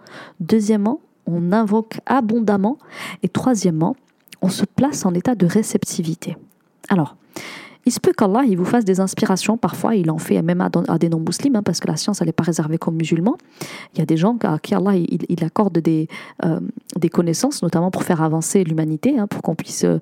Deuxièmement, 0.42 1.00
on 1.32 1.52
invoque 1.52 2.00
abondamment. 2.06 2.78
Et 3.24 3.30
troisièmement, 3.30 3.96
on 4.42 4.50
se 4.50 4.66
place 4.66 5.06
en 5.06 5.14
état 5.14 5.36
de 5.36 5.46
réceptivité. 5.46 6.38
Alors, 6.90 7.16
il 7.86 7.92
se 7.92 8.00
peut 8.00 8.14
qu'Allah 8.14 8.44
il 8.48 8.58
vous 8.58 8.66
fasse 8.66 8.86
des 8.86 9.00
inspirations, 9.00 9.58
parfois 9.58 9.96
il 9.96 10.12
en 10.12 10.18
fait 10.18 10.42
même 10.42 10.62
à, 10.62 10.70
des 10.98 11.10
non-musulmans, 11.10 11.60
hein, 11.60 11.64
parce 11.64 11.80
que 11.80 11.88
la 11.88 11.96
science 11.96 12.22
elle 12.22 12.28
n'est 12.28 12.34
pas 12.34 12.44
réservée 12.44 12.78
qu'aux 12.78 12.92
musulmans. 12.92 13.38
Il 13.94 14.00
y 14.00 14.02
a 14.02 14.06
des 14.06 14.18
gens 14.18 14.38
à 14.44 14.60
qui 14.60 14.76
Allah 14.76 14.96
il, 14.96 15.44
accorde 15.44 15.80
des, 15.80 16.08
euh, 16.46 16.60
des 16.98 17.10
connaissances, 17.10 17.64
notamment 17.64 17.90
pour 17.90 18.04
faire 18.04 18.22
avancer 18.22 18.64
l'humanité, 18.64 19.18
hein, 19.18 19.28
pour 19.28 19.42
qu'on 19.42 19.56
puisse 19.56 19.84
euh, 19.84 20.00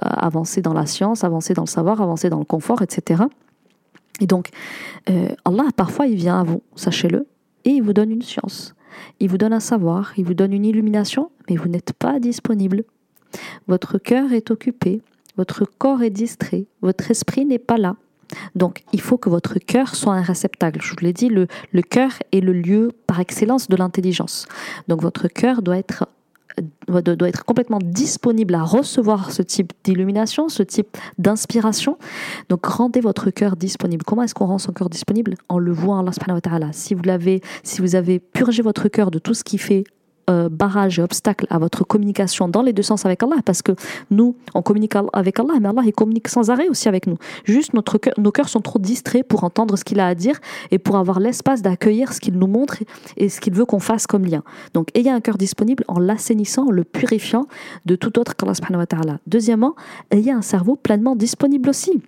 avancer 0.00 0.60
dans 0.60 0.72
la 0.72 0.86
science, 0.86 1.22
avancer 1.22 1.54
dans 1.54 1.62
le 1.62 1.68
savoir, 1.68 2.02
avancer 2.02 2.30
dans 2.30 2.38
le 2.38 2.44
confort, 2.44 2.82
etc. 2.82 3.22
Et 4.20 4.26
donc, 4.26 4.48
euh, 5.08 5.28
Allah 5.44 5.66
parfois 5.76 6.06
il 6.06 6.16
vient 6.16 6.40
à 6.40 6.42
vous, 6.42 6.62
sachez-le, 6.74 7.26
et 7.64 7.70
il 7.70 7.82
vous 7.82 7.92
donne 7.92 8.10
une 8.10 8.22
science. 8.22 8.74
Il 9.20 9.28
vous 9.28 9.38
donne 9.38 9.52
un 9.52 9.60
savoir, 9.60 10.12
il 10.16 10.24
vous 10.24 10.34
donne 10.34 10.52
une 10.52 10.64
illumination, 10.64 11.30
mais 11.48 11.56
vous 11.56 11.68
n'êtes 11.68 11.92
pas 11.92 12.20
disponible. 12.20 12.84
Votre 13.68 13.98
cœur 13.98 14.32
est 14.32 14.50
occupé, 14.50 15.02
votre 15.36 15.64
corps 15.64 16.02
est 16.02 16.10
distrait, 16.10 16.66
votre 16.82 17.10
esprit 17.10 17.44
n'est 17.44 17.58
pas 17.58 17.78
là. 17.78 17.96
Donc, 18.54 18.84
il 18.92 19.00
faut 19.00 19.18
que 19.18 19.28
votre 19.28 19.58
cœur 19.58 19.94
soit 19.94 20.14
un 20.14 20.22
réceptacle. 20.22 20.80
Je 20.82 20.90
vous 20.90 21.04
l'ai 21.04 21.12
dit, 21.12 21.28
le, 21.28 21.46
le 21.72 21.82
cœur 21.82 22.12
est 22.32 22.40
le 22.40 22.52
lieu 22.52 22.92
par 23.06 23.20
excellence 23.20 23.68
de 23.68 23.76
l'intelligence. 23.76 24.46
Donc, 24.88 25.02
votre 25.02 25.28
cœur 25.28 25.62
doit 25.62 25.78
être 25.78 26.06
doit 26.88 27.28
être 27.28 27.44
complètement 27.44 27.78
disponible 27.82 28.54
à 28.54 28.62
recevoir 28.62 29.30
ce 29.30 29.42
type 29.42 29.72
d'illumination, 29.84 30.48
ce 30.48 30.62
type 30.62 30.96
d'inspiration. 31.18 31.98
Donc 32.48 32.64
rendez 32.66 33.00
votre 33.00 33.30
cœur 33.30 33.56
disponible. 33.56 34.04
Comment 34.04 34.22
est-ce 34.22 34.34
qu'on 34.34 34.46
rend 34.46 34.58
son 34.58 34.72
cœur 34.72 34.90
disponible? 34.90 35.34
En 35.48 35.58
le 35.58 35.72
voyant 35.72 36.00
Allah 36.00 36.12
subhanahu 36.12 36.40
wa. 36.44 36.72
Si 36.72 36.94
vous 36.94 37.02
l'avez, 37.02 37.40
si 37.62 37.80
vous 37.80 37.94
avez 37.94 38.18
purgé 38.18 38.62
votre 38.62 38.88
cœur 38.88 39.10
de 39.10 39.18
tout 39.18 39.34
ce 39.34 39.44
qui 39.44 39.58
fait 39.58 39.84
euh, 40.28 40.48
barrage 40.48 40.98
et 40.98 41.02
obstacle 41.02 41.46
à 41.50 41.58
votre 41.58 41.84
communication 41.84 42.48
dans 42.48 42.62
les 42.62 42.72
deux 42.72 42.82
sens 42.82 43.06
avec 43.06 43.22
Allah, 43.22 43.36
parce 43.44 43.62
que 43.62 43.72
nous, 44.10 44.36
on 44.54 44.62
communique 44.62 44.94
avec 45.12 45.38
Allah, 45.38 45.54
mais 45.60 45.68
Allah, 45.68 45.82
il 45.84 45.92
communique 45.92 46.28
sans 46.28 46.50
arrêt 46.50 46.68
aussi 46.68 46.88
avec 46.88 47.06
nous. 47.06 47.16
Juste, 47.44 47.74
notre 47.74 47.98
nos 48.18 48.32
cœurs 48.32 48.48
sont 48.48 48.60
trop 48.60 48.78
distraits 48.78 49.26
pour 49.26 49.44
entendre 49.44 49.76
ce 49.76 49.84
qu'il 49.84 50.00
a 50.00 50.06
à 50.06 50.14
dire 50.14 50.38
et 50.70 50.78
pour 50.78 50.96
avoir 50.96 51.20
l'espace 51.20 51.62
d'accueillir 51.62 52.12
ce 52.12 52.20
qu'il 52.20 52.38
nous 52.38 52.46
montre 52.46 52.78
et 53.16 53.28
ce 53.28 53.40
qu'il 53.40 53.54
veut 53.54 53.64
qu'on 53.64 53.80
fasse 53.80 54.06
comme 54.06 54.24
lien. 54.24 54.42
Donc, 54.74 54.88
ayez 54.94 55.10
un 55.10 55.20
cœur 55.20 55.38
disponible 55.38 55.84
en 55.88 55.98
l'assainissant, 55.98 56.68
en 56.68 56.70
le 56.70 56.84
purifiant 56.84 57.46
de 57.86 57.96
tout 57.96 58.18
autre 58.18 58.36
qu'Allah 58.36 58.54
subhanahu 58.54 58.80
wa 58.80 58.86
ta'ala. 58.86 59.18
Deuxièmement, 59.26 59.74
ayez 60.10 60.32
un 60.32 60.42
cerveau 60.42 60.76
pleinement 60.76 61.16
disponible 61.16 61.68
aussi. 61.68 62.02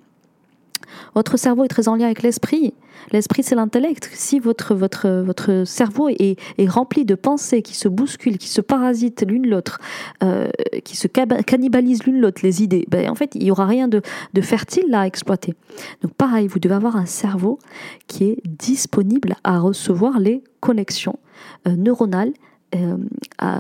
Votre 1.14 1.36
cerveau 1.36 1.64
est 1.64 1.68
très 1.68 1.88
en 1.88 1.96
lien 1.96 2.06
avec 2.06 2.22
l'esprit. 2.22 2.74
L'esprit, 3.10 3.42
c'est 3.42 3.54
l'intellect. 3.54 4.08
Si 4.12 4.38
votre, 4.38 4.74
votre, 4.74 5.08
votre 5.08 5.64
cerveau 5.64 6.08
est, 6.08 6.36
rempli 6.68 7.04
de 7.04 7.14
pensées 7.14 7.62
qui 7.62 7.74
se 7.76 7.88
bousculent, 7.88 8.38
qui 8.38 8.48
se 8.48 8.60
parasitent 8.60 9.24
l'une 9.28 9.48
l'autre, 9.48 9.80
euh, 10.22 10.48
qui 10.84 10.96
se 10.96 11.08
cannibalisent 11.08 12.04
l'une 12.04 12.20
l'autre, 12.20 12.40
les 12.42 12.62
idées, 12.62 12.86
ben, 12.88 13.10
en 13.10 13.14
fait, 13.14 13.34
il 13.34 13.42
n'y 13.42 13.50
aura 13.50 13.66
rien 13.66 13.88
de, 13.88 14.00
fertile 14.40 14.94
à 14.94 15.06
exploiter. 15.06 15.54
Donc, 16.02 16.14
pareil, 16.14 16.46
vous 16.46 16.58
devez 16.58 16.74
avoir 16.74 16.96
un 16.96 17.06
cerveau 17.06 17.58
qui 18.06 18.24
est 18.24 18.38
disponible 18.46 19.34
à 19.44 19.58
recevoir 19.58 20.18
les 20.18 20.42
connexions 20.60 21.18
euh, 21.66 21.76
neuronales 21.76 22.32
euh, 22.74 22.96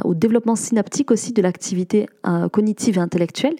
au 0.04 0.14
développement 0.14 0.56
synaptique 0.56 1.10
aussi 1.10 1.32
de 1.32 1.42
l'activité 1.42 2.06
cognitive 2.50 2.96
et 2.96 3.00
intellectuelle. 3.00 3.56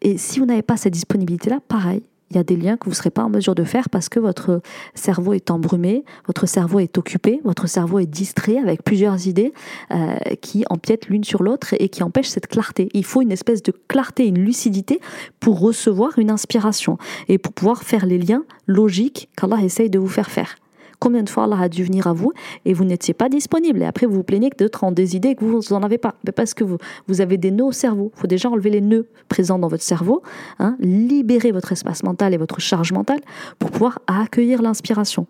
Et 0.00 0.16
si 0.16 0.38
vous 0.38 0.46
n'avez 0.46 0.62
pas 0.62 0.78
cette 0.78 0.94
disponibilité-là, 0.94 1.60
pareil, 1.68 2.02
il 2.30 2.36
y 2.36 2.40
a 2.40 2.44
des 2.44 2.56
liens 2.56 2.76
que 2.76 2.84
vous 2.84 2.90
ne 2.90 2.96
serez 2.96 3.10
pas 3.10 3.22
en 3.22 3.28
mesure 3.28 3.54
de 3.54 3.64
faire 3.64 3.88
parce 3.88 4.08
que 4.08 4.18
votre 4.18 4.60
cerveau 4.94 5.32
est 5.32 5.50
embrumé, 5.50 6.04
votre 6.26 6.46
cerveau 6.46 6.80
est 6.80 6.98
occupé, 6.98 7.40
votre 7.44 7.68
cerveau 7.68 7.98
est 7.98 8.06
distrait 8.06 8.58
avec 8.58 8.82
plusieurs 8.82 9.26
idées 9.26 9.52
euh, 9.92 10.16
qui 10.40 10.64
empiètent 10.68 11.06
l'une 11.06 11.24
sur 11.24 11.42
l'autre 11.42 11.74
et 11.78 11.88
qui 11.88 12.02
empêchent 12.02 12.28
cette 12.28 12.48
clarté. 12.48 12.88
Il 12.94 13.04
faut 13.04 13.22
une 13.22 13.32
espèce 13.32 13.62
de 13.62 13.72
clarté, 13.88 14.26
une 14.26 14.38
lucidité 14.38 15.00
pour 15.40 15.60
recevoir 15.60 16.18
une 16.18 16.30
inspiration 16.30 16.98
et 17.28 17.38
pour 17.38 17.52
pouvoir 17.52 17.82
faire 17.82 18.06
les 18.06 18.18
liens 18.18 18.44
logiques 18.66 19.28
qu'Allah 19.36 19.62
essaye 19.62 19.90
de 19.90 19.98
vous 19.98 20.08
faire 20.08 20.30
faire. 20.30 20.56
Combien 20.98 21.22
de 21.22 21.28
fois 21.28 21.44
Allah 21.44 21.58
a 21.60 21.68
dû 21.68 21.84
venir 21.84 22.06
à 22.06 22.12
vous 22.12 22.32
et 22.64 22.72
vous 22.72 22.84
n'étiez 22.84 23.14
pas 23.14 23.28
disponible 23.28 23.82
Et 23.82 23.86
après, 23.86 24.06
vous 24.06 24.14
vous 24.14 24.22
plaignez 24.22 24.50
que 24.50 24.56
d'autres 24.56 24.84
ont 24.84 24.92
des 24.92 25.16
idées 25.16 25.34
que 25.34 25.44
vous 25.44 25.60
n'en 25.70 25.82
avez 25.82 25.98
pas. 25.98 26.14
Mais 26.24 26.32
parce 26.32 26.54
que 26.54 26.64
vous, 26.64 26.78
vous 27.06 27.20
avez 27.20 27.36
des 27.36 27.50
nœuds 27.50 27.66
au 27.66 27.72
cerveau. 27.72 28.12
Il 28.16 28.20
faut 28.20 28.26
déjà 28.26 28.48
enlever 28.48 28.70
les 28.70 28.80
nœuds 28.80 29.06
présents 29.28 29.58
dans 29.58 29.68
votre 29.68 29.82
cerveau, 29.82 30.22
hein, 30.58 30.76
libérer 30.80 31.52
votre 31.52 31.72
espace 31.72 32.02
mental 32.02 32.34
et 32.34 32.36
votre 32.36 32.60
charge 32.60 32.92
mentale 32.92 33.20
pour 33.58 33.70
pouvoir 33.70 34.00
accueillir 34.06 34.62
l'inspiration. 34.62 35.26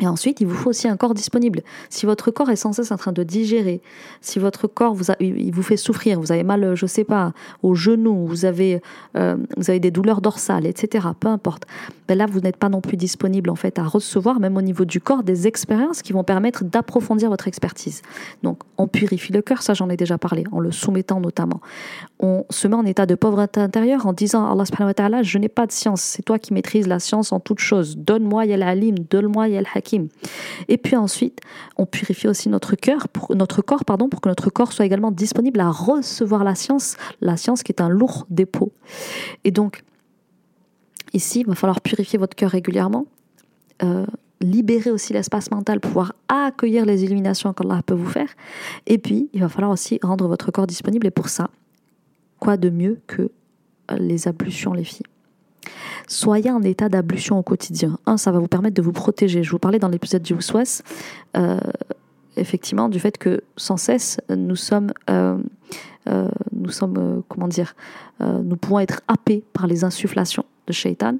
Et 0.00 0.06
ensuite, 0.06 0.42
il 0.42 0.46
vous 0.46 0.54
faut 0.54 0.70
aussi 0.70 0.88
un 0.88 0.96
corps 0.96 1.14
disponible. 1.14 1.62
Si 1.88 2.04
votre 2.04 2.30
corps 2.30 2.50
est 2.50 2.56
sans 2.56 2.72
cesse 2.72 2.92
en 2.92 2.98
train 2.98 3.12
de 3.12 3.22
digérer, 3.22 3.80
si 4.20 4.38
votre 4.38 4.66
corps 4.66 4.94
vous, 4.94 5.06
il 5.20 5.52
vous 5.52 5.62
fait 5.62 5.78
souffrir, 5.78 6.20
vous 6.20 6.32
avez 6.32 6.42
mal, 6.42 6.74
je 6.74 6.84
sais 6.84 7.04
pas, 7.04 7.32
au 7.62 7.74
genou, 7.74 8.26
vous 8.26 8.44
avez, 8.44 8.82
euh, 9.16 9.36
vous 9.56 9.70
avez 9.70 9.80
des 9.80 9.90
douleurs 9.90 10.20
dorsales, 10.20 10.66
etc., 10.66 11.08
peu 11.18 11.28
importe, 11.28 11.64
ben 12.08 12.18
là, 12.18 12.26
vous 12.26 12.40
n'êtes 12.40 12.58
pas 12.58 12.68
non 12.68 12.82
plus 12.82 12.98
disponible 12.98 13.48
en 13.48 13.54
fait 13.54 13.78
à 13.78 13.84
recevoir, 13.84 14.38
même 14.38 14.56
au 14.58 14.62
niveau 14.62 14.84
du 14.84 15.00
corps, 15.00 15.22
des 15.22 15.46
expériences 15.46 16.02
qui 16.02 16.12
vont 16.12 16.24
permettre 16.24 16.62
d'approfondir 16.62 17.30
votre 17.30 17.48
expertise. 17.48 18.02
Donc, 18.42 18.60
on 18.76 18.88
purifie 18.88 19.32
le 19.32 19.40
cœur, 19.40 19.62
ça 19.62 19.72
j'en 19.72 19.88
ai 19.88 19.96
déjà 19.96 20.18
parlé, 20.18 20.44
en 20.52 20.60
le 20.60 20.72
soumettant 20.72 21.20
notamment. 21.20 21.60
On 22.20 22.44
se 22.50 22.68
met 22.68 22.74
en 22.74 22.84
état 22.84 23.06
de 23.06 23.14
pauvreté 23.14 23.60
intérieure 23.60 24.06
en 24.06 24.12
disant 24.12 24.46
Allah 24.46 25.22
je 25.22 25.38
n'ai 25.38 25.48
pas 25.48 25.66
de 25.66 25.72
science, 25.72 26.02
c'est 26.02 26.22
toi 26.22 26.38
qui 26.38 26.52
maîtrises 26.52 26.86
la 26.86 26.98
science 26.98 27.32
en 27.32 27.40
toutes 27.40 27.60
choses. 27.60 27.96
Donne-moi 27.96 28.44
ya 28.44 28.66
alim, 28.66 28.96
donne-moi 28.98 29.48
ya 29.48 29.62
hakim 29.74 29.85
et 30.68 30.78
puis 30.78 30.96
ensuite, 30.96 31.40
on 31.76 31.86
purifie 31.86 32.28
aussi 32.28 32.48
notre 32.48 32.74
cœur, 32.76 33.06
notre 33.30 33.62
corps, 33.62 33.84
pardon, 33.84 34.08
pour 34.08 34.20
que 34.20 34.28
notre 34.28 34.50
corps 34.50 34.72
soit 34.72 34.84
également 34.84 35.10
disponible 35.10 35.60
à 35.60 35.70
recevoir 35.70 36.44
la 36.44 36.54
science, 36.54 36.96
la 37.20 37.36
science 37.36 37.62
qui 37.62 37.72
est 37.72 37.80
un 37.80 37.88
lourd 37.88 38.26
dépôt. 38.30 38.72
Et 39.44 39.50
donc, 39.50 39.84
ici, 41.12 41.40
il 41.40 41.46
va 41.46 41.54
falloir 41.54 41.80
purifier 41.80 42.18
votre 42.18 42.36
cœur 42.36 42.50
régulièrement. 42.50 43.06
Euh, 43.82 44.06
libérer 44.40 44.90
aussi 44.90 45.14
l'espace 45.14 45.50
mental 45.50 45.80
pouvoir 45.80 46.12
accueillir 46.28 46.84
les 46.84 47.04
illuminations 47.04 47.54
qu'Allah 47.54 47.80
peut 47.84 47.94
vous 47.94 48.08
faire. 48.08 48.28
Et 48.86 48.98
puis, 48.98 49.30
il 49.32 49.40
va 49.40 49.48
falloir 49.48 49.72
aussi 49.72 49.98
rendre 50.02 50.28
votre 50.28 50.50
corps 50.50 50.66
disponible. 50.66 51.06
Et 51.06 51.10
pour 51.10 51.28
ça, 51.28 51.48
quoi 52.38 52.56
de 52.56 52.68
mieux 52.68 53.00
que 53.06 53.30
les 53.98 54.28
ablutions, 54.28 54.74
les 54.74 54.84
filles? 54.84 55.06
Soyez 56.06 56.50
en 56.50 56.62
état 56.62 56.88
d'ablution 56.88 57.38
au 57.38 57.42
quotidien. 57.42 57.98
Un, 58.06 58.16
ça 58.16 58.30
va 58.30 58.38
vous 58.38 58.48
permettre 58.48 58.74
de 58.74 58.82
vous 58.82 58.92
protéger. 58.92 59.42
Je 59.42 59.50
vous 59.50 59.58
parlais 59.58 59.78
dans 59.78 59.88
l'épisode 59.88 60.22
du 60.22 60.34
Ouswas, 60.34 60.82
euh, 61.36 61.58
effectivement, 62.36 62.88
du 62.88 63.00
fait 63.00 63.18
que 63.18 63.42
sans 63.56 63.76
cesse, 63.76 64.20
nous 64.28 64.56
sommes, 64.56 64.92
euh, 65.10 65.36
euh, 66.08 66.28
nous 66.52 66.70
sommes, 66.70 67.22
comment 67.28 67.48
dire, 67.48 67.74
nous 68.20 68.56
pouvons 68.56 68.78
être 68.78 69.02
happés 69.08 69.42
par 69.52 69.66
les 69.66 69.84
insufflations 69.84 70.44
de 70.66 70.72
Shaitan 70.72 71.18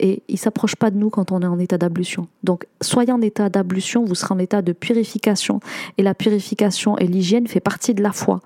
et 0.00 0.22
il 0.28 0.38
s'approche 0.38 0.74
pas 0.74 0.90
de 0.90 0.96
nous 0.96 1.10
quand 1.10 1.30
on 1.30 1.40
est 1.42 1.46
en 1.46 1.58
état 1.58 1.76
d'ablution. 1.76 2.26
Donc 2.42 2.66
soyez 2.80 3.12
en 3.12 3.20
état 3.20 3.48
d'ablution, 3.48 4.04
vous 4.04 4.14
serez 4.14 4.34
en 4.34 4.38
état 4.38 4.62
de 4.62 4.72
purification 4.72 5.60
et 5.98 6.02
la 6.02 6.14
purification 6.14 6.96
et 6.96 7.06
l'hygiène 7.06 7.46
fait 7.46 7.60
partie 7.60 7.94
de 7.94 8.02
la 8.02 8.12
foi. 8.12 8.40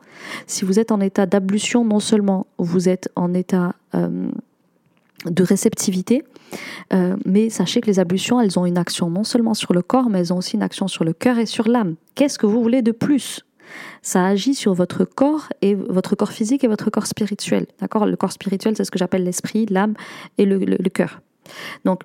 Si 0.47 0.65
vous 0.65 0.79
êtes 0.81 0.91
en 0.91 1.01
état 1.01 1.27
d'ablution, 1.27 1.85
non 1.85 2.01
seulement 2.01 2.47
vous 2.59 2.89
êtes 2.89 3.09
en 3.15 3.35
état 3.35 3.75
de 5.27 5.43
réceptivité. 5.43 6.25
Euh, 6.93 7.17
mais 7.25 7.51
sachez 7.51 7.81
que 7.81 7.87
les 7.87 7.99
ablutions, 7.99 8.41
elles 8.41 8.59
ont 8.59 8.67
une 8.67 8.79
action 8.79 9.11
non 9.11 9.25
seulement 9.25 9.55
sur 9.55 9.73
le 9.73 9.83
corps, 9.83 10.11
mais 10.11 10.21
elles 10.21 10.33
ont 10.33 10.39
aussi 10.39 10.57
une 10.57 10.63
action 10.63 10.89
sur 10.89 11.05
le 11.05 11.13
cœur 11.13 11.39
et 11.39 11.47
sur 11.47 11.69
l'âme. 11.69 11.95
Qu'est-ce 12.15 12.39
que 12.39 12.47
vous 12.47 12.63
voulez 12.63 12.83
de 12.83 12.93
plus? 12.93 13.45
Ça 14.03 14.27
agit 14.27 14.55
sur 14.55 14.75
votre 14.75 15.05
corps 15.05 15.49
et 15.63 15.75
votre 15.75 16.15
corps 16.15 16.33
physique 16.33 16.63
et 16.63 16.69
votre 16.69 16.91
corps 16.91 17.07
spirituel. 17.07 17.67
D'accord? 17.81 18.07
Le 18.07 18.17
corps 18.17 18.33
spirituel, 18.33 18.77
c'est 18.77 18.85
ce 18.85 18.91
que 18.91 18.99
j'appelle 18.99 19.25
l'esprit, 19.25 19.67
l'âme 19.67 19.95
et 20.37 20.45
le, 20.45 20.59
le 20.59 20.91
cœur. 20.91 21.21
Donc, 21.85 22.03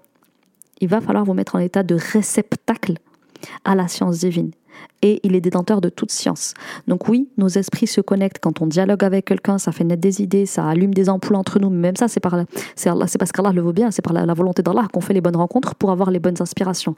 il 0.79 0.87
va 0.87 1.01
falloir 1.01 1.25
vous 1.25 1.33
mettre 1.33 1.55
en 1.55 1.59
état 1.59 1.83
de 1.83 1.95
réceptacle 1.95 2.93
à 3.65 3.75
la 3.75 3.87
science 3.87 4.19
divine 4.19 4.51
et 5.01 5.19
il 5.23 5.35
est 5.35 5.41
détenteur 5.41 5.81
de 5.81 5.89
toute 5.89 6.11
science. 6.11 6.53
Donc 6.87 7.07
oui, 7.07 7.29
nos 7.37 7.47
esprits 7.47 7.87
se 7.87 8.01
connectent 8.01 8.39
quand 8.41 8.61
on 8.61 8.67
dialogue 8.67 9.03
avec 9.03 9.25
quelqu'un, 9.25 9.57
ça 9.57 9.71
fait 9.71 9.83
naître 9.83 10.01
des 10.01 10.21
idées, 10.21 10.45
ça 10.45 10.67
allume 10.67 10.93
des 10.93 11.09
ampoules 11.09 11.35
entre 11.35 11.59
nous, 11.59 11.69
mais 11.69 11.77
même 11.77 11.95
ça, 11.95 12.07
c'est 12.07 12.19
par 12.19 12.35
c'est 12.75 13.17
parce 13.17 13.31
qu'Allah 13.31 13.51
le 13.51 13.61
veut 13.61 13.71
bien, 13.71 13.91
c'est 13.91 14.01
par 14.01 14.13
la, 14.13 14.33
volonté 14.33 14.61
d'Allah 14.61 14.87
qu'on 14.91 15.01
fait 15.01 15.13
les 15.13 15.21
bonnes 15.21 15.35
rencontres 15.35 15.75
pour 15.75 15.91
avoir 15.91 16.11
les 16.11 16.19
bonnes 16.19 16.39
inspirations. 16.39 16.95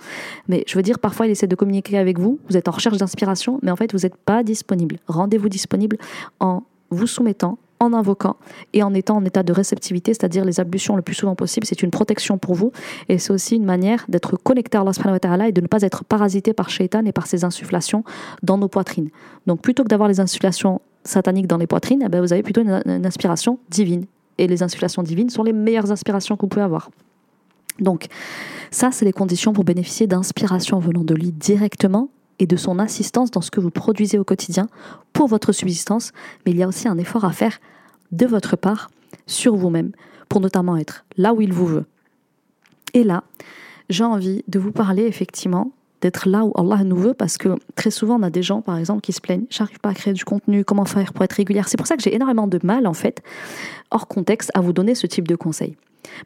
Mais 0.48 0.64
je 0.68 0.76
veux 0.76 0.82
dire, 0.82 1.00
parfois 1.00 1.28
il 1.28 1.32
essaie 1.32 1.48
de 1.48 1.56
communiquer 1.56 1.98
avec 1.98 2.20
vous, 2.20 2.40
vous 2.50 2.58
êtes 2.58 2.68
en 2.68 2.72
recherche 2.72 2.98
d'inspiration, 2.98 3.60
mais 3.64 3.72
en 3.72 3.76
fait 3.76 3.92
vous 3.92 4.00
n'êtes 4.00 4.18
pas 4.18 4.44
disponible. 4.44 4.98
Rendez-vous 5.08 5.50
disponible 5.50 5.98
en 6.40 6.64
vous 6.90 7.08
soumettant 7.08 7.58
en 7.80 7.94
invoquant 7.94 8.36
et 8.74 8.84
en 8.84 8.94
étant 8.94 9.18
en 9.18 9.26
état 9.26 9.44
de 9.44 9.54
réceptivité, 9.54 10.14
c'est-à-dire 10.14 10.46
les 10.46 10.60
ablutions 10.60 10.96
le 10.96 11.02
plus 11.02 11.16
souvent 11.16 11.36
possible. 11.36 11.66
C'est 11.66 11.82
une 11.82 11.92
protection 11.92 12.38
pour 12.38 12.56
vous 12.56 12.72
et 13.08 13.18
c'est 13.18 13.32
aussi 13.32 13.56
une 13.56 13.66
manière 13.66 14.06
d'être 14.10 14.38
connecté 14.38 14.78
à 14.78 14.84
Allah 14.84 15.48
et 15.48 15.52
de 15.52 15.62
ne 15.62 15.68
pas 15.68 15.82
être 15.82 16.04
parasité 16.04 16.54
par 16.54 16.70
Shaitan 16.70 17.06
et 17.06 17.12
par 17.12 17.28
ses 17.28 17.44
insufflations 17.44 18.04
dans 18.44 18.58
nos 18.58 18.68
poitrines. 18.68 19.10
Donc 19.48 19.62
plutôt 19.62 19.84
que 19.84 19.90
d'avoir 19.90 20.10
les 20.10 20.20
insufflations 20.20 20.82
sataniques 21.04 21.48
dans 21.48 21.58
les 21.58 21.68
poitrines, 21.68 22.04
eh 22.06 22.10
ben, 22.10 22.22
vous 22.22 22.34
avez 22.34 22.44
plutôt 22.44 22.62
une, 22.62 23.06
inspiration 23.06 23.60
divine. 23.70 24.06
Et 24.38 24.48
les 24.48 24.64
insufflations 24.64 25.04
divines 25.04 25.30
sont 25.30 25.44
les 25.44 25.54
meilleures 25.54 25.92
inspirations 25.92 26.36
que 26.36 26.42
vous 26.42 26.48
pouvez 26.48 26.64
avoir. 26.64 26.90
Donc, 27.80 28.08
ça, 28.72 28.92
c'est 28.92 29.06
les 29.06 29.14
conditions 29.14 29.54
pour 29.54 29.64
bénéficier 29.64 30.08
d'inspiration 30.08 30.80
venant 30.80 31.04
de 31.04 31.14
lui 31.14 31.32
directement 31.32 32.10
et 32.40 32.48
de 32.48 32.56
son 32.56 32.80
assistance 32.80 33.32
dans 33.32 33.42
ce 33.42 33.52
que 33.52 33.60
vous 33.60 33.72
produisez 33.72 34.18
au 34.18 34.24
quotidien 34.24 34.68
pour 35.14 35.28
votre 35.28 35.52
subsistance, 35.52 36.12
mais 36.46 36.52
il 36.52 36.58
y 36.58 36.64
a 36.64 36.68
aussi 36.68 36.88
un 36.88 36.98
effort 36.98 37.26
à 37.26 37.32
faire 37.32 37.60
de 38.12 38.26
votre 38.26 38.56
part 38.56 38.90
sur 39.28 39.56
vous-même 39.56 39.92
pour 40.30 40.42
notamment 40.42 40.78
être 40.78 41.06
là 41.18 41.34
où 41.34 41.42
il 41.42 41.54
vous 41.54 41.68
veut. 41.68 41.86
Et 42.94 43.04
là, 43.04 43.24
j'ai 43.90 44.04
envie 44.04 44.44
de 44.48 44.60
vous 44.60 44.72
parler 44.72 45.04
effectivement 45.04 45.72
d'être 46.02 46.30
là 46.30 46.46
où 46.46 46.54
Allah 46.56 46.84
nous 46.84 46.96
veut 46.96 47.14
parce 47.14 47.38
que 47.38 47.56
très 47.76 47.92
souvent 47.92 48.20
on 48.20 48.24
a 48.24 48.30
des 48.30 48.44
gens 48.44 48.62
par 48.62 48.78
exemple 48.78 49.02
qui 49.02 49.14
se 49.14 49.22
plaignent 49.22 49.46
j'arrive 49.50 49.80
pas 49.80 49.90
à 49.90 49.94
créer 49.94 50.14
du 50.14 50.26
contenu 50.26 50.64
comment 50.64 50.86
faire 50.86 51.14
pour 51.14 51.24
être 51.24 51.34
régulière? 51.34 51.68
C'est 51.68 51.78
pour 51.78 51.88
ça 51.88 51.96
que 51.96 52.04
j'ai 52.04 52.14
énormément 52.14 52.48
de 52.48 52.60
mal 52.64 52.88
en 52.88 52.94
fait 52.94 53.22
hors 53.92 54.08
contexte 54.08 54.52
à 54.54 54.62
vous 54.62 54.74
donner 54.74 54.96
ce 54.96 55.08
type 55.08 55.28
de 55.28 55.36
conseils 55.36 55.76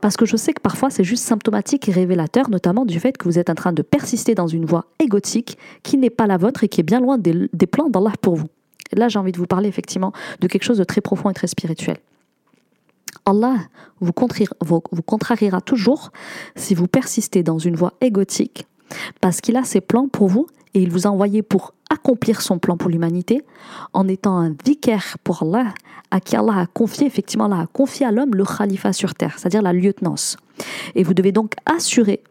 parce 0.01 0.15
que 0.15 0.25
je 0.25 0.38
sais 0.38 0.53
que 0.53 0.62
parfois 0.62 0.89
c'est 0.89 1.03
juste 1.03 1.23
symptomatique 1.23 1.89
et 1.89 1.91
révélateur 1.91 2.49
notamment 2.49 2.86
du 2.86 2.99
fait 2.99 3.17
que 3.17 3.25
vous 3.25 3.39
êtes 3.39 3.49
en 3.49 3.55
train 3.55 3.73
de 3.73 3.81
persister 3.81 4.36
dans 4.36 4.47
une 4.47 4.65
voie 4.65 4.86
égotique 4.99 5.57
qui 5.81 5.97
n'est 5.97 6.09
pas 6.09 6.27
la 6.27 6.38
vôtre 6.38 6.63
et 6.63 6.69
qui 6.69 6.81
est 6.81 6.83
bien 6.83 6.99
loin 6.99 7.17
des, 7.17 7.49
des 7.51 7.67
plans 7.67 7.89
d'Allah 7.89 8.13
pour 8.21 8.36
vous. 8.36 8.47
Là 8.93 9.09
j'ai 9.09 9.19
envie 9.19 9.31
de 9.31 9.38
vous 9.38 9.47
parler 9.47 9.69
effectivement 9.69 10.13
de 10.39 10.47
quelque 10.47 10.63
chose 10.63 10.77
de 10.77 10.83
très 10.83 11.01
profond 11.01 11.29
et 11.29 11.33
très 11.33 11.47
spirituel. 11.47 11.97
Allah 13.25 13.55
vous, 13.99 14.12
contrariera 14.12 15.62
toujours 15.62 16.12
si 16.55 16.75
vous 16.75 16.88
persistez 16.88 17.43
dans 17.43 17.57
une 17.57 17.75
voie 17.75 17.93
égotique 18.01 18.67
parce 19.22 19.41
qu'il 19.41 19.56
a 19.58 19.63
ses 19.63 19.82
plans 19.82 20.08
pour 20.08 20.28
vous 20.28 20.48
et 20.74 20.82
il 20.82 20.91
vous 20.91 21.08
a 21.08 21.10
envoyé 21.10 21.41
pour 21.41 21.74
accomplir 21.89 22.41
son 22.41 22.58
plan 22.60 22.78
pour 22.78 22.89
l'humanité 22.89 23.43
en 23.93 24.08
étant 24.08 24.38
un 24.38 24.56
vicaire 24.65 25.17
pour 25.24 25.43
Allah 25.43 25.74
à 26.12 26.19
qui 26.19 26.36
Allah 26.36 26.60
a 26.60 26.65
confié, 26.67 27.08
effectivement, 27.08 27.46
Allah 27.46 27.62
a 27.62 27.67
confié 27.67 28.06
à 28.06 28.12
l'homme 28.12 28.36
le 28.36 28.46
khalifa 28.46 28.93
sur 28.93 29.15
terre, 29.15 29.34
c'est-à-dire 29.38 29.63
la 29.63 29.74
lieutenance. 29.74 30.38
Et 30.93 31.04
vous 31.04 31.15
devez 31.15 31.32
donc 31.32 31.54
assurer, 31.65 32.22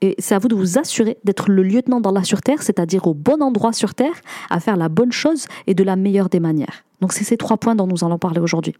et 0.00 0.16
c'est 0.18 0.34
à 0.34 0.38
vous 0.38 0.48
de 0.48 0.54
vous 0.54 0.78
assurer 0.78 1.18
d'être 1.22 1.50
le 1.50 1.62
lieutenant 1.62 2.00
d'Allah 2.00 2.24
sur 2.24 2.40
terre, 2.40 2.62
c'est-à-dire 2.62 3.06
au 3.06 3.14
bon 3.14 3.42
endroit 3.42 3.72
sur 3.72 3.94
terre, 3.94 4.14
à 4.50 4.60
faire 4.60 4.76
la 4.76 4.88
bonne 4.88 5.12
chose 5.12 5.46
et 5.66 5.74
de 5.74 5.84
la 5.84 5.94
meilleure 5.94 6.28
des 6.28 6.40
manières. 6.40 6.84
Donc 7.00 7.12
c'est 7.12 7.24
ces 7.24 7.36
trois 7.36 7.56
points 7.56 7.74
dont 7.74 7.86
nous 7.86 8.04
allons 8.04 8.18
parler 8.18 8.40
aujourd'hui. 8.40 8.74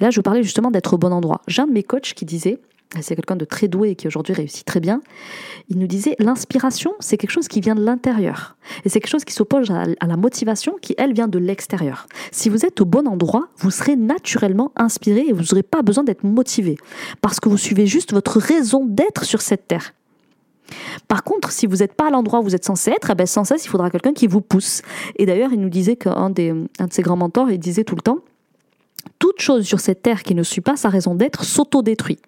Et 0.00 0.04
là, 0.04 0.10
je 0.10 0.16
vous 0.16 0.22
parlais 0.22 0.42
justement 0.42 0.70
d'être 0.70 0.94
au 0.94 0.98
bon 0.98 1.12
endroit. 1.12 1.40
J'ai 1.46 1.62
un 1.62 1.66
de 1.66 1.72
mes 1.72 1.82
coachs 1.82 2.12
qui 2.14 2.24
disait, 2.24 2.58
c'est 3.00 3.14
quelqu'un 3.14 3.36
de 3.36 3.44
très 3.44 3.68
doué 3.68 3.90
et 3.90 3.94
qui 3.94 4.08
aujourd'hui 4.08 4.34
réussit 4.34 4.66
très 4.66 4.80
bien, 4.80 5.00
il 5.68 5.78
nous 5.78 5.86
disait 5.86 6.16
l'inspiration, 6.18 6.92
c'est 6.98 7.16
quelque 7.16 7.30
chose 7.30 7.46
qui 7.46 7.60
vient 7.60 7.76
de 7.76 7.84
l'intérieur. 7.84 8.56
Et 8.84 8.88
c'est 8.88 9.00
quelque 9.00 9.10
chose 9.10 9.24
qui 9.24 9.32
s'oppose 9.32 9.70
à, 9.70 10.06
la 10.06 10.16
motivation 10.16 10.76
qui, 10.82 10.94
elle, 10.98 11.12
vient 11.12 11.28
de 11.28 11.38
l'extérieur. 11.38 12.06
Si 12.32 12.48
vous 12.48 12.66
êtes 12.66 12.80
au 12.80 12.84
bon 12.84 13.06
endroit, 13.06 13.48
vous 13.58 13.70
serez 13.70 13.94
naturellement 13.94 14.72
inspiré 14.74 15.24
et 15.28 15.32
vous 15.32 15.42
n'aurez 15.42 15.62
pas 15.62 15.82
besoin 15.82 16.02
d'être 16.02 16.24
motivé. 16.24 16.76
Parce 17.20 17.38
que 17.38 17.48
vous 17.48 17.58
suivez 17.58 17.86
juste 17.86 18.12
votre 18.12 18.40
raison 18.40 18.84
d'être 18.84 19.24
sur 19.24 19.40
cette 19.40 19.68
terre. 19.68 19.94
Par 21.08 21.24
contre, 21.24 21.52
si 21.52 21.66
vous 21.66 21.76
n'êtes 21.76 21.94
pas 21.94 22.08
à 22.08 22.10
l'endroit 22.10 22.40
où 22.40 22.42
vous 22.44 22.54
êtes 22.54 22.64
censé 22.64 22.90
être, 22.90 23.10
eh 23.10 23.14
ben, 23.14 23.26
sans 23.26 23.44
cesse, 23.44 23.64
il 23.64 23.68
faudra 23.68 23.90
quelqu'un 23.90 24.12
qui 24.12 24.26
vous 24.26 24.40
pousse. 24.40 24.82
Et 25.16 25.26
d'ailleurs, 25.26 25.52
il 25.52 25.60
nous 25.60 25.68
disait 25.68 25.96
qu'un 25.96 26.30
des, 26.30 26.52
de 26.52 26.66
ses 26.90 27.02
grands 27.02 27.16
mentors, 27.16 27.50
il 27.50 27.58
disait 27.58 27.84
tout 27.84 27.96
le 27.96 28.02
temps, 28.02 28.18
toute 29.18 29.40
chose 29.40 29.64
sur 29.64 29.80
cette 29.80 30.02
terre 30.02 30.22
qui 30.22 30.34
ne 30.34 30.42
suit 30.42 30.60
pas 30.60 30.76
sa 30.76 30.88
raison 30.88 31.14
d'être 31.14 31.44
s'autodétruit. 31.44 32.18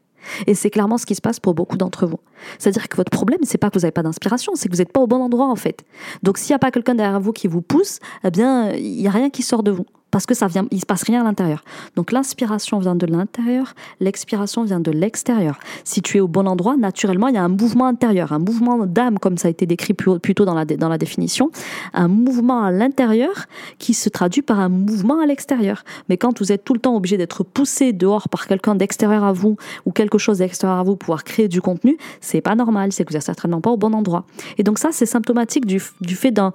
Et 0.46 0.54
c'est 0.54 0.70
clairement 0.70 0.98
ce 0.98 1.06
qui 1.06 1.14
se 1.14 1.20
passe 1.20 1.40
pour 1.40 1.54
beaucoup 1.54 1.76
d'entre 1.76 2.06
vous. 2.06 2.18
C'est-à-dire 2.58 2.88
que 2.88 2.96
votre 2.96 3.11
problème, 3.11 3.40
c'est 3.42 3.58
pas 3.58 3.70
que 3.70 3.78
vous 3.78 3.82
n'avez 3.82 3.92
pas 3.92 4.02
d'inspiration, 4.02 4.52
c'est 4.54 4.68
que 4.68 4.74
vous 4.74 4.80
n'êtes 4.80 4.92
pas 4.92 5.00
au 5.00 5.06
bon 5.06 5.22
endroit 5.22 5.48
en 5.48 5.56
fait. 5.56 5.85
Donc 6.22 6.38
s'il 6.38 6.52
n'y 6.52 6.56
a 6.56 6.58
pas 6.58 6.70
quelqu'un 6.70 6.94
derrière 6.94 7.20
vous 7.20 7.32
qui 7.32 7.48
vous 7.48 7.62
pousse, 7.62 7.98
eh 8.24 8.30
bien, 8.30 8.72
il 8.72 8.96
n'y 8.96 9.08
a 9.08 9.11
rien 9.11 9.30
qui 9.30 9.42
sort 9.42 9.62
de 9.62 9.70
vous 9.70 9.87
parce 10.12 10.27
que 10.27 10.35
ça 10.35 10.46
vient, 10.46 10.66
il 10.70 10.79
se 10.79 10.87
passe 10.87 11.03
rien 11.03 11.22
à 11.22 11.25
l'intérieur. 11.25 11.64
Donc 11.96 12.12
l'inspiration 12.12 12.79
vient 12.79 12.94
de 12.94 13.07
l'intérieur, 13.07 13.75
l'expiration 13.98 14.62
vient 14.62 14.79
de 14.79 14.92
l'extérieur. 14.92 15.59
Si 15.85 16.03
tu 16.03 16.18
es 16.18 16.20
au 16.20 16.29
bon 16.29 16.46
endroit, 16.46 16.77
naturellement, 16.77 17.29
il 17.29 17.35
y 17.35 17.38
a 17.38 17.42
un 17.42 17.48
mouvement 17.48 17.87
intérieur, 17.87 18.33
un 18.33 18.38
mouvement 18.38 18.87
d'âme, 18.87 19.18
comme 19.18 19.38
ça 19.38 19.48
a 19.48 19.51
été 19.51 19.64
décrit 19.66 19.94
plus 19.94 20.35
tôt 20.35 20.44
dans 20.44 20.55
la, 20.55 20.66
dans 20.66 20.90
la 20.90 20.98
définition, 20.98 21.51
un 21.94 22.09
mouvement 22.09 22.62
à 22.62 22.70
l'intérieur 22.70 23.46
qui 23.79 23.94
se 23.94 24.11
traduit 24.11 24.42
par 24.42 24.61
un 24.61 24.68
mouvement 24.68 25.18
à 25.20 25.27
l'extérieur. 25.27 25.83
Mais 26.11 26.18
quand 26.18 26.38
vous 26.38 26.53
êtes 26.53 26.62
tout 26.62 26.75
le 26.75 26.81
temps 26.81 26.94
obligé 26.94 27.16
d'être 27.16 27.42
poussé 27.42 27.94
dehors 27.94 28.29
par 28.29 28.46
quelqu'un 28.46 28.75
d'extérieur 28.75 29.25
à 29.25 29.33
vous 29.33 29.57
ou 29.87 29.92
quelque 29.92 30.18
chose 30.18 30.38
d'extérieur 30.38 30.79
à 30.79 30.83
vous 30.83 30.92
pour 30.92 31.07
pouvoir 31.07 31.25
créer 31.25 31.48
du 31.48 31.62
contenu, 31.62 31.96
c'est 32.20 32.42
pas 32.42 32.55
normal, 32.55 32.92
c'est 32.92 33.05
que 33.05 33.11
vous 33.11 33.16
n'êtes 33.16 33.25
certainement 33.25 33.62
pas 33.62 33.70
au 33.70 33.79
bon 33.79 33.94
endroit. 33.94 34.25
Et 34.59 34.62
donc 34.62 34.79
ça, 34.79 34.90
c'est 34.92 35.07
symptomatique 35.07 35.64
du, 35.64 35.81
du 36.03 36.16
fait 36.16 36.33
d'un 36.33 36.53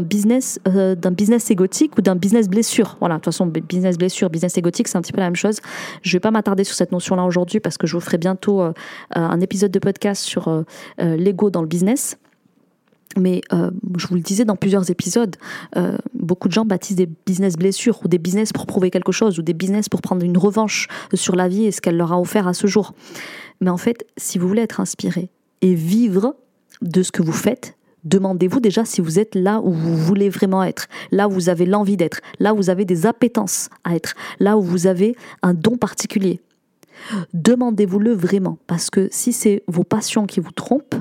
business, 0.00 0.60
euh, 0.68 0.94
d'un 0.94 1.10
business 1.10 1.50
égotique 1.50 1.98
ou 1.98 2.02
d'un 2.02 2.14
business 2.14 2.48
blessé 2.48 2.67
voilà, 3.00 3.16
de 3.16 3.20
toute 3.20 3.26
façon, 3.26 3.46
business 3.46 3.98
blessure, 3.98 4.30
business 4.30 4.56
égotique, 4.56 4.88
c'est 4.88 4.98
un 4.98 5.02
petit 5.02 5.12
peu 5.12 5.20
la 5.20 5.26
même 5.26 5.36
chose. 5.36 5.60
Je 6.02 6.12
vais 6.12 6.20
pas 6.20 6.30
m'attarder 6.30 6.64
sur 6.64 6.74
cette 6.74 6.92
notion-là 6.92 7.24
aujourd'hui 7.24 7.60
parce 7.60 7.78
que 7.78 7.86
je 7.86 7.94
vous 7.94 8.00
ferai 8.00 8.18
bientôt 8.18 8.60
euh, 8.60 8.72
euh, 9.16 9.20
un 9.20 9.40
épisode 9.40 9.70
de 9.70 9.78
podcast 9.78 10.22
sur 10.22 10.48
euh, 10.48 10.64
l'ego 10.98 11.50
dans 11.50 11.62
le 11.62 11.68
business. 11.68 12.18
Mais 13.16 13.40
je 13.50 14.06
vous 14.06 14.14
le 14.14 14.20
disais 14.20 14.44
dans 14.44 14.54
plusieurs 14.54 14.90
épisodes, 14.90 15.34
beaucoup 16.14 16.46
de 16.46 16.52
gens 16.52 16.66
baptisent 16.66 16.94
des 16.94 17.08
business 17.26 17.56
blessures 17.56 17.98
ou 18.04 18.08
des 18.08 18.18
business 18.18 18.52
pour 18.52 18.66
prouver 18.66 18.90
quelque 18.90 19.12
chose 19.12 19.38
ou 19.38 19.42
des 19.42 19.54
business 19.54 19.88
pour 19.88 20.02
prendre 20.02 20.22
une 20.22 20.36
revanche 20.36 20.88
sur 21.14 21.34
la 21.34 21.48
vie 21.48 21.64
et 21.64 21.72
ce 21.72 21.80
qu'elle 21.80 21.96
leur 21.96 22.12
a 22.12 22.20
offert 22.20 22.46
à 22.46 22.52
ce 22.52 22.66
jour. 22.66 22.92
Mais 23.60 23.70
en 23.70 23.78
fait, 23.78 24.06
si 24.18 24.38
vous 24.38 24.46
voulez 24.46 24.62
être 24.62 24.78
inspiré 24.78 25.30
et 25.62 25.74
vivre 25.74 26.36
de 26.82 27.02
ce 27.02 27.10
que 27.10 27.22
vous 27.22 27.32
faites, 27.32 27.77
Demandez-vous 28.04 28.60
déjà 28.60 28.84
si 28.84 29.00
vous 29.00 29.18
êtes 29.18 29.34
là 29.34 29.60
où 29.60 29.72
vous 29.72 29.96
voulez 29.96 30.28
vraiment 30.28 30.62
être, 30.62 30.86
là 31.10 31.28
où 31.28 31.32
vous 31.32 31.48
avez 31.48 31.66
l'envie 31.66 31.96
d'être, 31.96 32.20
là 32.38 32.54
où 32.54 32.56
vous 32.56 32.70
avez 32.70 32.84
des 32.84 33.06
appétences 33.06 33.68
à 33.84 33.96
être, 33.96 34.14
là 34.38 34.56
où 34.56 34.62
vous 34.62 34.86
avez 34.86 35.16
un 35.42 35.54
don 35.54 35.76
particulier. 35.76 36.40
Demandez-vous-le 37.32 38.12
vraiment, 38.12 38.58
parce 38.66 38.90
que 38.90 39.08
si 39.10 39.32
c'est 39.32 39.62
vos 39.68 39.84
passions 39.84 40.26
qui 40.26 40.40
vous 40.40 40.52
trompent, 40.52 40.96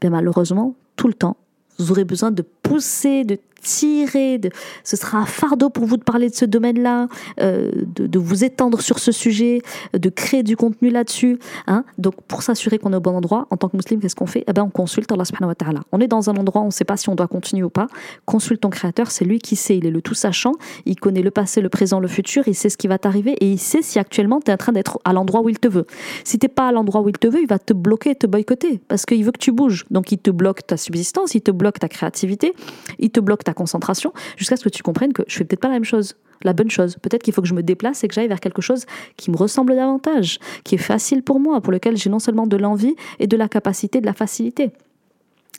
bien 0.00 0.10
malheureusement, 0.10 0.74
tout 0.96 1.08
le 1.08 1.14
temps, 1.14 1.36
vous 1.78 1.90
aurez 1.90 2.04
besoin 2.04 2.30
de 2.30 2.42
pousser, 2.42 3.24
de 3.24 3.38
tirer, 3.62 4.40
ce 4.84 4.96
sera 4.96 5.18
un 5.18 5.26
fardeau 5.26 5.70
pour 5.70 5.84
vous 5.84 5.96
de 5.96 6.04
parler 6.04 6.28
de 6.28 6.34
ce 6.34 6.44
domaine-là, 6.44 7.08
euh, 7.40 7.70
de, 7.74 8.18
vous 8.18 8.44
étendre 8.44 8.80
sur 8.80 8.98
ce 8.98 9.12
sujet, 9.12 9.62
de 9.92 10.08
créer 10.08 10.42
du 10.42 10.56
contenu 10.56 10.90
là-dessus. 10.90 11.38
Hein. 11.66 11.84
Donc 11.98 12.14
pour 12.26 12.42
s'assurer 12.42 12.78
qu'on 12.78 12.92
est 12.92 12.96
au 12.96 13.00
bon 13.00 13.16
endroit, 13.16 13.46
en 13.50 13.56
tant 13.56 13.68
que 13.68 13.76
musulman, 13.76 14.00
qu'est-ce 14.00 14.16
qu'on 14.16 14.26
fait? 14.26 14.44
Eh 14.46 14.52
ben, 14.52 14.62
On 14.62 14.70
consulte 14.70 15.10
Allah 15.12 15.24
subhanahu 15.24 15.50
wa 15.50 15.54
ta'ala. 15.54 15.80
On 15.92 16.00
est 16.00 16.08
dans 16.08 16.30
un 16.30 16.36
endroit, 16.36 16.62
on 16.62 16.66
ne 16.66 16.70
sait 16.70 16.84
pas 16.84 16.96
si 16.96 17.08
on 17.08 17.14
doit 17.14 17.28
continuer 17.28 17.62
ou 17.62 17.70
pas. 17.70 17.86
Consulte 18.26 18.60
ton 18.60 18.70
créateur, 18.70 19.10
c'est 19.10 19.24
lui 19.24 19.38
qui 19.38 19.56
sait, 19.56 19.76
il 19.76 19.86
est 19.86 19.90
le 19.90 20.02
tout 20.02 20.14
sachant, 20.14 20.52
il 20.86 20.96
connaît 20.96 21.22
le 21.22 21.30
passé, 21.30 21.60
le 21.60 21.68
présent, 21.68 22.00
le 22.00 22.08
futur, 22.08 22.48
il 22.48 22.54
sait 22.54 22.68
ce 22.68 22.76
qui 22.76 22.88
va 22.88 22.98
t'arriver 22.98 23.32
et 23.40 23.50
il 23.50 23.58
sait 23.58 23.82
si 23.82 23.98
actuellement 23.98 24.40
tu 24.40 24.50
es 24.50 24.54
en 24.54 24.56
train 24.56 24.72
d'être 24.72 24.98
à 25.04 25.12
l'endroit 25.12 25.40
où 25.40 25.48
il 25.48 25.58
te 25.58 25.68
veut. 25.68 25.86
Si 26.24 26.38
tu 26.38 26.48
pas 26.48 26.68
à 26.68 26.72
l'endroit 26.72 27.02
où 27.02 27.08
il 27.08 27.18
te 27.18 27.26
veut, 27.26 27.40
il 27.40 27.48
va 27.48 27.58
te 27.58 27.72
bloquer, 27.72 28.14
te 28.14 28.26
boycotter 28.26 28.80
parce 28.88 29.06
qu'il 29.06 29.24
veut 29.24 29.32
que 29.32 29.38
tu 29.38 29.52
bouges. 29.52 29.84
Donc 29.90 30.12
il 30.12 30.18
te 30.18 30.30
bloque 30.30 30.66
ta 30.66 30.76
subsistance, 30.76 31.34
il 31.34 31.42
te 31.42 31.50
bloque 31.50 31.78
ta 31.78 31.88
créativité, 31.88 32.54
il 32.98 33.10
te 33.10 33.20
bloque 33.20 33.44
ta 33.48 33.54
concentration 33.54 34.12
jusqu'à 34.36 34.56
ce 34.56 34.64
que 34.64 34.68
tu 34.68 34.82
comprennes 34.82 35.12
que 35.12 35.22
je 35.26 35.36
fais 35.36 35.44
peut-être 35.44 35.60
pas 35.60 35.68
la 35.68 35.74
même 35.74 35.84
chose 35.84 36.14
la 36.42 36.52
bonne 36.52 36.70
chose. 36.70 36.96
Peut-être 37.02 37.22
qu'il 37.22 37.34
faut 37.34 37.42
que 37.42 37.48
je 37.48 37.54
me 37.54 37.62
déplace 37.62 38.04
et 38.04 38.08
que 38.08 38.14
j'aille 38.14 38.28
vers 38.28 38.38
quelque 38.38 38.62
chose 38.62 38.86
qui 39.16 39.30
me 39.30 39.36
ressemble 39.36 39.74
davantage, 39.74 40.38
qui 40.64 40.76
est 40.76 40.78
facile 40.78 41.22
pour 41.22 41.40
moi, 41.40 41.60
pour 41.60 41.72
lequel 41.72 41.96
j'ai 41.96 42.10
non 42.10 42.18
seulement 42.18 42.46
de 42.46 42.56
l'envie 42.56 42.94
et 43.18 43.26
de 43.26 43.36
la 43.36 43.48
capacité, 43.48 44.00
de 44.00 44.06
la 44.06 44.12
facilité. 44.12 44.70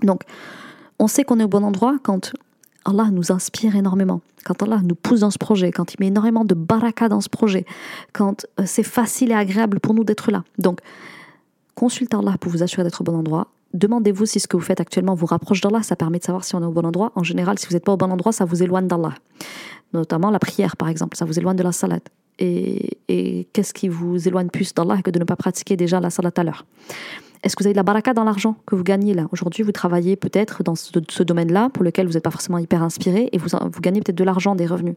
Donc, 0.04 0.24
on 0.98 1.08
sait 1.08 1.24
qu'on 1.24 1.40
est 1.40 1.44
au 1.44 1.50
bon 1.50 1.64
endroit 1.64 1.98
quand 2.04 2.32
Allah 2.86 3.10
nous 3.12 3.32
inspire 3.32 3.76
énormément, 3.76 4.22
quand 4.46 4.64
Allah 4.64 4.80
nous 4.84 4.96
pousse 4.96 5.20
dans 5.20 5.32
ce 5.32 5.38
projet, 5.38 5.72
quand 5.72 5.94
il 5.94 5.98
met 6.00 6.08
énormément 6.08 6.46
de 6.46 6.56
baraka 6.56 7.10
dans 7.10 7.22
ce 7.22 7.30
projet, 7.30 7.66
quand 8.14 8.46
euh, 8.60 8.64
c'est 8.66 8.84
facile 8.84 9.32
et 9.32 9.36
agréable 9.36 9.80
pour 9.80 9.94
nous 9.94 10.04
d'être 10.04 10.32
là. 10.32 10.44
Donc, 10.58 10.80
consultez 11.76 12.16
Allah 12.16 12.38
pour 12.40 12.52
vous 12.52 12.64
assurer 12.64 12.84
d'être 12.84 13.02
au 13.02 13.04
bon 13.04 13.16
endroit 13.16 13.48
demandez-vous 13.74 14.26
si 14.26 14.40
ce 14.40 14.48
que 14.48 14.58
vous 14.58 14.64
faites 14.64 14.80
actuellement 14.80 15.16
vous 15.16 15.26
rapproche 15.26 15.62
d'Allah, 15.62 15.84
ça 15.84 15.96
permet 15.96 16.20
de 16.20 16.24
savoir 16.24 16.44
si 16.44 16.56
on 16.56 16.62
est 16.62 16.66
au 16.66 16.72
bon 16.72 16.86
endroit. 16.86 17.12
En 17.16 17.24
général, 17.24 17.60
si 17.60 17.68
vous 17.68 17.74
n'êtes 17.74 17.86
pas 17.86 17.94
au 17.94 17.98
bon 17.98 18.12
endroit, 18.12 18.32
ça 18.32 18.46
vous 18.46 18.64
éloigne 18.64 18.88
d'Allah. 18.88 19.14
Notamment 19.94 20.32
la 20.32 20.40
prière, 20.40 20.78
par 20.78 20.90
exemple, 20.90 21.18
ça 21.18 21.26
vous 21.26 21.38
éloigne 21.38 21.58
de 21.58 21.64
la 21.64 21.72
salat. 21.72 22.00
Et, 22.40 23.48
qu'est-ce 23.54 23.74
qui 23.74 23.90
vous 23.90 24.28
éloigne 24.28 24.50
plus 24.50 24.74
d'Allah 24.74 25.02
que 25.04 25.12
de 25.12 25.20
ne 25.20 25.26
pas 25.26 25.36
pratiquer 25.36 25.76
déjà 25.76 26.00
la 26.00 26.10
salat 26.10 26.32
à 26.38 26.44
l'heure? 26.44 26.66
Est-ce 27.44 27.56
que 27.56 27.64
vous 27.64 27.68
avez 27.68 27.74
de 27.74 27.78
la 27.78 27.84
baraka 27.84 28.14
dans 28.14 28.26
l'argent 28.26 28.56
que 28.66 28.76
vous 28.76 28.84
gagnez 28.84 29.14
là? 29.14 29.28
Aujourd'hui, 29.32 29.64
vous 29.64 29.72
travaillez 29.72 30.16
peut-être 30.16 30.62
dans 30.64 30.76
ce, 30.76 31.24
domaine-là 31.24 31.70
pour 31.70 31.84
lequel 31.84 32.08
vous 32.08 32.14
n'êtes 32.14 32.24
pas 32.24 32.32
forcément 32.32 32.58
hyper 32.58 32.84
inspiré 32.84 33.30
et 33.32 33.38
vous, 33.38 33.48
gagnez 33.82 34.02
peut-être 34.02 34.18
de 34.18 34.24
l'argent, 34.24 34.56
des 34.56 34.66
revenus. 34.66 34.96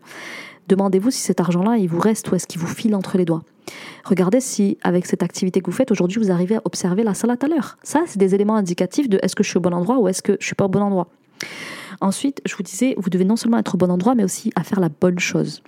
Demandez-vous 0.68 1.10
si 1.10 1.20
cet 1.20 1.40
argent-là, 1.40 1.76
il 1.76 1.88
vous 1.88 2.00
reste 2.00 2.30
ou 2.30 2.34
est-ce 2.34 2.46
qu'il 2.46 2.60
vous 2.60 2.66
file 2.66 2.94
entre 2.94 3.16
les 3.16 3.24
doigts? 3.24 3.42
Regardez 4.04 4.40
si, 4.40 4.76
avec 4.82 5.06
cette 5.06 5.22
activité 5.22 5.60
que 5.60 5.66
vous 5.66 5.76
faites 5.76 5.92
aujourd'hui, 5.92 6.20
vous 6.20 6.32
arrivez 6.32 6.56
à 6.56 6.62
observer 6.64 7.04
la 7.04 7.14
salat 7.14 7.36
à 7.40 7.46
l'heure. 7.46 7.78
Ça, 7.84 8.02
c'est 8.06 8.18
des 8.18 8.34
éléments 8.34 8.56
indicatifs 8.56 9.08
de 9.08 9.20
est-ce 9.22 9.36
que 9.36 9.44
je 9.44 9.48
suis 9.48 9.58
au 9.58 9.60
bon 9.60 9.72
endroit 9.72 9.98
ou 9.98 10.08
est-ce 10.08 10.22
que 10.22 10.36
je 10.40 10.46
suis 10.46 10.56
pas 10.56 10.64
au 10.64 10.68
bon 10.68 10.82
endroit. 10.82 11.08
Ensuite, 12.00 12.40
je 12.44 12.56
vous 12.56 12.64
disais, 12.64 12.94
vous 12.98 13.10
devez 13.10 13.24
non 13.24 13.36
seulement 13.36 13.58
être 13.58 13.76
au 13.76 13.78
bon 13.78 13.90
endroit, 13.90 14.16
mais 14.16 14.24
aussi 14.24 14.52
à 14.56 14.64
faire 14.64 14.80
la 14.80 14.88
bonne 14.88 15.20
chose. 15.20 15.62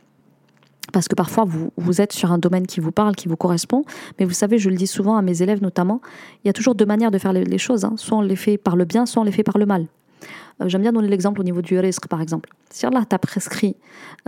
Parce 0.95 1.09
que 1.09 1.17
parfois, 1.17 1.45
vous, 1.45 1.73
vous 1.77 2.01
êtes 2.01 2.13
sur 2.13 2.31
un 2.31 2.39
domaine 2.39 2.69
qui 2.69 2.79
vous 2.79 2.93
parle, 2.93 3.17
qui 3.17 3.27
vous 3.27 3.37
correspond. 3.37 3.85
Mais 4.19 4.25
vous 4.25 4.33
savez, 4.33 4.59
je 4.59 4.71
le 4.71 4.77
dis 4.77 4.87
souvent 4.87 5.17
à 5.17 5.23
mes 5.23 5.43
élèves 5.43 5.61
notamment, 5.61 6.01
il 6.45 6.47
y 6.47 6.51
a 6.51 6.53
toujours 6.53 6.77
deux 6.77 6.87
manières 6.87 7.11
de 7.11 7.19
faire 7.19 7.33
les, 7.33 7.59
choses. 7.59 7.85
Hein. 7.85 7.95
Soit 7.97 8.19
on 8.19 8.21
les 8.21 8.37
fait 8.37 8.59
par 8.59 8.77
le 8.77 8.85
bien, 8.85 9.05
soit 9.05 9.21
on 9.21 9.25
les 9.25 9.33
fait 9.33 9.43
par 9.43 9.59
le 9.59 9.67
mal. 9.67 9.89
Euh, 10.63 10.69
j'aime 10.69 10.83
bien 10.83 10.93
donner 10.93 11.09
l'exemple 11.09 11.41
au 11.41 11.43
niveau 11.43 11.63
du 11.63 11.77
risque, 11.81 12.07
par 12.07 12.21
exemple. 12.21 12.51
Si 12.71 12.87
Allah 12.87 13.05
t'a 13.05 13.19
prescrit 13.19 13.75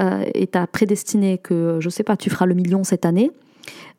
euh, 0.00 0.24
et 0.34 0.48
t'a 0.48 0.66
prédestiné 0.66 1.38
que, 1.38 1.78
je 1.78 1.88
sais 1.88 2.02
pas, 2.02 2.16
tu 2.16 2.30
feras 2.30 2.46
le 2.46 2.54
million 2.54 2.82
cette 2.82 3.06
année, 3.06 3.30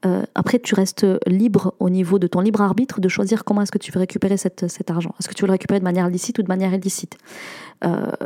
euh, 0.05 0.23
après, 0.35 0.59
tu 0.59 0.75
restes 0.75 1.05
libre 1.25 1.73
au 1.79 1.89
niveau 1.89 2.19
de 2.19 2.27
ton 2.27 2.41
libre 2.41 2.61
arbitre 2.61 2.99
de 2.99 3.07
choisir 3.07 3.45
comment 3.45 3.61
est-ce 3.61 3.71
que 3.71 3.77
tu 3.77 3.93
veux 3.93 3.99
récupérer 3.99 4.35
cet 4.35 4.91
argent. 4.91 5.15
Est-ce 5.21 5.29
que 5.29 5.33
tu 5.33 5.43
veux 5.43 5.47
le 5.47 5.53
récupérer 5.53 5.79
de 5.79 5.85
manière 5.85 6.09
licite 6.09 6.37
ou 6.39 6.43
de 6.43 6.49
manière 6.49 6.73
illicite? 6.73 7.17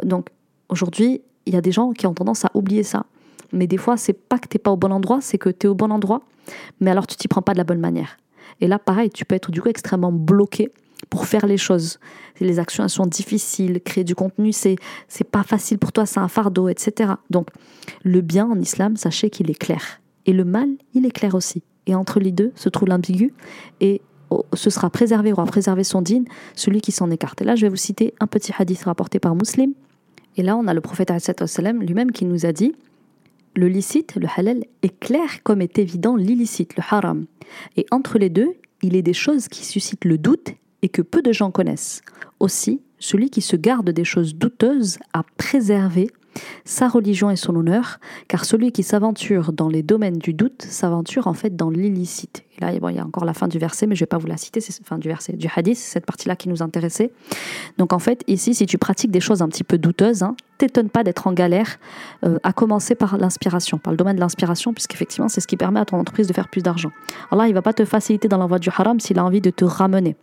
Donc, 0.04 0.30
aujourd'hui, 0.68 1.22
il 1.46 1.54
y 1.54 1.58
a 1.58 1.62
des 1.62 1.72
gens 1.72 1.92
qui 1.92 2.08
ont 2.08 2.14
tendance 2.16 2.44
à 2.44 2.52
oublier 2.56 2.82
ça. 2.84 3.06
Mais 3.54 3.68
des 3.68 3.78
fois, 3.78 3.98
c'est 3.98 4.14
pas 4.14 4.40
que 4.40 4.48
tu 4.48 4.58
n'es 4.58 4.60
pas 4.60 4.72
au 4.72 4.78
bon 4.78 4.92
endroit, 4.92 5.20
c'est 5.22 5.38
que 5.38 5.50
tu 5.50 5.68
es 5.68 5.70
au 5.70 5.76
bon 5.76 5.92
endroit, 5.92 6.22
mais 6.80 6.92
alors 6.92 7.08
tu 7.08 7.16
t'y 7.16 7.28
prends 7.28 7.42
pas 7.42 7.54
de 7.54 7.58
la 7.58 7.64
bonne 7.64 7.80
manière. 7.80 8.18
Et 8.60 8.68
là, 8.68 8.80
pareil, 8.80 9.10
tu 9.10 9.26
peux 9.26 9.36
être 9.36 9.52
du 9.52 9.62
coup 9.62 9.70
extrêmement 9.70 10.12
bloqué 10.12 10.72
pour 11.10 11.26
faire 11.26 11.46
les 11.46 11.58
choses. 11.58 12.00
Les 12.40 12.60
actions 12.60 12.84
elles 12.84 12.90
sont 12.90 13.06
difficiles, 13.06 13.82
créer 13.82 14.04
du 14.04 14.16
contenu 14.16 14.52
c'est 14.52 14.76
c'est 15.08 15.30
pas 15.30 15.44
facile 15.44 15.80
pour 15.80 15.92
toi, 15.92 16.06
c'est 16.06 16.20
un 16.20 16.28
fardeau, 16.28 16.70
etc. 16.70 17.14
Donc 17.30 17.50
le 18.04 18.22
bien 18.22 18.48
en 18.48 18.60
islam, 18.60 18.96
sachez 18.98 19.30
qu'il 19.30 19.50
est 19.50 19.56
clair 19.56 20.02
et 20.26 20.34
le 20.34 20.46
mal, 20.46 20.70
il 20.94 21.06
est 21.06 21.12
clair 21.12 21.36
aussi. 21.36 21.64
Et 21.88 21.96
entre 21.96 22.20
les 22.20 22.32
deux 22.32 22.52
se 22.56 22.70
trouve 22.70 22.90
l'ambigu 22.90 23.34
et 23.80 24.02
oh, 24.30 24.46
ce 24.54 24.70
sera 24.70 24.90
préservé, 24.90 25.32
aura 25.34 25.46
préservé 25.46 25.84
son 25.84 26.02
dîne, 26.02 26.26
celui 26.56 26.82
qui 26.82 26.92
s'en 26.92 27.10
écarte. 27.10 27.42
Et 27.42 27.46
là, 27.46 27.56
je 27.56 27.64
vais 27.64 27.70
vous 27.70 27.76
citer 27.76 28.14
un 28.20 28.28
petit 28.28 28.52
hadith 28.58 28.84
rapporté 28.84 29.20
par 29.20 29.36
Muslim. 29.36 29.74
Et 30.38 30.44
là, 30.44 30.56
on 30.56 30.68
a 30.68 30.74
le 30.74 30.82
prophète 30.82 31.12
lui-même 31.80 32.12
qui 32.12 32.26
nous 32.26 32.46
a 32.46 32.54
dit 32.54 32.74
le 33.56 33.68
licite, 33.68 34.16
le 34.16 34.28
halal, 34.36 34.64
est 34.82 35.00
clair 35.00 35.44
comme 35.44 35.62
est 35.62 35.80
évident 35.80 36.16
l'illicite, 36.16 36.76
le 36.76 36.84
haram. 36.90 37.26
Et 37.76 37.86
entre 37.92 38.18
les 38.18 38.30
deux, 38.30 38.54
il 38.82 38.96
est 38.96 39.02
des 39.02 39.14
choses 39.14 39.48
qui 39.48 39.66
suscitent 39.66 40.06
le 40.06 40.18
doute 40.18 40.54
et 40.82 40.90
que 40.90 41.02
peu 41.02 41.22
de 41.22 41.32
gens 41.32 41.52
connaissent. 41.52 42.02
Aussi, 42.40 42.82
celui 43.00 43.30
qui 43.30 43.42
se 43.42 43.56
garde 43.56 43.90
des 43.90 44.04
choses 44.04 44.36
douteuses 44.36 44.98
a 45.14 45.24
préservé 45.38 46.10
sa 46.66 46.88
religion 46.88 47.30
et 47.30 47.36
son 47.36 47.56
honneur, 47.56 48.00
car 48.28 48.46
celui 48.46 48.72
qui 48.72 48.84
s'aventure 48.84 49.54
dans 49.54 49.70
les 49.70 49.84
domaines 49.84 50.18
du 50.18 50.34
doute 50.34 50.64
s'aventure 50.64 51.28
en 51.28 51.34
fait 51.34 51.56
dans 51.56 51.70
l'illicite. 51.70 52.44
Et 52.58 52.62
là, 52.62 52.74
il 52.74 52.96
y 52.96 53.00
a 53.00 53.06
encore 53.06 53.26
la 53.26 53.34
fin 53.34 53.48
du 53.48 53.58
verset, 53.60 53.88
mais 53.88 53.96
je 53.96 54.02
ne 54.02 54.06
vais 54.06 54.10
pas 54.10 54.18
vous 54.18 54.28
la 54.28 54.38
citer, 54.38 54.62
c'est 54.62 54.86
fin 54.86 54.98
du 54.98 55.08
verset 55.08 55.34
du 55.34 55.48
hadith, 55.56 55.78
c'est 55.78 55.94
cette 55.94 56.06
partie-là 56.06 56.36
qui 56.36 56.50
nous 56.50 56.62
intéressait. 56.62 57.12
Donc 57.78 57.94
en 57.94 58.00
fait, 58.00 58.24
ici, 58.28 58.54
si 58.54 58.66
tu 58.66 58.78
pratiques 58.78 59.12
des 59.12 59.20
choses 59.20 59.42
un 59.42 59.48
petit 59.48 59.64
peu 59.64 59.78
douteuses, 59.78 60.24
hein, 60.24 60.36
t'étonne 60.58 60.90
pas 60.90 61.04
d'être 61.04 61.28
en 61.28 61.34
galère, 61.34 61.80
euh, 62.24 62.38
à 62.44 62.54
commencer 62.54 62.96
par 62.96 63.18
l'inspiration, 63.18 63.78
par 63.78 63.92
le 63.92 63.98
domaine 63.98 64.16
de 64.16 64.22
l'inspiration, 64.22 64.74
puisqu'effectivement, 64.74 65.30
c'est 65.30 65.42
ce 65.42 65.48
qui 65.48 65.58
permet 65.58 65.80
à 65.80 65.86
ton 65.86 65.98
entreprise 65.98 66.28
de 66.28 66.34
faire 66.34 66.50
plus 66.50 66.62
d'argent. 66.62 66.92
Allah, 67.32 67.48
il 67.48 67.54
va 67.54 67.62
pas 67.62 67.74
te 67.74 67.86
faciliter 67.86 68.28
dans 68.28 68.38
l'envoi 68.38 68.60
du 68.60 68.70
haram 68.70 69.00
s'il 69.00 69.18
a 69.20 69.26
envie 69.26 69.42
de 69.42 69.50
te 69.50 69.66
ramener. 69.66 70.16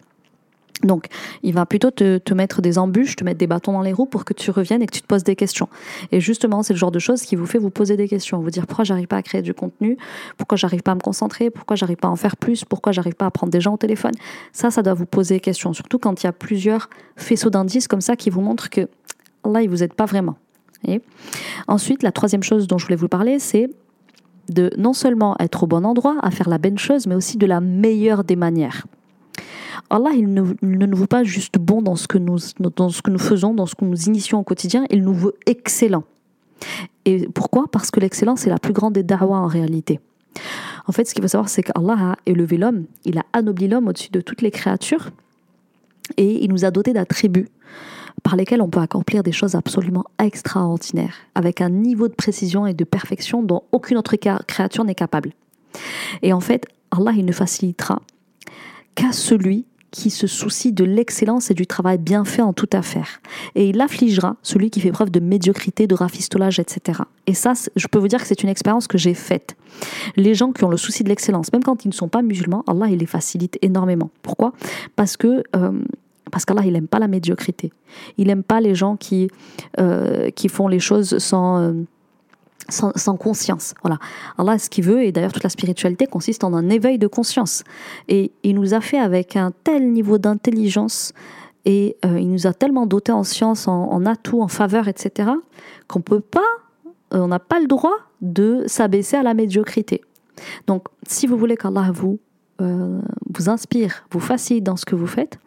Donc, 0.84 1.06
il 1.42 1.54
va 1.54 1.66
plutôt 1.66 1.90
te, 1.90 2.34
mettre 2.34 2.62
des 2.62 2.78
embûches, 2.78 3.16
te 3.16 3.24
mettre 3.24 3.38
des 3.38 3.46
bâtons 3.46 3.72
dans 3.72 3.82
les 3.82 3.92
roues 3.92 4.06
pour 4.06 4.24
que 4.24 4.32
tu 4.32 4.50
reviennes 4.50 4.82
et 4.82 4.86
que 4.86 4.94
tu 4.94 5.02
te 5.02 5.06
poses 5.06 5.24
des 5.24 5.34
questions. 5.34 5.68
Et 6.12 6.20
justement, 6.20 6.62
c'est 6.62 6.72
le 6.72 6.78
genre 6.78 6.92
de 6.92 6.98
choses 6.98 7.22
qui 7.22 7.36
vous 7.36 7.46
fait 7.46 7.58
vous 7.58 7.70
poser 7.70 7.96
des 7.96 8.08
questions, 8.08 8.40
vous 8.40 8.50
dire 8.50 8.66
pourquoi 8.66 8.84
j'arrive 8.84 9.08
pas 9.08 9.16
à 9.16 9.22
créer 9.22 9.42
du 9.42 9.54
contenu, 9.54 9.96
pourquoi 10.36 10.56
j'arrive 10.56 10.82
pas 10.82 10.92
à 10.92 10.94
me 10.94 11.00
concentrer, 11.00 11.50
pourquoi 11.50 11.76
j'arrive 11.76 11.96
pas 11.96 12.08
à 12.08 12.10
en 12.10 12.16
faire 12.16 12.36
plus, 12.36 12.64
pourquoi 12.64 12.92
j'arrive 12.92 13.14
pas 13.14 13.26
à 13.26 13.30
prendre 13.30 13.52
des 13.52 13.60
gens 13.60 13.74
au 13.74 13.78
téléphone. 13.78 14.12
Ça, 14.52 14.70
ça 14.70 14.82
doit 14.82 14.94
vous 14.94 15.06
poser 15.06 15.36
des 15.36 15.40
questions, 15.40 15.72
surtout 15.72 15.98
quand 15.98 16.22
il 16.22 16.26
y 16.26 16.28
a 16.28 16.32
plusieurs 16.32 16.88
faisceaux 17.16 17.50
d'indices 17.50 17.88
comme 17.88 18.00
ça 18.00 18.14
qui 18.14 18.30
vous 18.30 18.40
montrent 18.40 18.70
que 18.70 18.88
là, 19.44 19.62
il 19.62 19.68
vous 19.68 19.82
aide 19.82 19.94
pas 19.94 20.06
vraiment. 20.06 20.36
Ensuite, 21.66 22.02
la 22.02 22.12
troisième 22.12 22.42
chose 22.42 22.66
dont 22.66 22.78
je 22.78 22.84
voulais 22.84 22.96
vous 22.96 23.08
parler, 23.08 23.38
c'est 23.38 23.68
de 24.48 24.70
non 24.78 24.92
seulement 24.92 25.36
être 25.40 25.64
au 25.64 25.66
bon 25.66 25.84
endroit, 25.84 26.16
à 26.22 26.30
faire 26.30 26.48
la 26.48 26.58
bonne 26.58 26.78
chose, 26.78 27.06
mais 27.06 27.14
aussi 27.14 27.36
de 27.36 27.46
la 27.46 27.60
meilleure 27.60 28.24
des 28.24 28.36
manières. 28.36 28.86
Allah, 29.90 30.10
il 30.14 30.32
ne, 30.32 30.42
nous 30.62 30.96
veut 30.96 31.06
pas 31.06 31.24
juste 31.24 31.58
bon 31.58 31.80
dans 31.80 31.96
ce, 31.96 32.06
que 32.06 32.18
nous, 32.18 32.38
dans 32.76 32.90
ce 32.90 33.00
que 33.00 33.10
nous 33.10 33.18
faisons, 33.18 33.54
dans 33.54 33.66
ce 33.66 33.74
que 33.74 33.84
nous 33.84 34.04
initions 34.04 34.38
au 34.38 34.42
quotidien, 34.42 34.84
il 34.90 35.02
nous 35.02 35.14
veut 35.14 35.34
excellent. 35.46 36.04
Et 37.04 37.26
pourquoi? 37.28 37.66
Parce 37.70 37.90
que 37.90 38.00
l'excellence 38.00 38.46
est 38.46 38.50
la 38.50 38.58
plus 38.58 38.72
grande 38.72 38.92
des 38.94 39.02
da'wah 39.02 39.38
en 39.38 39.46
réalité. 39.46 40.00
En 40.86 40.92
fait, 40.92 41.04
ce 41.04 41.14
qu'il 41.14 41.22
faut 41.22 41.28
savoir, 41.28 41.48
c'est 41.48 41.62
qu'Allah 41.62 41.96
a 41.98 42.16
élevé 42.26 42.58
l'homme, 42.58 42.84
il 43.04 43.18
a 43.18 43.24
anobli 43.32 43.68
l'homme 43.68 43.88
au-dessus 43.88 44.10
de 44.10 44.20
toutes 44.20 44.42
les 44.42 44.50
créatures, 44.50 45.10
et 46.16 46.44
il 46.44 46.50
nous 46.50 46.64
a 46.64 46.70
doté 46.70 46.92
d'attributs 46.92 47.48
par 48.22 48.36
lesquels 48.36 48.60
on 48.60 48.68
peut 48.68 48.80
accomplir 48.80 49.22
des 49.22 49.32
choses 49.32 49.54
absolument 49.54 50.04
extraordinaires, 50.18 51.14
avec 51.34 51.60
un 51.60 51.70
niveau 51.70 52.08
de 52.08 52.14
précision 52.14 52.66
et 52.66 52.74
de 52.74 52.84
perfection 52.84 53.42
dont 53.42 53.62
aucune 53.72 53.96
autre 53.96 54.16
créature 54.16 54.84
n'est 54.84 54.94
capable. 54.94 55.32
Et 56.22 56.32
en 56.32 56.40
fait, 56.40 56.66
Allah, 56.90 57.12
il 57.16 57.24
ne 57.24 57.32
facilitera 57.32 58.00
qu'à 58.94 59.12
celui 59.12 59.66
qui 59.90 60.10
se 60.10 60.26
soucie 60.26 60.72
de 60.72 60.84
l'excellence 60.84 61.50
et 61.50 61.54
du 61.54 61.66
travail 61.66 61.98
bien 61.98 62.24
fait 62.24 62.42
en 62.42 62.52
toute 62.52 62.74
affaire. 62.74 63.20
Et 63.54 63.68
il 63.68 63.80
affligera 63.80 64.36
celui 64.42 64.70
qui 64.70 64.80
fait 64.80 64.92
preuve 64.92 65.10
de 65.10 65.20
médiocrité, 65.20 65.86
de 65.86 65.94
rafistolage, 65.94 66.58
etc. 66.58 67.00
Et 67.26 67.34
ça, 67.34 67.54
je 67.74 67.86
peux 67.86 67.98
vous 67.98 68.08
dire 68.08 68.20
que 68.20 68.26
c'est 68.26 68.42
une 68.42 68.48
expérience 68.48 68.86
que 68.86 68.98
j'ai 68.98 69.14
faite. 69.14 69.56
Les 70.16 70.34
gens 70.34 70.52
qui 70.52 70.64
ont 70.64 70.70
le 70.70 70.76
souci 70.76 71.04
de 71.04 71.08
l'excellence, 71.08 71.52
même 71.52 71.62
quand 71.62 71.84
ils 71.84 71.88
ne 71.88 71.94
sont 71.94 72.08
pas 72.08 72.22
musulmans, 72.22 72.64
Allah, 72.66 72.86
il 72.88 72.98
les 72.98 73.06
facilite 73.06 73.58
énormément. 73.62 74.10
Pourquoi? 74.22 74.52
Parce 74.96 75.16
que... 75.16 75.42
Euh, 75.56 75.72
qu'Allah, 76.46 76.62
il 76.66 76.74
n'aime 76.74 76.88
pas 76.88 76.98
la 76.98 77.08
médiocrité. 77.08 77.72
Il 78.18 78.26
n'aime 78.26 78.42
pas 78.42 78.60
les 78.60 78.74
gens 78.74 78.96
qui, 78.96 79.30
euh, 79.80 80.30
qui 80.30 80.48
font 80.48 80.68
les 80.68 80.80
choses 80.80 81.18
sans... 81.18 81.62
Euh, 81.62 81.72
sans, 82.68 83.16
conscience. 83.16 83.74
Voilà. 83.82 83.98
Allah, 84.36 84.58
ce 84.58 84.68
qu'il 84.68 84.84
veut, 84.84 85.02
et 85.02 85.12
d'ailleurs 85.12 85.32
toute 85.32 85.42
la 85.42 85.50
spiritualité 85.50 86.06
consiste 86.06 86.44
en 86.44 86.52
un 86.54 86.68
éveil 86.68 86.98
de 86.98 87.06
conscience. 87.06 87.64
Et 88.08 88.32
il 88.42 88.54
nous 88.54 88.74
a 88.74 88.80
fait 88.80 88.98
avec 88.98 89.36
un 89.36 89.52
tel 89.64 89.90
niveau 89.92 90.18
d'intelligence 90.18 91.12
et 91.64 91.96
euh, 92.04 92.18
il 92.18 92.30
nous 92.30 92.46
a 92.46 92.52
tellement 92.52 92.86
doté 92.86 93.12
en 93.12 93.24
science, 93.24 93.68
en, 93.68 93.90
en 93.90 94.06
atout, 94.06 94.40
en 94.40 94.48
faveur, 94.48 94.88
etc., 94.88 95.30
qu'on 95.86 96.00
peut 96.00 96.20
pas, 96.20 96.40
euh, 97.14 97.20
on 97.20 97.28
n'a 97.28 97.38
pas 97.38 97.60
le 97.60 97.66
droit 97.66 97.96
de 98.20 98.64
s'abaisser 98.66 99.16
à 99.16 99.22
la 99.22 99.34
médiocrité. 99.34 100.02
Donc, 100.66 100.86
si 101.06 101.26
vous 101.26 101.36
voulez 101.36 101.56
qu'Allah 101.56 101.90
vous, 101.92 102.20
euh, 102.60 103.00
vous 103.34 103.48
inspire, 103.48 104.04
vous 104.10 104.20
facilite 104.20 104.64
dans 104.64 104.76
ce 104.76 104.84
que 104.84 104.94
vous 104.94 105.06
faites, 105.06 105.38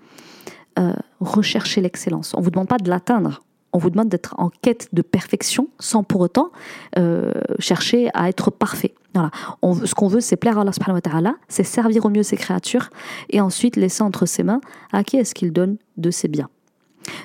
recherchez 1.20 1.80
l'excellence. 1.80 2.34
On 2.34 2.40
ne 2.40 2.44
vous 2.44 2.50
demande 2.50 2.68
pas 2.68 2.80
de 2.80 2.90
l'atteindre, 2.90 3.44
on 3.74 3.78
vous 3.78 3.90
demande 3.90 4.10
d'être 4.10 4.36
en 4.38 4.50
quête 4.50 4.90
de 4.94 5.02
perfection 5.02 5.68
sans 5.80 6.04
pour 6.04 6.22
autant 6.22 6.52
euh, 6.98 7.32
chercher 7.60 8.10
à 8.14 8.30
être 8.30 8.52
parfait. 8.52 8.94
Voilà. 9.14 9.32
ce 9.62 9.94
qu'on 9.94 10.08
veut, 10.08 10.22
c'est 10.22 10.38
plaire 10.38 10.58
à 10.58 10.62
Allah 10.62 11.36
c'est 11.50 11.64
servir 11.64 12.06
au 12.06 12.10
mieux 12.10 12.24
ses 12.24 12.38
créatures 12.38 12.90
et 13.30 13.42
ensuite 13.42 13.76
laisser 13.76 14.04
entre 14.04 14.26
ses 14.26 14.44
mains 14.44 14.62
à 14.94 15.04
qui 15.04 15.18
est-ce 15.18 15.36
qu'il 15.36 15.52
donne 15.52 15.78
de 15.98 16.12
ses 16.12 16.28
biens. 16.28 16.50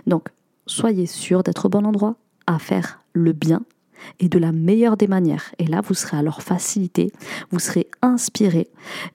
Donc, 0.06 0.28
soyez 0.66 1.06
sûr 1.06 1.42
d'être 1.42 1.66
au 1.66 1.68
bon 1.68 1.86
endroit, 1.86 2.16
à 2.46 2.58
faire 2.58 3.00
le 3.12 3.32
bien 3.32 3.62
et 4.20 4.28
de 4.28 4.38
la 4.38 4.52
meilleure 4.52 4.96
des 4.96 5.06
manières. 5.06 5.54
Et 5.58 5.66
là, 5.66 5.80
vous 5.80 5.94
serez 5.94 6.16
alors 6.16 6.42
facilité, 6.42 7.12
vous 7.50 7.58
serez 7.58 7.88
inspiré 8.02 8.68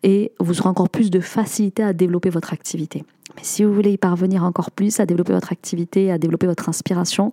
et 0.03 0.31
vous 0.39 0.59
aurez 0.59 0.69
encore 0.69 0.89
plus 0.89 1.11
de 1.11 1.19
facilité 1.19 1.83
à 1.83 1.93
développer 1.93 2.29
votre 2.29 2.53
activité. 2.53 3.03
Mais 3.35 3.43
si 3.43 3.63
vous 3.63 3.73
voulez 3.73 3.91
y 3.91 3.97
parvenir 3.97 4.43
encore 4.43 4.71
plus, 4.71 4.99
à 4.99 5.05
développer 5.05 5.33
votre 5.33 5.51
activité, 5.51 6.11
à 6.11 6.17
développer 6.17 6.47
votre 6.47 6.69
inspiration, 6.69 7.31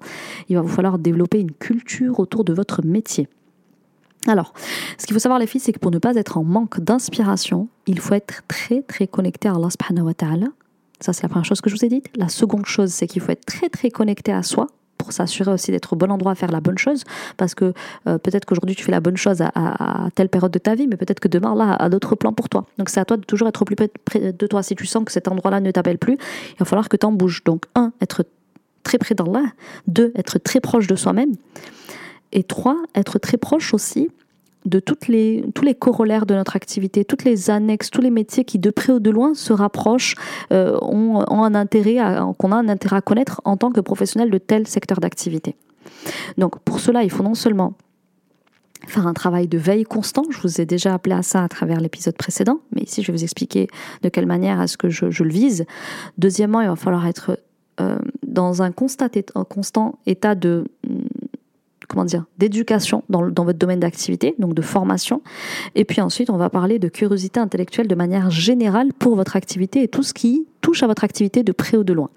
il 0.48 0.56
va 0.56 0.62
vous 0.62 0.68
falloir 0.68 0.98
développer 0.98 1.40
une 1.40 1.52
culture 1.52 2.20
autour 2.20 2.44
de 2.44 2.52
votre 2.52 2.84
métier. 2.84 3.28
Alors, 4.26 4.52
ce 4.98 5.06
qu'il 5.06 5.14
faut 5.14 5.20
savoir 5.20 5.38
les 5.38 5.46
filles, 5.46 5.60
c'est 5.60 5.72
que 5.72 5.78
pour 5.78 5.90
ne 5.90 5.98
pas 5.98 6.14
être 6.16 6.36
en 6.38 6.44
manque 6.44 6.80
d'inspiration, 6.80 7.68
il 7.86 8.00
faut 8.00 8.14
être 8.14 8.42
très 8.48 8.82
très 8.82 9.06
connecté 9.06 9.48
à 9.48 9.54
Allah 9.54 9.68
subhanahu. 9.70 10.12
Ça, 11.00 11.12
c'est 11.12 11.22
la 11.22 11.28
première 11.28 11.44
chose 11.44 11.60
que 11.60 11.70
je 11.70 11.76
vous 11.76 11.84
ai 11.84 11.88
dite. 11.88 12.06
La 12.16 12.28
seconde 12.28 12.66
chose, 12.66 12.90
c'est 12.90 13.06
qu'il 13.06 13.22
faut 13.22 13.30
être 13.30 13.46
très 13.46 13.68
très 13.68 13.90
connecté 13.90 14.32
à 14.32 14.42
soi 14.42 14.66
pour 14.98 15.12
s'assurer 15.12 15.50
aussi 15.50 15.70
d'être 15.70 15.92
au 15.92 15.96
bon 15.96 16.10
endroit 16.10 16.32
à 16.32 16.34
faire 16.34 16.50
la 16.50 16.60
bonne 16.60 16.76
chose. 16.76 17.04
Parce 17.36 17.54
que 17.54 17.72
euh, 18.06 18.18
peut-être 18.18 18.44
qu'aujourd'hui 18.44 18.76
tu 18.76 18.84
fais 18.84 18.92
la 18.92 19.00
bonne 19.00 19.16
chose 19.16 19.40
à, 19.40 20.08
telle 20.14 20.28
période 20.28 20.50
de 20.50 20.58
ta 20.58 20.74
vie, 20.74 20.86
mais 20.86 20.96
peut-être 20.96 21.20
que 21.20 21.28
demain, 21.28 21.54
là, 21.54 21.74
a 21.74 21.88
d'autres 21.88 22.14
plans 22.16 22.32
pour 22.32 22.48
toi. 22.48 22.66
Donc 22.78 22.88
c'est 22.90 23.00
à 23.00 23.04
toi 23.04 23.16
de 23.16 23.24
toujours 23.24 23.48
être 23.48 23.64
plus 23.64 23.76
près 24.04 24.32
de 24.32 24.46
toi. 24.46 24.62
Si 24.62 24.74
tu 24.74 24.86
sens 24.86 25.04
que 25.04 25.12
cet 25.12 25.28
endroit-là 25.28 25.60
ne 25.60 25.70
t'appelle 25.70 25.98
plus, 25.98 26.14
il 26.14 26.58
va 26.58 26.66
falloir 26.66 26.88
que 26.88 26.96
tu 26.96 27.06
en 27.06 27.12
bouges. 27.12 27.42
Donc, 27.44 27.64
un, 27.74 27.92
être 28.00 28.24
très 28.82 28.98
près 28.98 29.14
d'Allah. 29.14 29.44
Deux, 29.86 30.12
être 30.16 30.38
très 30.38 30.60
proche 30.60 30.86
de 30.86 30.96
soi-même. 30.96 31.34
Et 32.32 32.42
trois, 32.42 32.76
être 32.94 33.18
très 33.18 33.36
proche 33.36 33.72
aussi 33.72 34.08
de 34.68 34.80
tous 34.80 35.10
les 35.10 35.74
corollaires 35.78 36.26
de 36.26 36.34
notre 36.34 36.56
activité, 36.56 37.04
toutes 37.04 37.24
les 37.24 37.50
annexes, 37.50 37.90
tous 37.90 38.00
les 38.00 38.10
métiers 38.10 38.44
qui 38.44 38.58
de 38.58 38.70
près 38.70 38.92
ou 38.92 39.00
de 39.00 39.10
loin 39.10 39.34
se 39.34 39.52
rapprochent, 39.52 40.14
euh, 40.52 40.78
ont, 40.82 41.20
un 41.28 41.54
intérêt, 41.54 41.98
qu'on 42.38 42.52
a 42.52 42.56
un 42.56 42.68
intérêt 42.68 42.96
à 42.96 43.00
connaître 43.00 43.40
en 43.44 43.56
tant 43.56 43.70
que 43.70 43.80
professionnel 43.80 44.30
de 44.30 44.38
tel 44.38 44.66
secteur 44.66 44.98
d'activité. 44.98 45.56
Donc 46.36 46.58
pour 46.60 46.80
cela, 46.80 47.02
il 47.02 47.10
faut 47.10 47.22
non 47.22 47.34
seulement 47.34 47.74
faire 48.86 49.06
un 49.06 49.14
travail 49.14 49.48
de 49.48 49.58
veille 49.58 49.84
constant, 49.84 50.22
je 50.30 50.38
vous 50.40 50.60
ai 50.60 50.66
déjà 50.66 50.94
appelé 50.94 51.14
à 51.14 51.22
ça 51.22 51.42
à 51.42 51.48
travers 51.48 51.80
l'épisode 51.80 52.16
précédent, 52.16 52.60
mais 52.74 52.82
ici 52.82 53.02
je 53.02 53.08
vais 53.08 53.18
vous 53.18 53.24
expliquer 53.24 53.68
de 54.02 54.08
quelle 54.08 54.26
manière 54.26 54.60
est-ce 54.62 54.78
que 54.78 54.88
je, 54.88 55.04
le 55.22 55.30
vise. 55.30 55.66
Deuxièmement, 56.16 56.60
il 56.60 56.68
va 56.68 56.76
falloir 56.76 57.06
être 57.06 57.38
euh, 57.80 57.98
dans 58.26 58.62
un 58.62 58.72
constant 58.72 59.98
état 60.06 60.34
de 60.34 60.64
comment 61.88 62.04
dire, 62.04 62.24
d'éducation 62.36 63.02
dans, 63.08 63.22
votre 63.22 63.58
domaine 63.58 63.80
d'activité, 63.80 64.34
donc 64.38 64.54
de 64.54 64.62
formation. 64.62 65.22
Et 65.74 65.84
puis 65.84 66.00
ensuite, 66.00 66.30
on 66.30 66.36
va 66.36 66.50
parler 66.50 66.78
de 66.78 66.88
curiosité 66.88 67.40
intellectuelle 67.40 67.88
de 67.88 67.94
manière 67.94 68.30
générale 68.30 68.92
pour 68.98 69.16
votre 69.16 69.36
activité 69.36 69.82
et 69.82 69.88
tout 69.88 70.02
ce 70.02 70.12
qui 70.12 70.46
touche 70.60 70.82
à 70.82 70.86
votre 70.86 71.04
activité 71.04 71.42
de 71.42 71.52
près 71.52 71.78
ou 71.78 71.84
de 71.84 71.94
loin. 71.94 72.10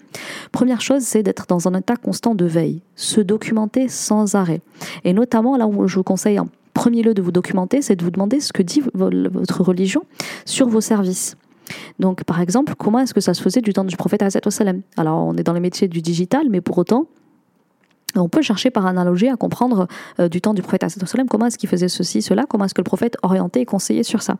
Première 0.51 0.81
chose, 0.81 1.03
c'est 1.03 1.23
d'être 1.23 1.45
dans 1.47 1.67
un 1.67 1.73
état 1.73 1.95
constant 1.95 2.35
de 2.35 2.45
veille, 2.45 2.81
se 2.95 3.21
documenter 3.21 3.87
sans 3.87 4.35
arrêt. 4.35 4.61
Et 5.05 5.13
notamment, 5.13 5.55
là 5.55 5.67
où 5.67 5.87
je 5.87 5.95
vous 5.95 6.03
conseille 6.03 6.39
en 6.39 6.49
premier 6.73 7.01
lieu 7.01 7.13
de 7.13 7.21
vous 7.21 7.31
documenter, 7.31 7.81
c'est 7.81 7.95
de 7.95 8.03
vous 8.03 8.11
demander 8.11 8.39
ce 8.39 8.51
que 8.51 8.63
dit 8.63 8.81
votre 8.93 9.61
religion 9.61 10.03
sur 10.45 10.67
vos 10.67 10.81
services. 10.81 11.37
Donc, 11.99 12.23
par 12.25 12.41
exemple, 12.41 12.73
comment 12.77 12.99
est-ce 12.99 13.13
que 13.13 13.21
ça 13.21 13.33
se 13.33 13.41
faisait 13.41 13.61
du 13.61 13.71
temps 13.71 13.85
du 13.85 13.95
prophète 13.95 14.23
Alors, 14.97 15.27
on 15.27 15.35
est 15.37 15.43
dans 15.43 15.53
les 15.53 15.59
métiers 15.59 15.87
du 15.87 16.01
digital, 16.01 16.47
mais 16.49 16.59
pour 16.59 16.77
autant, 16.77 17.07
on 18.15 18.29
peut 18.29 18.41
chercher 18.41 18.69
par 18.69 18.85
analogie 18.85 19.27
à 19.27 19.35
comprendre 19.35 19.87
euh, 20.19 20.27
du 20.27 20.41
temps 20.41 20.53
du 20.53 20.61
prophète 20.61 20.81
comment 21.29 21.45
est-ce 21.47 21.57
qu'il 21.57 21.69
faisait 21.69 21.87
ceci, 21.87 22.21
cela, 22.21 22.45
comment 22.47 22.65
est-ce 22.65 22.73
que 22.73 22.81
le 22.81 22.85
prophète 22.85 23.17
orientait 23.23 23.61
et 23.61 23.65
conseillait 23.65 24.03
sur 24.03 24.21
ça? 24.21 24.35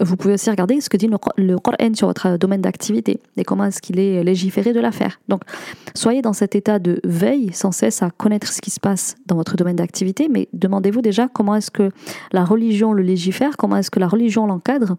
Vous 0.00 0.16
pouvez 0.16 0.34
aussi 0.34 0.50
regarder 0.50 0.80
ce 0.80 0.88
que 0.88 0.96
dit 0.96 1.08
le 1.36 1.58
Coran 1.58 1.94
sur 1.94 2.06
votre 2.06 2.36
domaine 2.36 2.60
d'activité 2.60 3.20
et 3.36 3.44
comment 3.44 3.64
est-ce 3.64 3.80
qu'il 3.80 3.98
est 3.98 4.22
légiféré 4.22 4.72
de 4.72 4.80
l'affaire. 4.80 5.20
Donc, 5.28 5.42
soyez 5.94 6.22
dans 6.22 6.32
cet 6.32 6.54
état 6.54 6.78
de 6.78 7.00
veille 7.04 7.50
sans 7.52 7.72
cesse 7.72 8.02
à 8.02 8.10
connaître 8.10 8.52
ce 8.52 8.60
qui 8.60 8.70
se 8.70 8.80
passe 8.80 9.16
dans 9.26 9.36
votre 9.36 9.56
domaine 9.56 9.76
d'activité, 9.76 10.28
mais 10.30 10.48
demandez-vous 10.52 11.02
déjà 11.02 11.28
comment 11.28 11.54
est-ce 11.54 11.70
que 11.70 11.90
la 12.32 12.44
religion 12.44 12.92
le 12.92 13.02
légifère, 13.02 13.56
comment 13.56 13.76
est-ce 13.76 13.90
que 13.90 14.00
la 14.00 14.08
religion 14.08 14.46
l'encadre 14.46 14.96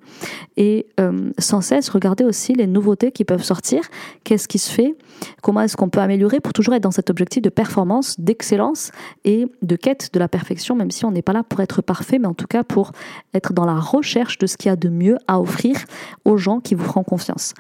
et 0.57 0.87
euh, 0.99 1.31
sans 1.39 1.61
cesse 1.61 1.89
regardez 1.89 2.23
aussi 2.23 2.53
les 2.53 2.67
nouveautés 2.67 3.11
qui 3.11 3.25
peuvent 3.25 3.43
sortir, 3.43 3.81
qu'est-ce 4.23 4.47
qui 4.47 4.59
se 4.59 4.71
fait, 4.71 4.95
comment 5.41 5.61
est-ce 5.61 5.77
qu'on 5.77 5.89
peut 5.89 5.99
améliorer 5.99 6.39
pour 6.39 6.53
toujours 6.53 6.73
être 6.73 6.83
dans 6.83 6.91
cet 6.91 7.09
objectif 7.09 7.41
de 7.41 7.49
performance? 7.49 7.96
D'excellence 8.17 8.91
et 9.25 9.47
de 9.61 9.75
quête 9.75 10.13
de 10.13 10.19
la 10.19 10.27
perfection, 10.27 10.75
même 10.75 10.91
si 10.91 11.05
on 11.05 11.11
n'est 11.11 11.21
pas 11.21 11.33
là 11.33 11.43
pour 11.43 11.61
être 11.61 11.81
parfait, 11.81 12.19
mais 12.19 12.27
en 12.27 12.33
tout 12.33 12.47
cas 12.47 12.63
pour 12.63 12.91
être 13.33 13.53
dans 13.53 13.65
la 13.65 13.79
recherche 13.79 14.37
de 14.37 14.47
ce 14.47 14.57
qu'il 14.57 14.69
y 14.69 14.71
a 14.71 14.75
de 14.75 14.89
mieux 14.89 15.17
à 15.27 15.39
offrir 15.39 15.77
aux 16.25 16.37
gens 16.37 16.59
qui 16.59 16.75
vous 16.75 16.85
feront 16.85 17.03
confiance. 17.03 17.53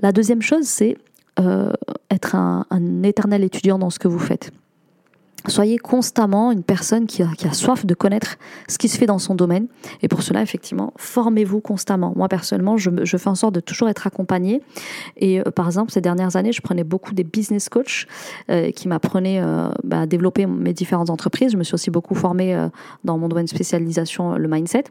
La 0.00 0.12
deuxième 0.12 0.42
chose, 0.42 0.64
c'est 0.64 0.96
euh, 1.38 1.72
être 2.10 2.34
un 2.34 3.02
éternel 3.02 3.44
étudiant 3.44 3.78
dans 3.78 3.90
ce 3.90 3.98
que 3.98 4.08
vous 4.08 4.18
faites. 4.18 4.50
Soyez 5.48 5.78
constamment 5.78 6.52
une 6.52 6.62
personne 6.62 7.06
qui 7.06 7.22
a, 7.22 7.52
soif 7.52 7.86
de 7.86 7.94
connaître 7.94 8.36
ce 8.68 8.78
qui 8.78 8.88
se 8.88 8.98
fait 8.98 9.06
dans 9.06 9.18
son 9.18 9.34
domaine. 9.34 9.68
Et 10.02 10.08
pour 10.08 10.22
cela, 10.22 10.42
effectivement, 10.42 10.92
formez-vous 10.96 11.60
constamment. 11.60 12.12
Moi, 12.14 12.28
personnellement, 12.28 12.76
je, 12.76 13.16
fais 13.16 13.28
en 13.28 13.34
sorte 13.34 13.54
de 13.54 13.60
toujours 13.60 13.88
être 13.88 14.06
accompagnée. 14.06 14.60
Et 15.16 15.40
euh, 15.40 15.44
par 15.44 15.66
exemple, 15.66 15.92
ces 15.92 16.00
dernières 16.00 16.36
années, 16.36 16.52
je 16.52 16.60
prenais 16.60 16.84
beaucoup 16.84 17.14
des 17.14 17.24
business 17.24 17.68
coachs 17.68 18.06
euh, 18.50 18.70
qui 18.70 18.88
m'apprenaient 18.88 19.40
euh, 19.40 19.70
bah, 19.84 20.02
à 20.02 20.06
développer 20.06 20.46
mes 20.46 20.72
différentes 20.72 21.10
entreprises. 21.10 21.52
Je 21.52 21.56
me 21.56 21.64
suis 21.64 21.74
aussi 21.74 21.90
beaucoup 21.90 22.14
formée 22.14 22.56
dans 23.04 23.18
mon 23.18 23.28
domaine 23.28 23.46
de 23.46 23.50
spécialisation, 23.50 24.34
le 24.34 24.48
mindset. 24.48 24.84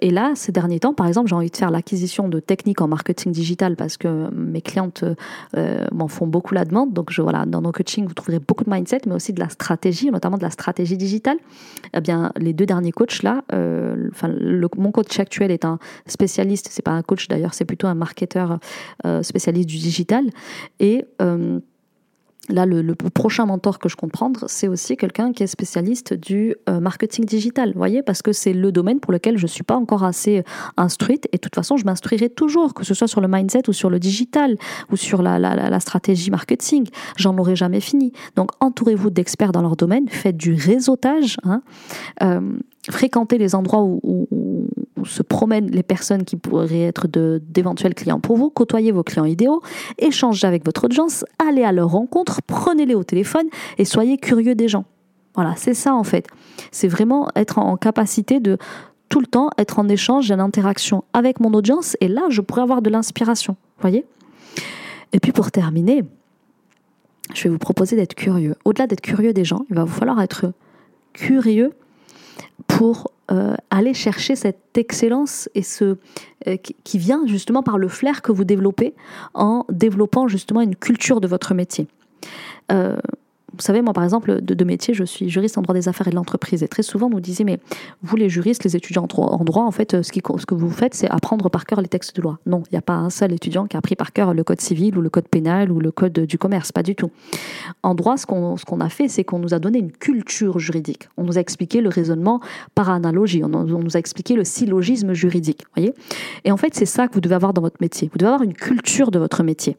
Et 0.00 0.10
là, 0.10 0.32
ces 0.34 0.52
derniers 0.52 0.80
temps, 0.80 0.94
par 0.94 1.06
exemple, 1.06 1.28
j'ai 1.28 1.34
envie 1.34 1.50
de 1.50 1.56
faire 1.56 1.70
l'acquisition 1.70 2.28
de 2.28 2.40
techniques 2.40 2.80
en 2.80 2.88
marketing 2.88 3.32
digital 3.32 3.76
parce 3.76 3.96
que 3.96 4.30
mes 4.34 4.62
clientes 4.62 5.04
euh, 5.56 5.86
m'en 5.92 6.08
font 6.08 6.26
beaucoup 6.26 6.54
la 6.54 6.64
demande. 6.64 6.92
Donc, 6.92 7.12
voilà, 7.18 7.44
dans 7.46 7.60
nos 7.60 7.72
coachings, 7.72 8.06
vous 8.06 8.14
trouverez 8.14 8.38
beaucoup 8.38 8.64
de 8.64 8.70
mindset, 8.70 9.02
mais 9.06 9.14
aussi 9.14 9.32
de 9.32 9.40
la 9.40 9.48
stratégie, 9.48 10.10
notamment 10.10 10.38
de 10.38 10.42
la 10.42 10.50
stratégie 10.50 10.96
digitale. 10.96 11.36
Eh 11.94 12.00
bien, 12.00 12.32
les 12.36 12.52
deux 12.52 12.66
derniers 12.66 12.92
coachs 12.92 13.22
là, 13.22 13.44
euh, 13.52 14.10
mon 14.76 14.92
coach 14.92 15.18
actuel 15.20 15.50
est 15.50 15.64
un 15.64 15.78
spécialiste, 16.06 16.68
c'est 16.70 16.82
pas 16.82 16.92
un 16.92 17.02
coach 17.02 17.28
d'ailleurs, 17.28 17.54
c'est 17.54 17.64
plutôt 17.64 17.86
un 17.86 17.94
marketeur 17.94 18.58
euh, 19.06 19.22
spécialiste 19.22 19.68
du 19.68 19.78
digital. 19.78 20.24
Et 20.78 21.04
Là, 22.50 22.66
le, 22.66 22.94
prochain 22.94 23.46
mentor 23.46 23.78
que 23.78 23.88
je 23.88 23.96
compte 23.96 24.12
prendre, 24.12 24.44
c'est 24.48 24.68
aussi 24.68 24.96
quelqu'un 24.96 25.32
qui 25.32 25.42
est 25.42 25.46
spécialiste 25.46 26.14
du 26.14 26.54
euh, 26.68 26.80
marketing 26.80 27.24
digital, 27.24 27.72
voyez, 27.74 28.02
parce 28.02 28.22
que 28.22 28.32
c'est 28.32 28.52
le 28.52 28.72
domaine 28.72 29.00
pour 29.00 29.12
lequel 29.12 29.38
je 29.38 29.44
ne 29.44 29.48
suis 29.48 29.62
pas 29.62 29.76
encore 29.76 30.04
assez 30.04 30.38
euh, 30.38 30.42
instruite, 30.76 31.28
et 31.32 31.36
de 31.36 31.40
toute 31.40 31.54
façon, 31.54 31.76
je 31.76 31.84
m'instruirai 31.84 32.28
toujours, 32.28 32.74
que 32.74 32.84
ce 32.84 32.94
soit 32.94 33.08
sur 33.08 33.20
le 33.20 33.28
mindset 33.28 33.68
ou 33.68 33.72
sur 33.72 33.90
le 33.90 33.98
digital, 33.98 34.56
ou 34.90 34.96
sur 34.96 35.22
la, 35.22 35.80
stratégie 35.80 36.30
marketing, 36.30 36.86
j'en 37.16 37.36
aurai 37.38 37.56
jamais 37.56 37.80
fini. 37.80 38.12
Donc, 38.36 38.50
entourez-vous 38.60 39.10
d'experts 39.10 39.52
dans 39.52 39.62
leur 39.62 39.76
domaine, 39.76 40.08
faites 40.08 40.36
du 40.36 40.54
réseautage, 40.54 41.36
hein, 41.44 41.62
euh, 42.22 42.40
fréquentez 42.88 43.38
les 43.38 43.54
endroits 43.54 43.82
où, 43.82 44.26
se 45.04 45.22
promènent 45.22 45.70
les 45.70 45.82
personnes 45.82 46.24
qui 46.24 46.36
pourraient 46.36 46.82
être 46.82 47.06
d'éventuels 47.08 47.94
clients 47.94 48.20
pour 48.20 48.36
vous, 48.36 48.50
côtoyez 48.50 48.92
vos 48.92 49.02
clients 49.02 49.24
idéaux, 49.24 49.62
échangez 49.98 50.46
avec 50.46 50.64
votre 50.64 50.84
audience, 50.84 51.24
allez 51.38 51.64
à 51.64 51.72
leur 51.72 51.90
rencontre, 51.90 52.40
prenez-les 52.46 52.94
au 52.94 53.04
téléphone 53.04 53.46
et 53.78 53.84
soyez 53.84 54.18
curieux 54.18 54.54
des 54.54 54.68
gens. 54.68 54.84
Voilà, 55.34 55.54
c'est 55.56 55.74
ça 55.74 55.94
en 55.94 56.04
fait. 56.04 56.26
C'est 56.72 56.88
vraiment 56.88 57.28
être 57.36 57.58
en 57.58 57.76
capacité 57.76 58.40
de 58.40 58.58
tout 59.08 59.20
le 59.20 59.26
temps 59.26 59.50
être 59.58 59.78
en 59.78 59.88
échange 59.88 60.30
et 60.30 60.34
en 60.34 60.40
interaction 60.40 61.04
avec 61.12 61.40
mon 61.40 61.52
audience 61.52 61.96
et 62.00 62.08
là, 62.08 62.22
je 62.28 62.40
pourrais 62.40 62.62
avoir 62.62 62.82
de 62.82 62.90
l'inspiration. 62.90 63.56
Voyez? 63.80 64.04
Et 65.12 65.20
puis 65.20 65.32
pour 65.32 65.50
terminer, 65.50 66.04
je 67.34 67.44
vais 67.44 67.50
vous 67.50 67.58
proposer 67.58 67.96
d'être 67.96 68.14
curieux. 68.14 68.54
Au-delà 68.64 68.86
d'être 68.86 69.00
curieux 69.00 69.32
des 69.32 69.44
gens, 69.44 69.64
il 69.70 69.76
va 69.76 69.84
vous 69.84 69.92
falloir 69.92 70.20
être 70.20 70.52
curieux 71.12 71.72
pour 72.66 73.10
euh, 73.32 73.54
aller 73.70 73.94
chercher 73.94 74.34
cette 74.34 74.76
excellence 74.76 75.48
et 75.54 75.62
ce 75.62 75.96
euh, 76.48 76.56
qui 76.56 76.98
vient 76.98 77.22
justement 77.26 77.62
par 77.62 77.78
le 77.78 77.88
flair 77.88 78.22
que 78.22 78.32
vous 78.32 78.44
développez 78.44 78.94
en 79.34 79.64
développant 79.70 80.26
justement 80.26 80.60
une 80.62 80.74
culture 80.74 81.20
de 81.20 81.28
votre 81.28 81.54
métier. 81.54 81.86
Euh, 82.72 82.96
vous 83.60 83.66
savez, 83.66 83.82
moi, 83.82 83.92
par 83.92 84.04
exemple, 84.04 84.40
de, 84.40 84.64
métier, 84.64 84.94
je 84.94 85.04
suis 85.04 85.28
juriste 85.28 85.58
en 85.58 85.62
droit 85.62 85.74
des 85.74 85.86
affaires 85.86 86.08
et 86.08 86.10
de 86.10 86.14
l'entreprise. 86.14 86.62
Et 86.62 86.68
très 86.68 86.82
souvent, 86.82 87.08
on 87.08 87.10
nous 87.10 87.20
disait, 87.20 87.44
mais 87.44 87.60
vous, 88.02 88.16
les 88.16 88.30
juristes, 88.30 88.64
les 88.64 88.74
étudiants 88.74 89.06
en 89.14 89.44
droit, 89.44 89.64
en 89.64 89.70
fait, 89.70 90.00
ce, 90.00 90.10
que 90.10 90.54
vous 90.54 90.70
faites, 90.70 90.94
c'est 90.94 91.10
apprendre 91.10 91.50
par 91.50 91.66
cœur 91.66 91.82
les 91.82 91.88
textes 91.88 92.16
de 92.16 92.22
loi. 92.22 92.38
Non, 92.46 92.62
il 92.70 92.74
n'y 92.74 92.78
a 92.78 92.82
pas 92.82 92.94
un 92.94 93.10
seul 93.10 93.32
étudiant 93.32 93.66
qui 93.66 93.76
a 93.76 93.80
appris 93.80 93.96
par 93.96 94.14
cœur 94.14 94.32
le 94.32 94.44
code 94.44 94.62
civil 94.62 94.96
ou 94.96 95.02
le 95.02 95.10
code 95.10 95.28
pénal 95.28 95.70
ou 95.70 95.78
le 95.78 95.92
code 95.92 96.14
du 96.14 96.38
commerce, 96.38 96.72
pas 96.72 96.82
du 96.82 96.94
tout. 96.94 97.10
En 97.82 97.94
droit, 97.94 98.16
ce 98.16 98.24
qu'on 98.24 98.80
a 98.80 98.88
fait, 98.88 99.08
c'est 99.08 99.24
qu'on 99.24 99.38
nous 99.38 99.52
a 99.52 99.58
donné 99.58 99.78
une 99.78 99.92
culture 99.92 100.58
juridique. 100.58 101.10
On 101.18 101.24
nous 101.24 101.36
a 101.36 101.40
expliqué 101.42 101.82
le 101.82 101.90
raisonnement 101.90 102.40
par 102.74 102.88
analogie. 102.88 103.44
On, 103.44 103.52
on 103.52 103.64
nous 103.64 103.96
a 103.96 104.00
expliqué 104.00 104.36
le 104.36 104.44
syllogisme 104.44 105.12
juridique. 105.12 105.66
Voyez? 105.76 105.92
Et 106.46 106.50
en 106.50 106.56
fait, 106.56 106.74
c'est 106.74 106.86
ça 106.86 107.08
que 107.08 107.12
vous 107.12 107.20
devez 107.20 107.34
avoir 107.34 107.52
dans 107.52 107.60
votre 107.60 107.82
métier. 107.82 108.08
Vous 108.10 108.16
devez 108.16 108.30
avoir 108.30 108.42
une 108.42 108.54
culture 108.54 109.10
de 109.10 109.18
votre 109.18 109.42
métier 109.42 109.76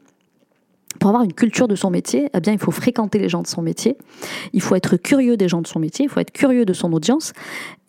pour 0.98 1.10
avoir 1.10 1.24
une 1.24 1.32
culture 1.32 1.68
de 1.68 1.74
son 1.74 1.90
métier, 1.90 2.28
eh 2.34 2.40
bien, 2.40 2.52
il 2.52 2.58
faut 2.58 2.70
fréquenter 2.70 3.18
les 3.18 3.28
gens 3.28 3.42
de 3.42 3.46
son 3.46 3.62
métier, 3.62 3.96
il 4.52 4.60
faut 4.60 4.74
être 4.74 4.96
curieux 4.96 5.36
des 5.36 5.48
gens 5.48 5.62
de 5.62 5.66
son 5.66 5.78
métier, 5.78 6.04
il 6.04 6.08
faut 6.08 6.20
être 6.20 6.32
curieux 6.32 6.64
de 6.64 6.72
son 6.72 6.92
audience, 6.92 7.32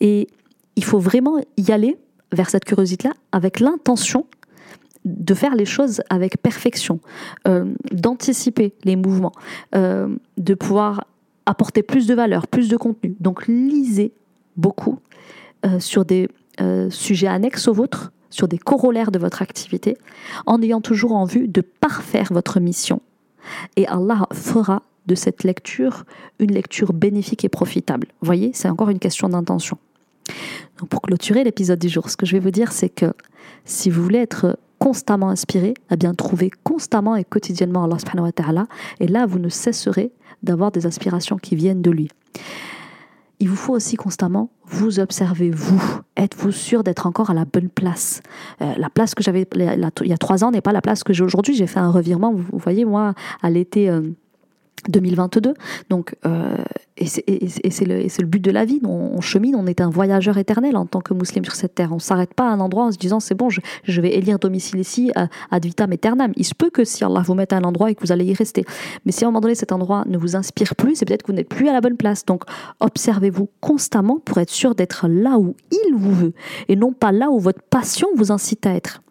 et 0.00 0.28
il 0.76 0.84
faut 0.84 0.98
vraiment 0.98 1.38
y 1.56 1.72
aller 1.72 1.96
vers 2.32 2.50
cette 2.50 2.64
curiosité-là 2.64 3.14
avec 3.32 3.60
l'intention 3.60 4.26
de 5.04 5.34
faire 5.34 5.54
les 5.54 5.66
choses 5.66 6.02
avec 6.08 6.40
perfection, 6.40 6.98
euh, 7.46 7.72
d'anticiper 7.92 8.72
les 8.84 8.96
mouvements, 8.96 9.32
euh, 9.74 10.08
de 10.38 10.54
pouvoir 10.54 11.06
apporter 11.46 11.82
plus 11.82 12.06
de 12.06 12.14
valeur, 12.14 12.46
plus 12.46 12.68
de 12.68 12.76
contenu. 12.76 13.14
Donc 13.20 13.46
lisez 13.46 14.12
beaucoup 14.56 14.98
euh, 15.66 15.78
sur 15.80 16.04
des 16.04 16.28
sujets 16.88 17.26
annexes 17.26 17.66
aux 17.66 17.72
vôtres, 17.72 18.12
sur 18.34 18.48
des 18.48 18.58
corollaires 18.58 19.12
de 19.12 19.18
votre 19.18 19.42
activité, 19.42 19.96
en 20.44 20.60
ayant 20.60 20.80
toujours 20.80 21.12
en 21.12 21.24
vue 21.24 21.46
de 21.46 21.60
parfaire 21.60 22.32
votre 22.32 22.58
mission. 22.58 23.00
Et 23.76 23.86
Allah 23.86 24.26
fera 24.32 24.82
de 25.06 25.14
cette 25.14 25.44
lecture 25.44 26.04
une 26.40 26.52
lecture 26.52 26.92
bénéfique 26.92 27.44
et 27.44 27.48
profitable. 27.48 28.08
Voyez, 28.22 28.50
c'est 28.52 28.68
encore 28.68 28.90
une 28.90 28.98
question 28.98 29.28
d'intention. 29.28 29.78
Donc 30.78 30.88
pour 30.88 31.02
clôturer 31.02 31.44
l'épisode 31.44 31.78
du 31.78 31.88
jour, 31.88 32.10
ce 32.10 32.16
que 32.16 32.26
je 32.26 32.32
vais 32.32 32.40
vous 32.40 32.50
dire, 32.50 32.72
c'est 32.72 32.88
que 32.88 33.12
si 33.64 33.88
vous 33.88 34.02
voulez 34.02 34.18
être 34.18 34.58
constamment 34.80 35.28
inspiré, 35.28 35.74
eh 35.90 35.96
bien 35.96 36.12
trouvez 36.14 36.50
constamment 36.64 37.14
et 37.14 37.24
quotidiennement 37.24 37.84
Allah 37.84 37.98
wa 38.16 38.32
ta'ala, 38.32 38.66
et 38.98 39.06
là 39.06 39.26
vous 39.26 39.38
ne 39.38 39.48
cesserez 39.48 40.10
d'avoir 40.42 40.72
des 40.72 40.86
aspirations 40.86 41.36
qui 41.36 41.54
viennent 41.54 41.82
de 41.82 41.90
lui 41.90 42.08
il 43.40 43.48
vous 43.48 43.56
faut 43.56 43.74
aussi 43.74 43.96
constamment 43.96 44.50
vous 44.66 45.00
observer, 45.00 45.50
vous. 45.50 46.00
Êtes-vous 46.16 46.52
sûr 46.52 46.82
d'être 46.84 47.06
encore 47.06 47.30
à 47.30 47.34
la 47.34 47.44
bonne 47.44 47.68
place? 47.68 48.22
Euh, 48.62 48.72
La 48.78 48.88
place 48.88 49.14
que 49.14 49.22
j'avais 49.22 49.46
il 49.54 50.06
y 50.06 50.12
a 50.12 50.18
trois 50.18 50.44
ans 50.44 50.50
n'est 50.50 50.60
pas 50.60 50.72
la 50.72 50.80
place 50.80 51.04
que 51.04 51.12
j'ai 51.12 51.24
aujourd'hui. 51.24 51.54
J'ai 51.54 51.66
fait 51.66 51.80
un 51.80 51.90
revirement, 51.90 52.32
vous, 52.32 52.58
voyez, 52.58 52.84
moi, 52.84 53.14
à 53.42 53.50
l'été. 53.50 53.90
Euh, 53.90 54.02
2022. 54.88 55.54
Donc, 55.90 56.14
euh, 56.26 56.56
et 56.96 57.06
c'est 57.06 57.84
le, 57.84 58.02
le, 58.02 58.26
but 58.26 58.40
de 58.40 58.50
la 58.50 58.64
vie. 58.64 58.80
On, 58.84 59.20
chemine, 59.20 59.56
on 59.56 59.66
est 59.66 59.80
un 59.80 59.90
voyageur 59.90 60.38
éternel 60.38 60.76
en 60.76 60.86
tant 60.86 61.00
que 61.00 61.12
musulman 61.12 61.44
sur 61.44 61.54
cette 61.54 61.74
terre. 61.74 61.90
On 61.90 61.96
ne 61.96 62.00
s'arrête 62.00 62.34
pas 62.34 62.44
à 62.44 62.52
un 62.52 62.60
endroit 62.60 62.84
en 62.84 62.92
se 62.92 62.98
disant 62.98 63.18
c'est 63.18 63.34
bon, 63.34 63.48
je, 63.50 64.00
vais 64.00 64.14
élire 64.14 64.38
domicile 64.38 64.78
ici 64.78 65.10
ad 65.50 65.64
vitam 65.64 65.90
aeternam. 65.90 66.32
Il 66.36 66.44
se 66.44 66.54
peut 66.54 66.70
que 66.70 66.84
si 66.84 67.02
Allah 67.02 67.22
vous 67.24 67.34
mette 67.34 67.52
à 67.52 67.56
un 67.56 67.64
endroit 67.64 67.90
et 67.90 67.94
que 67.94 68.00
vous 68.00 68.12
allez 68.12 68.26
y 68.26 68.34
rester. 68.34 68.64
Mais 69.04 69.12
si 69.12 69.24
à 69.24 69.26
un 69.26 69.30
moment 69.30 69.40
donné 69.40 69.54
cet 69.54 69.72
endroit 69.72 70.04
ne 70.06 70.18
vous 70.18 70.36
inspire 70.36 70.76
plus, 70.76 70.96
c'est 70.96 71.04
peut-être 71.04 71.22
que 71.22 71.32
vous 71.32 71.36
n'êtes 71.36 71.48
plus 71.48 71.68
à 71.68 71.72
la 71.72 71.80
bonne 71.80 71.96
place. 71.96 72.24
Donc, 72.24 72.44
observez-vous 72.80 73.48
constamment 73.60 74.20
pour 74.24 74.38
être 74.38 74.50
sûr 74.50 74.74
d'être 74.74 75.08
là 75.08 75.38
où 75.38 75.56
il 75.72 75.94
vous 75.96 76.14
veut 76.14 76.32
et 76.68 76.76
non 76.76 76.92
pas 76.92 77.10
là 77.10 77.30
où 77.30 77.40
votre 77.40 77.62
passion 77.62 78.08
vous 78.14 78.30
incite 78.30 78.66
à 78.66 78.74
être. 78.74 79.02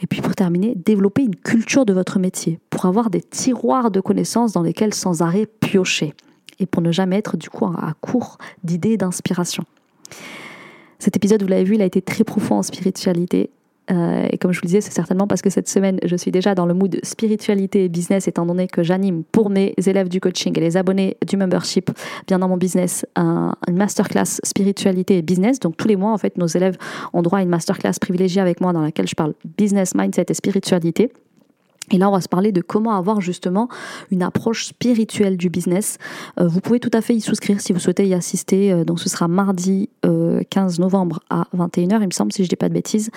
Et 0.00 0.06
puis 0.06 0.20
pour 0.20 0.34
terminer, 0.34 0.74
développer 0.76 1.22
une 1.22 1.36
culture 1.36 1.84
de 1.84 1.92
votre 1.92 2.18
métier 2.18 2.60
pour 2.70 2.86
avoir 2.86 3.10
des 3.10 3.20
tiroirs 3.20 3.90
de 3.90 4.00
connaissances 4.00 4.52
dans 4.52 4.62
lesquels 4.62 4.94
sans 4.94 5.22
arrêt 5.22 5.46
piocher 5.46 6.14
et 6.60 6.66
pour 6.66 6.82
ne 6.82 6.92
jamais 6.92 7.16
être 7.16 7.36
du 7.36 7.50
coup 7.50 7.66
à 7.66 7.94
court 8.00 8.38
d'idées 8.64 8.92
et 8.92 8.96
d'inspiration. 8.96 9.64
Cet 10.98 11.16
épisode, 11.16 11.42
vous 11.42 11.48
l'avez 11.48 11.64
vu, 11.64 11.74
il 11.74 11.82
a 11.82 11.84
été 11.84 12.02
très 12.02 12.24
profond 12.24 12.56
en 12.56 12.62
spiritualité. 12.62 13.50
Euh, 13.90 14.26
et 14.30 14.38
comme 14.38 14.52
je 14.52 14.60
vous 14.60 14.64
le 14.64 14.68
disais, 14.68 14.80
c'est 14.80 14.92
certainement 14.92 15.26
parce 15.26 15.42
que 15.42 15.50
cette 15.50 15.68
semaine, 15.68 15.98
je 16.04 16.16
suis 16.16 16.30
déjà 16.30 16.54
dans 16.54 16.66
le 16.66 16.74
mood 16.74 16.98
spiritualité 17.02 17.84
et 17.84 17.88
business, 17.88 18.28
étant 18.28 18.46
donné 18.46 18.66
que 18.68 18.82
j'anime 18.82 19.24
pour 19.24 19.50
mes 19.50 19.74
élèves 19.86 20.08
du 20.08 20.20
coaching 20.20 20.56
et 20.56 20.60
les 20.60 20.76
abonnés 20.76 21.16
du 21.26 21.36
membership, 21.36 21.90
bien 22.26 22.38
dans 22.38 22.48
mon 22.48 22.56
business, 22.56 23.06
un, 23.16 23.54
une 23.66 23.76
masterclass 23.76 24.40
spiritualité 24.44 25.18
et 25.18 25.22
business. 25.22 25.58
Donc 25.60 25.76
tous 25.76 25.88
les 25.88 25.96
mois, 25.96 26.12
en 26.12 26.18
fait, 26.18 26.36
nos 26.36 26.46
élèves 26.46 26.76
ont 27.12 27.22
droit 27.22 27.38
à 27.38 27.42
une 27.42 27.48
masterclass 27.48 27.94
privilégiée 28.00 28.42
avec 28.42 28.60
moi 28.60 28.72
dans 28.72 28.82
laquelle 28.82 29.08
je 29.08 29.14
parle 29.14 29.34
business, 29.56 29.94
mindset 29.94 30.26
et 30.28 30.34
spiritualité. 30.34 31.10
Et 31.90 31.98
là, 31.98 32.08
on 32.08 32.12
va 32.12 32.20
se 32.20 32.28
parler 32.28 32.52
de 32.52 32.60
comment 32.60 32.92
avoir 32.92 33.20
justement 33.20 33.68
une 34.10 34.22
approche 34.22 34.66
spirituelle 34.66 35.36
du 35.36 35.48
business. 35.48 35.98
Euh, 36.40 36.46
vous 36.46 36.60
pouvez 36.60 36.80
tout 36.80 36.90
à 36.92 37.00
fait 37.00 37.14
y 37.14 37.20
souscrire 37.20 37.60
si 37.60 37.72
vous 37.72 37.78
souhaitez 37.78 38.06
y 38.06 38.14
assister. 38.14 38.72
Euh, 38.72 38.84
donc, 38.84 39.00
ce 39.00 39.08
sera 39.08 39.28
mardi 39.28 39.88
15 40.02 40.78
euh, 40.78 40.82
novembre 40.82 41.20
à 41.30 41.46
21h, 41.56 41.98
il 42.00 42.06
me 42.06 42.10
semble, 42.12 42.32
si 42.32 42.42
je 42.42 42.46
ne 42.46 42.50
dis 42.50 42.56
pas 42.56 42.68
de 42.68 42.74
bêtises. 42.74 43.10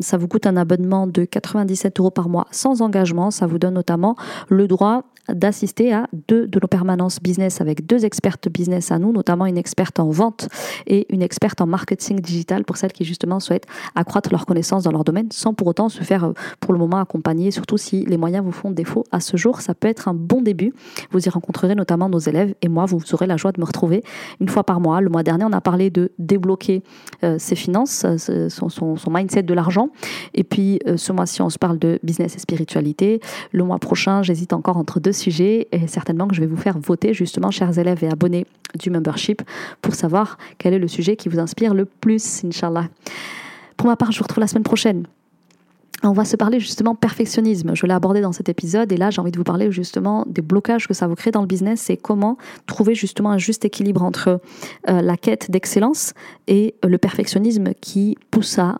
ça 0.00 0.16
vous 0.16 0.28
coûte 0.28 0.46
un 0.46 0.56
abonnement 0.56 1.06
de 1.06 1.24
97 1.24 1.98
euros 2.00 2.10
par 2.10 2.28
mois 2.28 2.46
sans 2.50 2.82
engagement. 2.82 3.30
Ça 3.30 3.46
vous 3.46 3.58
donne 3.58 3.74
notamment 3.74 4.16
le 4.48 4.66
droit 4.66 5.04
d'assister 5.34 5.92
à 5.92 6.08
deux 6.28 6.46
de 6.46 6.58
nos 6.60 6.68
permanences 6.68 7.20
business 7.20 7.60
avec 7.60 7.86
deux 7.86 8.04
expertes 8.04 8.48
business 8.48 8.90
à 8.90 8.98
nous, 8.98 9.12
notamment 9.12 9.46
une 9.46 9.58
experte 9.58 10.00
en 10.00 10.10
vente 10.10 10.48
et 10.86 11.06
une 11.12 11.22
experte 11.22 11.60
en 11.60 11.66
marketing 11.66 12.20
digital 12.20 12.64
pour 12.64 12.76
celles 12.76 12.92
qui 12.92 13.04
justement 13.04 13.40
souhaitent 13.40 13.66
accroître 13.94 14.30
leurs 14.30 14.46
connaissances 14.46 14.84
dans 14.84 14.92
leur 14.92 15.04
domaine 15.04 15.28
sans 15.30 15.54
pour 15.54 15.66
autant 15.68 15.88
se 15.88 16.02
faire 16.02 16.32
pour 16.60 16.72
le 16.72 16.78
moment 16.78 16.98
accompagner, 16.98 17.50
surtout 17.50 17.78
si 17.78 17.99
les 18.06 18.16
moyens 18.16 18.44
vous 18.44 18.52
font 18.52 18.70
défaut 18.70 19.04
à 19.12 19.20
ce 19.20 19.36
jour, 19.36 19.60
ça 19.60 19.74
peut 19.74 19.88
être 19.88 20.08
un 20.08 20.14
bon 20.14 20.42
début. 20.42 20.72
Vous 21.10 21.26
y 21.26 21.28
rencontrerez 21.28 21.74
notamment 21.74 22.08
nos 22.08 22.18
élèves 22.18 22.54
et 22.62 22.68
moi, 22.68 22.84
vous 22.84 23.00
aurez 23.12 23.26
la 23.26 23.36
joie 23.36 23.52
de 23.52 23.60
me 23.60 23.66
retrouver 23.66 24.02
une 24.40 24.48
fois 24.48 24.64
par 24.64 24.80
mois. 24.80 25.00
Le 25.00 25.10
mois 25.10 25.22
dernier, 25.22 25.44
on 25.44 25.52
a 25.52 25.60
parlé 25.60 25.90
de 25.90 26.12
débloquer 26.18 26.82
euh, 27.24 27.36
ses 27.38 27.56
finances, 27.56 28.04
euh, 28.04 28.48
son, 28.48 28.96
mindset 29.10 29.42
de 29.42 29.54
l'argent. 29.54 29.90
Et 30.34 30.44
puis 30.44 30.80
euh, 30.86 30.96
ce 30.96 31.12
mois-ci, 31.12 31.42
on 31.42 31.50
se 31.50 31.58
parle 31.58 31.78
de 31.78 31.98
business 32.02 32.36
et 32.36 32.38
spiritualité. 32.38 33.20
Le 33.52 33.64
mois 33.64 33.78
prochain, 33.78 34.22
j'hésite 34.22 34.52
encore 34.52 34.76
entre 34.76 35.00
deux 35.00 35.12
sujets 35.12 35.68
et 35.72 35.86
certainement 35.86 36.28
que 36.28 36.34
je 36.34 36.40
vais 36.40 36.46
vous 36.46 36.56
faire 36.56 36.78
voter 36.78 37.14
justement, 37.14 37.50
chers 37.50 37.78
élèves 37.78 38.04
et 38.04 38.08
abonnés 38.08 38.46
du 38.78 38.90
membership, 38.90 39.42
pour 39.82 39.94
savoir 39.94 40.38
quel 40.58 40.74
est 40.74 40.78
le 40.78 40.88
sujet 40.88 41.16
qui 41.16 41.28
vous 41.28 41.38
inspire 41.38 41.74
le 41.74 41.84
plus, 41.84 42.44
Inch'Allah. 42.44 42.88
Pour 43.76 43.88
ma 43.88 43.96
part, 43.96 44.12
je 44.12 44.18
vous 44.18 44.24
retrouve 44.24 44.40
la 44.40 44.46
semaine 44.46 44.62
prochaine 44.62 45.06
on 46.02 46.12
va 46.12 46.24
se 46.24 46.36
parler 46.36 46.60
justement 46.60 46.94
perfectionnisme. 46.94 47.74
Je 47.74 47.86
l'ai 47.86 47.92
abordé 47.92 48.20
dans 48.20 48.32
cet 48.32 48.48
épisode 48.48 48.90
et 48.92 48.96
là 48.96 49.10
j'ai 49.10 49.20
envie 49.20 49.30
de 49.30 49.36
vous 49.36 49.44
parler 49.44 49.70
justement 49.70 50.24
des 50.26 50.42
blocages 50.42 50.88
que 50.88 50.94
ça 50.94 51.06
vous 51.06 51.14
crée 51.14 51.30
dans 51.30 51.40
le 51.40 51.46
business 51.46 51.90
et 51.90 51.96
comment 51.96 52.38
trouver 52.66 52.94
justement 52.94 53.30
un 53.30 53.38
juste 53.38 53.64
équilibre 53.64 54.02
entre 54.02 54.40
euh, 54.88 55.02
la 55.02 55.16
quête 55.16 55.50
d'excellence 55.50 56.14
et 56.46 56.74
le 56.82 56.98
perfectionnisme 56.98 57.72
qui 57.80 58.16
pousse 58.30 58.58
à 58.58 58.78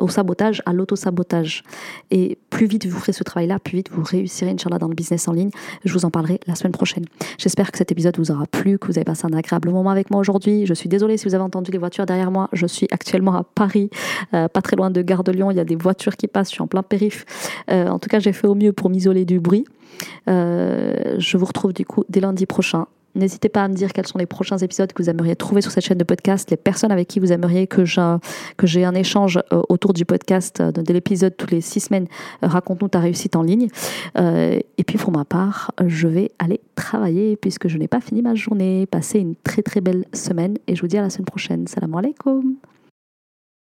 au 0.00 0.08
sabotage, 0.08 0.62
à 0.66 0.72
l'auto-sabotage. 0.72 1.62
Et 2.10 2.38
plus 2.50 2.66
vite 2.66 2.86
vous 2.86 2.98
ferez 2.98 3.12
ce 3.12 3.24
travail-là, 3.24 3.58
plus 3.58 3.76
vite 3.76 3.90
vous 3.90 4.02
réussirez, 4.02 4.50
Inch'Allah, 4.50 4.78
dans 4.78 4.88
le 4.88 4.94
business 4.94 5.28
en 5.28 5.32
ligne. 5.32 5.50
Je 5.84 5.92
vous 5.92 6.04
en 6.04 6.10
parlerai 6.10 6.40
la 6.46 6.54
semaine 6.54 6.72
prochaine. 6.72 7.04
J'espère 7.38 7.72
que 7.72 7.78
cet 7.78 7.90
épisode 7.92 8.16
vous 8.18 8.30
aura 8.30 8.46
plu, 8.46 8.78
que 8.78 8.86
vous 8.86 8.98
avez 8.98 9.04
passé 9.04 9.26
un 9.26 9.36
agréable 9.36 9.70
moment 9.70 9.90
avec 9.90 10.10
moi 10.10 10.20
aujourd'hui. 10.20 10.66
Je 10.66 10.74
suis 10.74 10.88
désolée 10.88 11.16
si 11.16 11.26
vous 11.26 11.34
avez 11.34 11.44
entendu 11.44 11.70
les 11.70 11.78
voitures 11.78 12.06
derrière 12.06 12.30
moi. 12.30 12.48
Je 12.52 12.66
suis 12.66 12.86
actuellement 12.90 13.34
à 13.34 13.44
Paris, 13.44 13.90
euh, 14.34 14.48
pas 14.48 14.62
très 14.62 14.76
loin 14.76 14.90
de 14.90 15.02
Gare 15.02 15.24
de 15.24 15.32
Lyon. 15.32 15.50
Il 15.50 15.56
y 15.56 15.60
a 15.60 15.64
des 15.64 15.76
voitures 15.76 16.16
qui 16.16 16.28
passent, 16.28 16.48
je 16.48 16.54
suis 16.54 16.62
en 16.62 16.66
plein 16.66 16.82
périph. 16.82 17.24
Euh, 17.70 17.88
en 17.88 17.98
tout 17.98 18.08
cas, 18.08 18.18
j'ai 18.18 18.32
fait 18.32 18.46
au 18.46 18.54
mieux 18.54 18.72
pour 18.72 18.90
m'isoler 18.90 19.24
du 19.24 19.40
bruit. 19.40 19.64
Euh, 20.28 21.16
je 21.18 21.36
vous 21.36 21.46
retrouve 21.46 21.72
du 21.72 21.84
coup 21.84 22.04
dès 22.08 22.20
lundi 22.20 22.46
prochain 22.46 22.86
N'hésitez 23.14 23.48
pas 23.48 23.64
à 23.64 23.68
me 23.68 23.74
dire 23.74 23.92
quels 23.92 24.06
sont 24.06 24.18
les 24.18 24.26
prochains 24.26 24.58
épisodes 24.58 24.92
que 24.92 25.02
vous 25.02 25.08
aimeriez 25.08 25.36
trouver 25.36 25.60
sur 25.60 25.70
cette 25.70 25.84
chaîne 25.84 25.98
de 25.98 26.04
podcast, 26.04 26.50
les 26.50 26.56
personnes 26.56 26.90
avec 26.90 27.06
qui 27.06 27.20
vous 27.20 27.32
aimeriez 27.32 27.66
que 27.66 27.84
j'ai 27.84 28.84
un 28.84 28.94
échange 28.94 29.38
euh, 29.52 29.62
autour 29.68 29.92
du 29.92 30.04
podcast, 30.04 30.60
euh, 30.60 30.72
de 30.72 30.92
l'épisode 30.92 31.36
tous 31.36 31.50
les 31.50 31.60
six 31.60 31.80
semaines. 31.80 32.06
Euh, 32.42 32.48
raconte-nous 32.48 32.88
ta 32.88 32.98
réussite 32.98 33.36
en 33.36 33.42
ligne. 33.42 33.68
et 34.16 34.84
puis 34.84 34.98
pour 34.98 35.12
ma 35.12 35.24
part, 35.24 35.70
je 35.86 36.08
vais 36.08 36.32
aller 36.38 36.60
travailler 36.74 37.36
puisque 37.36 37.68
je 37.68 37.78
n'ai 37.78 37.88
pas 37.88 38.00
fini 38.00 38.22
ma 38.22 38.34
journée. 38.34 38.86
Passez 38.86 39.20
une 39.20 39.34
très 39.36 39.62
très 39.62 39.80
belle 39.80 40.04
semaine 40.12 40.56
et 40.66 40.74
je 40.74 40.80
vous 40.80 40.88
dis 40.88 40.98
à 40.98 41.02
la 41.02 41.10
semaine 41.10 41.26
prochaine. 41.26 41.66
Salam 41.66 41.94
alaikum. 41.94 42.56